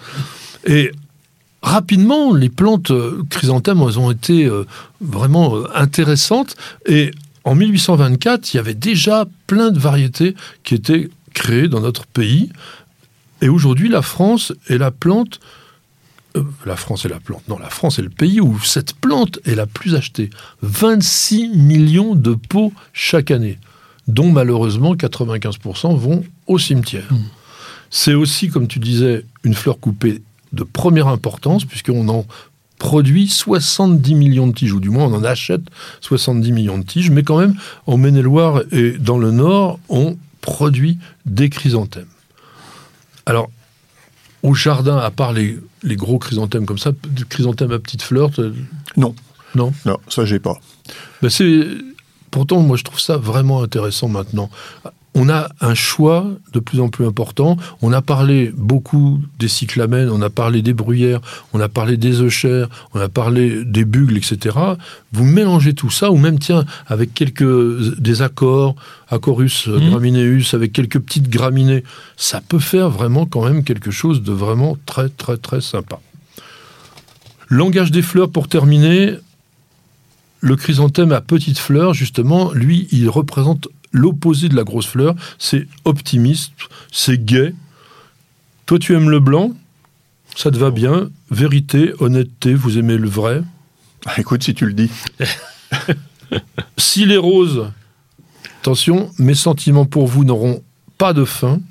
[0.66, 0.92] Et
[1.62, 4.66] rapidement, les plantes euh, chrysanthèmes elles ont été euh,
[5.02, 6.56] vraiment euh, intéressantes.
[6.86, 7.12] Et
[7.44, 12.52] en 1824, il y avait déjà plein de variétés qui étaient créées dans notre pays.
[13.42, 15.40] Et aujourd'hui, la France est la plante.
[16.66, 17.48] la France est la plante.
[17.50, 20.30] Non, la France est le pays où cette plante est la plus achetée.
[20.62, 23.58] 26 millions de pots chaque année,
[24.08, 27.12] dont malheureusement 95% vont au cimetière.
[27.12, 27.18] Mmh.
[27.90, 30.22] C'est aussi, comme tu disais, une fleur coupée
[30.54, 32.26] de première importance, puisqu'on en
[32.80, 35.62] produit 70 millions de tiges, ou du moins on en achète
[36.02, 37.56] 70 millions de tiges, mais quand même,
[37.88, 42.08] en Maine-et-Loire et dans le Nord, on produit des chrysanthèmes.
[43.26, 43.50] Alors,
[44.44, 46.92] au jardin, à part les, gros chrysanthèmes comme ça,
[47.30, 48.30] chrysanthèmes à petites fleurs
[48.98, 49.16] Non.
[49.56, 50.60] Non Non, ça j'ai pas.
[51.22, 51.66] Ben c'est...
[52.32, 54.50] Pourtant, moi je trouve ça vraiment intéressant maintenant
[55.16, 57.58] on a un choix de plus en plus important.
[57.82, 61.22] On a parlé beaucoup des cyclamènes, on a parlé des bruyères,
[61.54, 64.58] on a parlé des euchères, on a parlé des bugles, etc.
[65.12, 68.76] Vous mélangez tout ça, ou même, tiens, avec quelques des accords,
[69.10, 69.90] Acorus mmh.
[69.90, 71.84] gramineus, avec quelques petites graminées,
[72.18, 76.00] ça peut faire vraiment quand même quelque chose de vraiment très, très, très sympa.
[77.50, 79.16] Langage des fleurs pour terminer.
[80.40, 85.68] Le chrysanthème à petites fleurs, justement, lui, il représente l'opposé de la grosse fleur, c'est
[85.86, 86.52] optimiste,
[86.92, 87.54] c'est gai.
[88.66, 89.54] Toi, tu aimes le blanc,
[90.36, 91.10] ça te va bien?
[91.32, 93.44] Vérité, honnêteté, vous aimez le vrai?
[94.06, 94.92] Ah, écoute, si tu le dis.
[96.78, 97.72] S'il est rose,
[98.60, 100.64] attention, mes sentiments pour vous n'auront
[100.98, 101.62] pas de fin.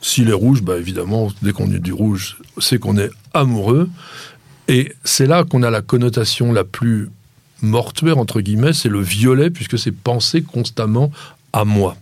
[0.00, 3.88] S'il est rouge, bah évidemment, dès qu'on est du rouge, c'est qu'on est amoureux.
[4.68, 7.10] Et c'est là qu'on a la connotation la plus
[7.62, 11.10] mortuaire, entre guillemets, c'est le violet, puisque c'est penser constamment
[11.52, 11.96] à moi.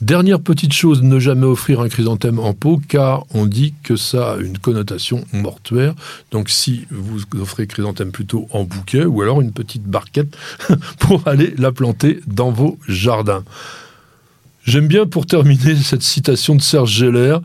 [0.00, 4.32] Dernière petite chose, ne jamais offrir un chrysanthème en pot, car on dit que ça
[4.32, 5.94] a une connotation mortuaire.
[6.30, 10.36] Donc si vous offrez chrysanthème plutôt en bouquet, ou alors une petite barquette
[10.98, 13.44] pour aller la planter dans vos jardins.
[14.64, 17.38] J'aime bien pour terminer cette citation de Serge Geller,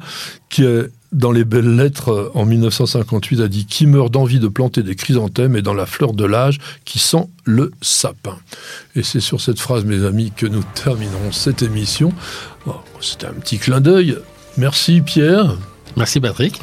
[0.49, 4.83] qui est dans les belles lettres en 1958 a dit qui meurt d'envie de planter
[4.83, 8.37] des chrysanthèmes et dans la fleur de l'âge qui sent le sapin.
[8.95, 12.13] Et c'est sur cette phrase, mes amis, que nous terminerons cette émission.
[12.67, 14.17] Oh, c'était un petit clin d'œil.
[14.57, 15.55] Merci Pierre.
[15.97, 16.61] Merci Patrick.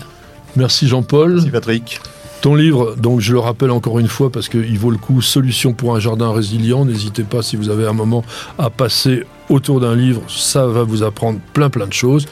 [0.55, 1.35] Merci Jean-Paul.
[1.35, 2.01] Merci Patrick.
[2.43, 5.73] Ton livre, donc je le rappelle encore une fois parce qu'il vaut le coup, Solution
[5.73, 6.85] pour un jardin résilient.
[6.85, 8.25] N'hésitez pas si vous avez un moment
[8.59, 12.27] à passer autour d'un livre, ça va vous apprendre plein plein de choses.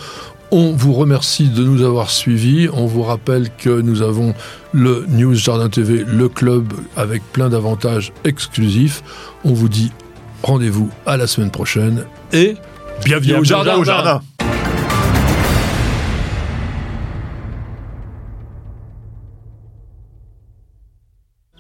[0.57, 2.69] On vous remercie de nous avoir suivis.
[2.73, 4.35] On vous rappelle que nous avons
[4.71, 9.03] le News Jardin TV, le club avec plein d'avantages exclusifs.
[9.45, 9.91] On vous dit
[10.45, 12.55] rendez-vous à la semaine prochaine et
[13.05, 14.23] bienvenue, au jardin.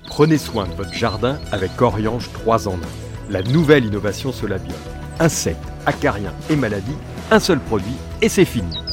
[0.07, 2.77] Prenez soin de votre jardin avec Oriange 3 en 1.
[3.31, 4.77] La nouvelle innovation Solabia.
[5.19, 6.97] Insectes, acariens et maladies,
[7.33, 8.84] un seul produit et c'est fini.